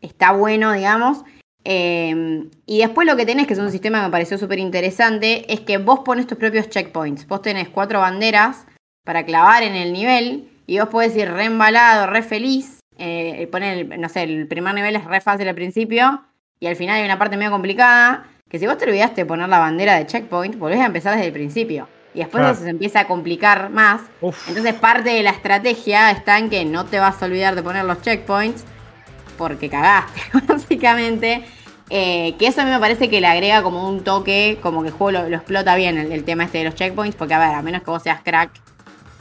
Está 0.01 0.33
bueno, 0.33 0.73
digamos. 0.73 1.25
Em, 1.65 2.51
y 2.67 2.79
después 2.81 3.07
lo 3.07 3.17
que 3.17 3.27
tenés, 3.27 3.47
que 3.47 3.53
es 3.53 3.59
un 3.59 3.71
sistema 3.71 3.99
que 3.99 4.07
me 4.07 4.11
pareció 4.11 4.39
súper 4.39 4.59
interesante, 4.59 5.53
es 5.53 5.61
que 5.61 5.79
vos 5.79 6.01
pones 6.01 6.27
tus 6.27 6.39
propios 6.39 6.69
checkpoints. 6.69 7.27
Vos 7.27 7.43
tenés 7.43 7.69
cuatro 7.69 8.01
banderas 8.01 8.67
para 9.05 9.25
clavar 9.25 9.63
en 9.63 9.75
el 9.75 9.93
nivel 9.93 10.51
y 10.67 10.79
vos 10.79 10.89
podés 10.89 11.17
ir 11.17 11.31
re 11.31 11.45
embalado, 11.45 12.07
re 12.07 12.23
feliz. 12.23 12.81
Eh, 12.99 13.49
poner, 13.53 13.99
no 13.99 14.09
sé, 14.09 14.25
el 14.25 14.49
primer 14.49 14.75
nivel 14.75 14.97
es 14.97 15.05
re 15.05 15.21
fácil 15.21 15.47
al 15.49 15.55
principio 15.55 16.25
y 16.59 16.67
al 16.67 16.77
final 16.77 16.97
hay 16.97 17.05
una 17.05 17.19
parte 17.19 17.37
medio 17.37 17.51
complicada. 17.51 18.27
Que 18.49 18.59
si 18.59 18.67
vos 18.67 18.79
te 18.79 18.87
olvidaste 18.87 19.23
de 19.23 19.27
poner 19.27 19.49
la 19.49 19.59
bandera 19.59 19.97
de 19.97 20.07
checkpoint, 20.07 20.59
volvés 20.59 20.81
a 20.81 20.87
empezar 20.87 21.15
desde 21.15 21.27
el 21.27 21.33
principio 21.33 21.87
y 22.15 22.21
después 22.21 22.59
se 22.59 22.69
empieza 22.69 23.01
a 23.01 23.07
complicar 23.07 23.71
más. 23.71 24.01
Entonces 24.49 24.75
parte 24.75 25.11
de 25.11 25.23
la 25.23 25.31
estrategia 25.31 26.11
está 26.11 26.39
en 26.39 26.51
que 26.51 26.65
no 26.65 26.85
te 26.85 26.99
vas 26.99 27.23
a 27.23 27.27
olvidar 27.27 27.55
de 27.55 27.63
poner 27.63 27.85
los 27.85 28.01
checkpoints 28.03 28.65
porque 29.37 29.69
cagaste, 29.69 30.21
básicamente. 30.49 31.45
Eh, 31.91 32.35
que 32.39 32.49
eso 32.49 32.61
a 32.61 32.65
mí 32.65 32.71
me 32.71 32.81
parece 32.81 33.09
que 33.09 33.21
le 33.21 33.27
agrega 33.27 33.63
como 33.63 33.89
un 33.89 34.05
toque, 34.05 34.59
como 34.61 34.83
que 34.83 34.89
el 34.89 34.95
juego 34.95 35.27
lo, 35.27 35.37
explota 35.37 35.75
bien 35.75 35.97
el, 35.97 36.25
tema 36.25 36.45
este 36.45 36.59
de 36.59 36.65
los 36.65 36.75
checkpoints, 36.75 37.17
porque 37.17 37.33
a 37.33 37.39
ver, 37.39 37.55
a 37.55 37.63
menos 37.63 37.83
que 37.83 37.91
vos 37.91 38.03
seas 38.03 38.21
crack 38.23 38.51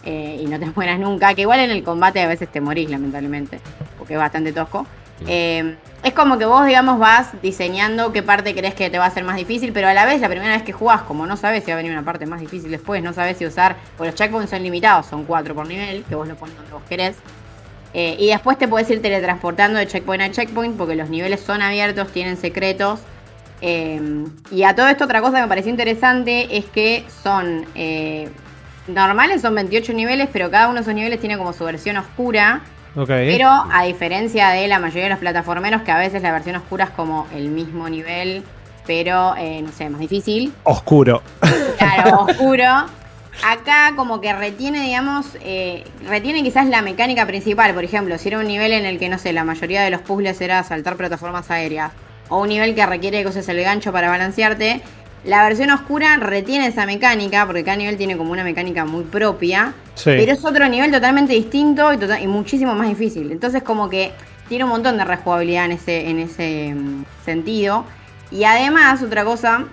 eh, 0.03 0.41
y 0.41 0.47
no 0.47 0.59
te 0.59 0.65
mueras 0.75 0.99
nunca, 0.99 1.33
que 1.33 1.41
igual 1.41 1.61
en 1.61 1.71
el 1.71 1.83
combate 1.83 2.19
a 2.21 2.27
veces 2.27 2.51
te 2.51 2.59
morís 2.59 2.89
lamentablemente, 2.89 3.61
porque 3.97 4.15
es 4.15 4.19
bastante 4.19 4.51
tosco. 4.51 4.85
Eh, 5.27 5.77
es 6.07 6.13
como 6.13 6.37
que 6.37 6.45
vos, 6.45 6.65
digamos, 6.65 6.99
vas 6.99 7.29
diseñando 7.41 8.11
qué 8.11 8.23
parte 8.23 8.55
crees 8.55 8.73
que 8.73 8.89
te 8.89 8.97
va 8.97 9.05
a 9.05 9.11
ser 9.11 9.23
más 9.23 9.35
difícil, 9.35 9.73
pero 9.73 9.87
a 9.87 9.93
la 9.93 10.05
vez, 10.05 10.21
la 10.21 10.29
primera 10.29 10.53
vez 10.53 10.63
que 10.63 10.71
jugás, 10.71 11.01
como 11.01 11.25
no 11.25 11.37
sabes 11.37 11.63
si 11.63 11.71
va 11.71 11.75
a 11.75 11.77
venir 11.77 11.91
una 11.91 12.03
parte 12.03 12.25
más 12.25 12.39
difícil 12.39 12.71
después, 12.71 13.03
no 13.03 13.13
sabes 13.13 13.37
si 13.37 13.45
usar, 13.45 13.75
porque 13.97 14.11
los 14.11 14.15
checkpoints 14.15 14.49
son 14.49 14.63
limitados, 14.63 15.05
son 15.05 15.25
cuatro 15.25 15.53
por 15.53 15.67
nivel, 15.67 16.03
que 16.03 16.15
vos 16.15 16.27
lo 16.27 16.35
pones 16.35 16.55
donde 16.55 16.71
vos 16.71 16.83
querés. 16.87 17.17
Eh, 17.93 18.15
y 18.19 18.27
después 18.27 18.57
te 18.57 18.67
puedes 18.67 18.89
ir 18.89 19.01
teletransportando 19.01 19.79
de 19.79 19.87
checkpoint 19.87 20.23
a 20.23 20.31
checkpoint, 20.31 20.77
porque 20.77 20.95
los 20.95 21.09
niveles 21.09 21.41
son 21.41 21.61
abiertos, 21.61 22.07
tienen 22.11 22.37
secretos. 22.37 22.99
Eh, 23.61 24.25
y 24.51 24.63
a 24.63 24.75
todo 24.75 24.87
esto, 24.87 25.05
otra 25.05 25.21
cosa 25.21 25.37
que 25.37 25.41
me 25.41 25.47
pareció 25.47 25.71
interesante 25.71 26.57
es 26.57 26.65
que 26.65 27.05
son 27.23 27.65
normales, 28.87 29.41
son 29.41 29.55
28 29.55 29.93
niveles, 29.93 30.29
pero 30.31 30.49
cada 30.49 30.67
uno 30.67 30.75
de 30.75 30.81
esos 30.81 30.93
niveles 30.93 31.19
tiene 31.19 31.37
como 31.37 31.53
su 31.53 31.65
versión 31.65 31.97
oscura 31.97 32.61
pero 33.05 33.49
a 33.49 33.83
diferencia 33.83 34.49
de 34.49 34.67
la 34.67 34.79
mayoría 34.79 35.03
de 35.03 35.09
los 35.09 35.19
plataformeros, 35.19 35.83
que 35.83 35.91
a 35.91 35.97
veces 35.97 36.21
la 36.23 36.31
versión 36.31 36.55
oscura 36.55 36.85
es 36.85 36.89
como 36.91 37.27
el 37.35 37.49
mismo 37.49 37.87
nivel, 37.89 38.43
pero 38.87 39.35
eh, 39.37 39.61
no 39.61 39.71
sé, 39.71 39.89
más 39.89 39.99
difícil. 39.99 40.53
Oscuro. 40.63 41.21
Claro, 41.77 42.21
oscuro. 42.27 42.65
Acá 43.45 43.93
como 43.95 44.19
que 44.19 44.33
retiene, 44.33 44.81
digamos, 44.81 45.37
eh, 45.41 45.83
retiene 46.07 46.41
quizás 46.41 46.65
la 46.67 46.81
mecánica 46.81 47.27
principal. 47.27 47.73
Por 47.75 47.83
ejemplo, 47.83 48.17
si 48.17 48.29
era 48.29 48.39
un 48.39 48.47
nivel 48.47 48.71
en 48.71 48.85
el 48.85 48.97
que, 48.97 49.09
no 49.09 49.19
sé, 49.19 49.31
la 49.31 49.43
mayoría 49.43 49.83
de 49.83 49.91
los 49.91 50.01
puzzles 50.01 50.41
era 50.41 50.63
saltar 50.63 50.95
plataformas 50.95 51.51
aéreas, 51.51 51.91
o 52.29 52.41
un 52.41 52.49
nivel 52.49 52.73
que 52.73 52.85
requiere 52.85 53.21
que 53.21 53.29
uses 53.29 53.47
el 53.49 53.61
gancho 53.61 53.91
para 53.91 54.09
balancearte, 54.09 54.81
la 55.27 55.43
versión 55.43 55.69
oscura 55.71 56.15
retiene 56.17 56.67
esa 56.67 56.85
mecánica, 56.85 57.45
porque 57.45 57.63
cada 57.63 57.75
nivel 57.75 57.97
tiene 57.97 58.15
como 58.15 58.31
una 58.31 58.45
mecánica 58.45 58.85
muy 58.85 59.03
propia, 59.03 59.73
pero 60.03 60.31
es 60.31 60.45
otro 60.45 60.67
nivel 60.69 60.89
totalmente 60.89 61.33
distinto 61.33 61.91
y, 61.91 61.97
tota-, 61.97 62.21
y, 62.21 62.27
muchísimo 62.27 62.73
más 62.75 62.87
difícil. 62.87 63.31
Entonces 63.31 63.61
como 63.61 63.89
que 63.89 64.13
tiene 64.47 64.63
un 64.63 64.69
montón 64.69 64.97
de 64.97 65.03
rejugabilidad 65.03 65.65
en 65.65 65.73
ese, 65.73 66.09
en 66.09 66.19
ese 66.19 66.73
mm, 66.73 67.05
sentido. 67.25 67.83
Y 68.31 68.45
además, 68.45 69.03
otra 69.03 69.25
cosa 69.25 69.65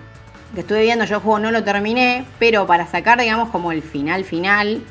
que 0.53 0.59
estuve 0.59 0.81
viendo, 0.81 1.05
yo 1.05 1.15
el 1.15 1.21
juego 1.21 1.39
no 1.39 1.51
lo 1.51 1.63
terminé, 1.63 2.25
pero 2.37 2.67
para 2.67 2.85
sacar, 2.85 3.19
digamos, 3.19 3.49
como 3.49 3.71
el 3.71 3.81
final 3.81 4.25
final, 4.25 4.81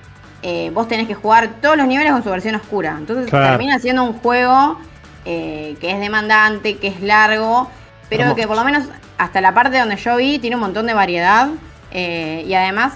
eh, 0.42 0.70
vos 0.72 0.88
tenés 0.88 1.06
que 1.06 1.14
jugar 1.14 1.60
todos 1.60 1.76
los 1.76 1.86
niveles 1.86 2.12
con 2.12 2.24
su 2.24 2.30
versión 2.30 2.54
oscura. 2.54 2.96
Entonces 2.98 3.28
Claro. 3.28 3.50
termina 3.50 3.78
siendo 3.78 4.02
un 4.04 4.14
juego 4.14 4.78
eh, 5.26 5.76
que 5.80 5.90
es 5.90 6.00
demandante, 6.00 6.76
que 6.76 6.88
es 6.88 7.02
largo, 7.02 7.68
pero 8.08 8.34
que 8.34 8.46
por 8.46 8.56
lo 8.56 8.64
menos 8.64 8.84
hasta 9.18 9.40
la 9.40 9.54
parte 9.54 9.78
donde 9.78 9.96
yo 9.96 10.16
vi 10.16 10.38
tiene 10.38 10.56
un 10.56 10.60
montón 10.62 10.86
de 10.86 10.94
variedad. 10.94 11.48
eh, 11.92 12.44
y 12.46 12.54
además 12.54 12.94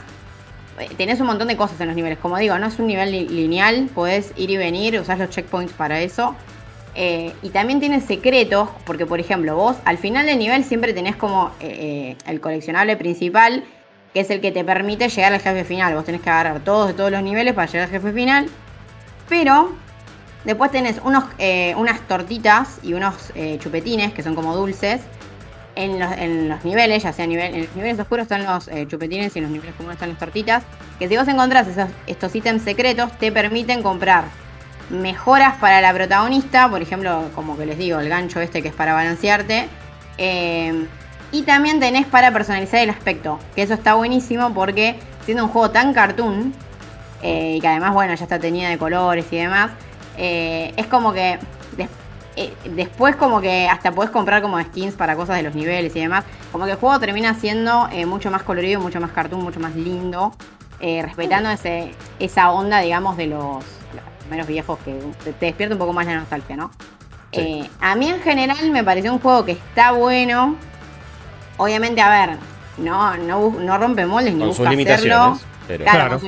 eh, 0.81 0.89
tenés 0.97 1.21
un 1.21 1.27
montón 1.27 1.47
de 1.49 1.57
cosas 1.57 1.81
en 1.81 1.87
los 1.87 1.97
niveles. 1.97 2.19
Como 2.19 2.37
digo, 2.39 2.59
no 2.59 2.67
es 2.67 2.79
un 2.79 2.87
nivel 2.89 3.13
li- 3.13 3.29
lineal, 3.29 3.89
podés 3.95 4.33
ir 4.37 4.51
y 4.51 4.57
venir, 4.57 4.99
usás 5.01 5.19
los 5.19 5.31
checkpoints 5.31 5.73
para 5.73 6.01
eso. 6.01 6.35
Eh, 6.97 7.33
y 7.43 7.51
también 7.51 7.79
tiene 7.79 8.01
secretos, 8.01 8.69
porque 8.85 9.07
por 9.07 9.21
ejemplo, 9.21 9.55
vos 9.55 9.77
al 9.85 9.99
final 9.99 10.27
del 10.27 10.39
nivel 10.39 10.65
siempre 10.65 10.93
tenés 10.93 11.15
como 11.15 11.53
el 11.61 12.41
coleccionable 12.41 12.97
principal, 12.97 13.63
que 14.13 14.21
es 14.21 14.31
el 14.31 14.41
que 14.41 14.51
te 14.51 14.65
permite 14.65 15.09
llegar 15.09 15.33
al 15.33 15.41
jefe 15.41 15.63
final. 15.65 15.95
Vos 15.95 16.05
tenés 16.05 16.21
que 16.23 16.31
agarrar 16.31 16.59
todos 16.61 16.89
de 16.89 16.95
todos 16.95 17.13
los 17.13 17.23
niveles 17.23 17.55
para 17.55 17.69
llegar 17.71 17.87
al 17.87 17.93
jefe 17.93 18.13
final. 18.13 18.49
Pero 19.29 19.77
después 20.45 20.73
tenés 20.73 21.01
unos, 21.05 21.23
unas 21.77 22.01
tortitas 22.09 22.81
y 22.83 22.95
unos 22.95 23.15
chupetines, 23.61 24.13
que 24.13 24.25
son 24.25 24.35
como 24.35 24.57
dulces, 24.57 25.01
en 25.85 26.49
los, 26.49 26.65
niveles, 26.65 27.03
ya 27.05 27.13
sea 27.13 27.27
nivel, 27.27 27.55
en 27.55 27.61
los 27.67 27.77
niveles 27.77 27.99
oscuros 28.01 28.23
están 28.25 28.45
los 28.45 28.69
eh, 28.69 28.87
chupetines 28.89 29.35
y 29.35 29.39
en 29.39 29.45
los 29.45 29.53
niveles 29.53 29.75
comunes 29.77 29.95
están 29.97 30.09
las 30.11 30.19
tortitas, 30.19 30.65
que 30.99 31.09
si 31.09 31.17
vos 31.17 31.29
encontrás 31.29 31.69
esos- 31.69 31.91
estos 32.07 32.35
ítems 32.35 32.63
secretos, 32.63 33.11
te 33.19 33.31
permiten 33.33 33.83
comprar 33.83 34.25
mejoras 34.91 35.57
para 35.57 35.81
la 35.81 35.93
protagonista, 35.93 36.69
por 36.69 36.83
ejemplo, 36.83 37.31
como 37.35 37.57
que 37.57 37.67
les 37.67 37.79
digo, 37.79 38.01
el 38.01 38.09
gancho 38.09 38.41
este 38.41 38.63
que 38.63 38.69
es 38.69 38.75
para 38.75 38.93
balancearte. 38.95 39.69
eh, 40.19 40.87
y 41.31 41.43
también 41.43 41.79
tenés 41.79 42.07
para 42.07 42.33
personalizar 42.33 42.81
el 42.81 42.89
aspecto, 42.91 43.39
que 43.55 43.63
eso 43.63 43.75
está 43.75 43.95
buenísimo 43.95 44.53
porque 44.55 44.97
siendo 45.27 45.45
un 45.45 45.51
juego 45.51 45.71
tan 45.71 45.93
cartoon, 45.93 46.55
eh, 47.23 47.55
y 47.57 47.61
que 47.61 47.69
además, 47.69 47.93
bueno, 47.93 48.15
ya 48.15 48.25
está 48.25 48.39
teñida 48.39 48.71
de 48.71 48.79
colores 48.79 49.27
y 49.31 49.37
demás, 49.37 49.71
es 50.17 50.87
como 50.87 51.13
que 51.13 51.39
eh, 52.45 52.53
después 52.75 53.17
como 53.17 53.41
que 53.41 53.69
hasta 53.69 53.93
podés 53.93 54.11
comprar 54.11 54.43
como 54.43 54.61
skins 54.61 54.95
para 54.95 55.17
cosas 55.17 55.37
de 55.37 55.43
los 55.43 55.55
niveles 55.55 55.95
y 55.97 56.01
demás, 56.01 56.25
como 56.53 56.65
que 56.65 56.73
el 56.73 56.77
juego 56.79 56.99
termina 57.01 57.35
siendo 57.35 57.89
eh, 57.93 58.07
mucho 58.07 58.31
más 58.31 58.43
colorido, 58.43 58.81
mucho 58.81 59.01
más 59.01 59.11
cartoon, 59.11 59.43
mucho 59.43 59.61
más 59.61 59.75
lindo, 59.75 60.33
eh, 60.81 61.03
respetando 61.03 61.51
ese, 61.51 61.93
esa 62.19 62.51
onda, 62.51 62.81
digamos, 62.81 63.17
de 63.17 63.27
los, 63.27 63.57
los 63.95 64.05
primeros 64.21 64.47
viejos 64.47 64.79
que 64.85 64.93
te, 65.25 65.33
te 65.33 65.47
despierta 65.47 65.75
un 65.75 65.79
poco 65.81 65.93
más 65.93 66.07
la 66.07 66.17
nostalgia, 66.17 66.57
¿no? 66.57 66.71
Sí. 67.33 67.41
Eh, 67.41 67.71
a 67.81 67.95
mí 67.95 68.09
en 68.09 68.21
general 68.23 68.71
me 68.71 68.83
pareció 68.85 69.13
un 69.13 69.19
juego 69.19 69.45
que 69.45 69.53
está 69.53 69.93
bueno. 69.93 70.57
Obviamente, 71.57 72.01
a 72.01 72.09
ver, 72.11 72.39
no, 72.79 73.17
no, 73.17 73.51
no 73.51 73.79
rompe 73.79 74.07
moldes 74.07 74.33
ni 74.33 74.39
Con 74.41 74.49
sus 74.49 74.59
busca 74.59 74.71
limitaciones. 74.71 75.13
hacerlo. 75.17 75.39
Pero 75.69 75.85
Claro, 75.85 76.19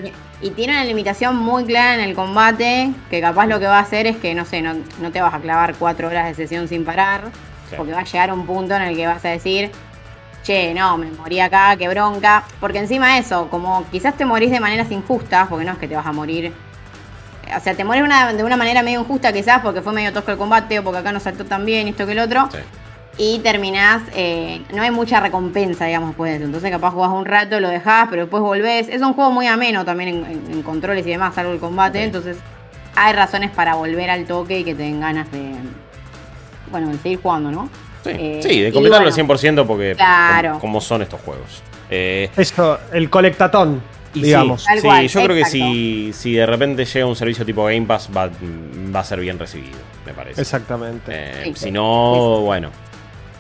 y 0.43 0.51
tiene 0.51 0.75
una 0.75 0.85
limitación 0.85 1.35
muy 1.37 1.65
clara 1.65 1.95
en 1.95 2.01
el 2.01 2.15
combate, 2.15 2.91
que 3.11 3.21
capaz 3.21 3.47
lo 3.47 3.59
que 3.59 3.67
va 3.67 3.79
a 3.79 3.83
hacer 3.83 4.07
es 4.07 4.17
que, 4.19 4.35
no 4.35 4.45
sé, 4.45 4.61
no, 4.63 4.75
no 5.01 5.11
te 5.11 5.21
vas 5.23 5.33
a 5.35 5.39
clavar 5.41 5.75
cuatro 5.77 6.09
horas 6.09 6.27
de 6.29 6.35
sesión 6.35 6.69
sin 6.69 6.85
parar, 6.85 7.23
Sí. 7.71 7.77
porque 7.77 7.93
va 7.93 8.01
a 8.01 8.05
llegar 8.05 8.33
un 8.33 8.47
punto 8.47 8.75
en 8.75 8.83
el 8.83 8.95
que 8.97 9.07
vas 9.07 9.25
a 9.25 9.29
decir, 9.29 9.71
che, 10.43 10.75
no, 10.75 10.97
me 10.99 11.11
morí 11.13 11.41
acá, 11.41 11.75
qué 11.77 11.89
bronca, 11.89 12.45
porque 12.61 12.79
encima 12.79 13.15
de 13.15 13.21
eso, 13.21 13.49
como 13.49 13.85
quizás 13.91 14.15
te 14.17 14.25
morís 14.25 14.51
de 14.51 14.61
maneras 14.61 14.91
injustas, 14.91 15.49
porque 15.49 15.65
no 15.65 15.73
es 15.73 15.79
que 15.79 15.89
te 15.89 15.97
vas 15.97 16.07
a 16.07 16.13
morir, 16.13 16.53
o 17.57 17.61
sea, 17.61 17.75
te 17.75 17.83
morís 17.85 18.03
una- 18.03 18.33
de 18.33 18.45
una 18.45 18.57
manera 18.57 18.83
medio 18.83 19.01
injusta 19.01 19.33
quizás 19.33 19.61
porque 19.63 19.81
fue 19.83 19.93
medio 19.93 20.13
tosco 20.13 20.33
el 20.33 20.37
combate 20.39 20.79
o 20.79 20.85
porque 20.85 20.99
acá 20.99 21.13
no 21.13 21.21
saltó 21.21 21.45
tan 21.45 21.65
bien, 21.65 21.89
esto 21.89 22.05
que 22.07 22.13
el 22.13 22.19
otro, 22.19 22.49
sí. 22.53 22.59
Y 23.19 23.39
terminás, 23.41 24.03
eh, 24.15 24.63
no 24.75 24.83
hay 24.83 24.91
mucha 24.91 25.21
recompensa, 25.21 25.85
digamos, 25.87 26.11
después 26.11 26.31
de 26.31 26.37
eso. 26.37 26.47
Entonces 26.47 26.71
capaz 26.71 26.93
jugás 26.93 27.11
un 27.11 27.25
rato, 27.27 27.61
lo 27.61 27.69
dejás, 27.69 28.09
pero 28.09 28.23
después 28.23 28.43
volvés. 28.43 28.89
Es 28.89 29.03
un 29.03 29.13
juego 29.15 29.31
muy 29.31 29.47
ameno 29.47 29.85
también 29.85 30.09
en, 30.11 30.25
en- 30.25 30.53
en 30.53 30.63
controles 30.63 31.07
y 31.07 31.11
demás, 31.11 31.35
salvo 31.35 31.53
el 31.53 31.59
combate. 31.59 32.03
Entonces 32.05 32.39
hay 32.97 33.13
razones 33.13 33.51
para 33.51 33.75
volver 33.75 34.09
al 34.11 34.25
toque 34.25 34.61
y 34.61 34.65
que 34.65 34.75
te 34.75 34.83
den 34.85 35.01
ganas 35.01 35.31
de, 35.33 35.53
bueno, 36.71 36.89
de 36.89 36.99
seguir 36.99 37.21
jugando, 37.23 37.51
¿no? 37.51 37.69
Sí, 38.05 38.11
Eh, 38.15 38.41
sí, 38.43 38.61
de 38.63 38.73
completarlo 38.73 39.09
al 39.09 39.13
bueno, 39.13 39.35
100% 39.35 39.67
porque 39.67 39.95
Claro. 39.95 40.49
como, 40.51 40.61
como 40.61 40.81
son 40.81 41.03
estos 41.03 41.21
juegos. 41.21 41.63
Eh, 41.91 42.31
Esto, 42.37 42.79
el 42.93 43.11
colectatón, 43.11 43.83
y 44.15 44.23
digamos. 44.23 44.63
sí, 44.63 44.67
Tal 44.69 44.79
sí, 44.81 44.87
cual, 44.87 45.09
yo 45.09 45.23
creo 45.25 45.37
que 45.37 45.45
si, 45.45 46.13
si 46.15 46.33
de 46.35 46.47
repente 46.47 46.85
llega 46.87 47.05
un 47.07 47.17
servicio 47.17 47.45
tipo 47.45 47.65
Game 47.65 47.83
Pass 47.83 48.09
va, 48.17 48.31
va 48.95 49.01
a 49.01 49.05
ser 49.05 49.21
bien 49.21 49.39
recibido, 49.39 49.77
me 50.07 50.15
parece. 50.15 50.41
Exactamente. 50.41 51.13
Eh, 51.15 51.45
Sí, 51.47 51.53
si 51.55 51.65
sí. 51.67 51.71
no, 51.73 52.41
bueno, 52.41 52.71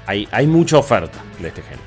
hay, 0.07 0.29
hay 0.31 0.47
mucha 0.47 0.79
oferta 0.79 1.19
de 1.39 1.49
este 1.49 1.63
género. 1.63 1.83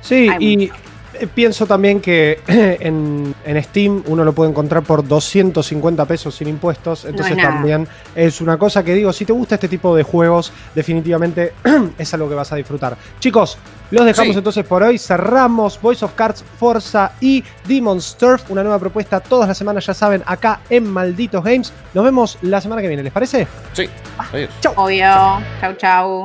Sí, 0.00 0.28
Hay 0.28 0.44
y 0.44 0.72
eh, 1.14 1.26
pienso 1.32 1.66
también 1.66 2.00
que 2.00 2.40
en, 2.46 3.34
en 3.44 3.62
Steam 3.64 4.02
uno 4.06 4.24
lo 4.24 4.32
puede 4.32 4.50
encontrar 4.50 4.82
por 4.82 5.06
250 5.06 6.04
pesos 6.06 6.34
sin 6.34 6.48
impuestos. 6.48 7.04
Entonces 7.04 7.36
también 7.36 7.86
es 8.14 8.40
una 8.40 8.56
cosa 8.58 8.82
que 8.82 8.94
digo, 8.94 9.12
si 9.12 9.24
te 9.24 9.32
gusta 9.32 9.54
este 9.56 9.68
tipo 9.68 9.94
de 9.94 10.02
juegos, 10.02 10.52
definitivamente 10.74 11.52
es 11.98 12.14
algo 12.14 12.28
que 12.28 12.34
vas 12.34 12.50
a 12.52 12.56
disfrutar. 12.56 12.96
Chicos, 13.20 13.58
los 13.90 14.06
dejamos 14.06 14.32
Sí. 14.32 14.38
entonces 14.38 14.64
por 14.64 14.82
hoy. 14.82 14.98
Cerramos 14.98 15.78
Voice 15.80 16.02
of 16.04 16.14
Cards, 16.14 16.42
Forza 16.58 17.12
y 17.20 17.44
Demon's 17.68 18.16
Turf. 18.18 18.50
Una 18.50 18.62
nueva 18.62 18.78
propuesta 18.78 19.20
todas 19.20 19.46
las 19.46 19.58
semanas, 19.58 19.84
ya 19.86 19.92
saben, 19.94 20.22
acá 20.26 20.60
en 20.70 20.90
Malditos 20.90 21.44
Games. 21.44 21.72
Nos 21.92 22.02
vemos 22.04 22.38
la 22.42 22.60
semana 22.60 22.80
que 22.80 22.88
viene, 22.88 23.02
¿les 23.02 23.12
parece? 23.12 23.46
Sí, 23.74 23.88
adiós. 24.16 24.50
Obvio. 24.76 25.42
Chau, 25.60 25.74
chau. 25.76 26.24